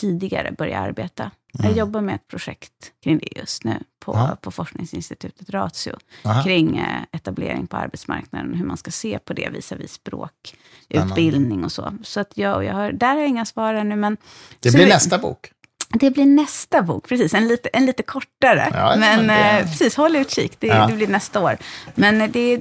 tidigare 0.00 0.52
börja 0.52 0.78
arbeta. 0.78 1.22
Mm. 1.22 1.66
Jag 1.70 1.78
jobbar 1.78 2.00
med 2.00 2.14
ett 2.14 2.28
projekt 2.28 2.92
kring 3.04 3.18
det 3.18 3.38
just 3.38 3.64
nu 3.64 3.78
på, 4.04 4.28
på 4.40 4.50
forskningsinstitutet 4.50 5.50
Ratio. 5.50 5.92
Aha. 6.24 6.42
Kring 6.44 6.78
eh, 6.78 7.02
etablering 7.12 7.66
på 7.66 7.76
arbetsmarknaden, 7.76 8.54
hur 8.54 8.64
man 8.66 8.76
ska 8.76 8.90
se 8.90 9.18
på 9.18 9.32
det 9.32 9.48
visavi 9.52 9.88
språkutbildning 9.88 11.64
och 11.64 11.72
så. 11.72 11.94
Så 12.02 12.20
att 12.20 12.32
jag, 12.34 12.64
jag 12.64 12.74
har, 12.74 12.92
där 12.92 13.08
har 13.14 13.18
jag 13.20 13.28
inga 13.28 13.44
svar 13.46 13.74
ännu. 13.74 13.96
Men, 13.96 14.16
det 14.60 14.70
blir 14.74 14.86
nästa 14.86 15.18
bok. 15.18 15.52
Det 15.88 16.10
blir 16.10 16.26
nästa 16.26 16.82
bok, 16.82 17.08
precis. 17.08 17.34
En 17.34 17.48
lite, 17.48 17.68
en 17.68 17.86
lite 17.86 18.02
kortare. 18.02 18.68
Ja, 18.72 18.96
men 18.98 19.26
det- 19.26 19.34
eh, 19.58 19.62
precis, 19.66 19.96
håll 19.96 20.16
utkik. 20.16 20.60
Det, 20.60 20.66
Ja. 20.66 20.86
det 20.86 20.92
blir 20.94 21.08
nästa 21.08 21.40
år. 21.40 21.56
Men 21.94 22.20
eh, 22.20 22.30
det, 22.30 22.60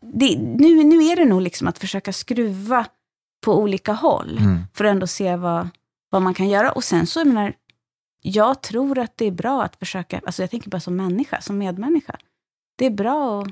det, 0.00 0.38
nu, 0.38 0.84
nu 0.84 1.04
är 1.04 1.16
det 1.16 1.24
nog 1.24 1.42
liksom 1.42 1.68
att 1.68 1.78
försöka 1.78 2.12
skruva 2.12 2.86
på 3.44 3.58
olika 3.58 3.92
håll. 3.92 4.38
Mm. 4.38 4.60
För 4.74 4.84
att 4.84 4.90
ändå 4.90 5.06
se 5.06 5.36
vad, 5.36 5.68
vad 6.14 6.22
man 6.22 6.34
kan 6.34 6.48
göra. 6.48 6.72
Och 6.72 6.84
sen 6.84 7.06
så, 7.06 7.20
jag 7.20 7.26
menar, 7.26 7.52
jag 8.22 8.62
tror 8.62 8.98
att 8.98 9.12
det 9.16 9.24
är 9.26 9.30
bra 9.30 9.62
att 9.62 9.76
försöka, 9.76 10.20
alltså 10.26 10.42
jag 10.42 10.50
tänker 10.50 10.70
bara 10.70 10.80
som 10.80 10.96
människa, 10.96 11.40
som 11.40 11.58
medmänniska. 11.58 12.16
Det 12.78 12.86
är 12.86 12.90
bra 12.90 13.42
att 13.42 13.48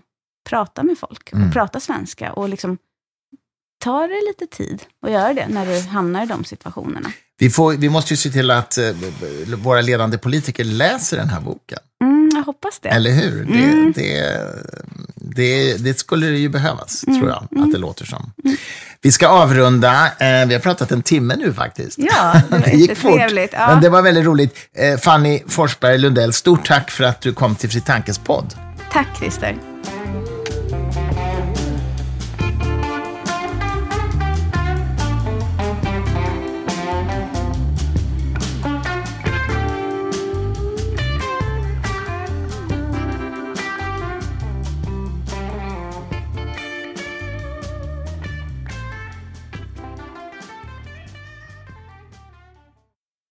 prata 0.51 0.83
med 0.83 0.99
folk 0.99 1.29
och 1.33 1.39
Mm. 1.39 1.51
prata 1.53 1.81
svenska. 1.81 2.33
Och 2.33 2.49
liksom 2.49 2.79
ta 3.85 4.07
det 4.07 4.21
lite 4.29 4.57
tid 4.57 4.83
och 5.03 5.11
göra 5.11 5.35
det 5.35 5.49
när 5.49 5.67
du 5.67 5.81
hamnar 5.89 6.23
i 6.23 6.27
de 6.27 6.45
situationerna. 6.45 7.13
Vi, 7.39 7.51
får, 7.51 7.73
vi 7.73 7.89
måste 7.89 8.13
ju 8.13 8.17
se 8.17 8.31
till 8.31 8.51
att 8.51 8.79
eh, 8.79 8.91
våra 9.57 9.81
ledande 9.81 10.19
politiker 10.19 10.65
läser 10.65 11.17
den 11.17 11.29
här 11.29 11.41
boken. 11.41 11.79
Mm, 12.05 12.31
jag 12.35 12.43
hoppas 12.43 12.79
det. 12.79 12.89
Eller 12.89 13.11
hur? 13.11 13.43
Mm. 13.43 13.93
Det, 13.93 14.03
det, 14.03 14.55
det, 15.17 15.77
det 15.85 15.99
skulle 15.99 16.27
det 16.27 16.39
ju 16.39 16.49
behövas, 16.49 17.05
Mm. 17.07 17.21
tror 17.21 17.31
jag, 17.31 17.63
att 17.65 17.73
det 17.73 17.79
låter 17.79 18.05
som. 18.07 18.33
Vi 19.03 19.13
ska 19.13 19.29
avrunda. 19.29 20.07
Eh, 20.19 20.47
vi 20.47 20.55
har 20.55 20.59
pratat 20.59 20.91
en 20.93 21.03
timme 21.03 21.37
nu 21.37 21.53
faktiskt. 21.53 21.99
Ja, 21.99 22.41
det 22.51 22.59
det 22.65 22.71
gick 22.71 22.97
fort, 22.97 23.11
jättetrevligt. 23.11 23.53
Ja. 23.53 23.67
men 23.69 23.83
det 23.83 23.89
var 23.89 24.03
väldigt 24.03 24.25
roligt. 24.25 24.55
Eh, 24.77 24.99
Fanny 24.99 25.43
Forsberg 25.49 25.99
Lundell, 25.99 26.33
stort 26.33 26.67
tack 26.67 26.91
för 26.91 27.05
att 27.05 27.21
du 27.21 27.33
kom 27.33 27.55
till 27.55 27.71
Fri 27.71 27.81
Tankes 27.81 28.19
podd. 28.19 28.55
Tack 28.93 29.09
Christer. 29.19 29.57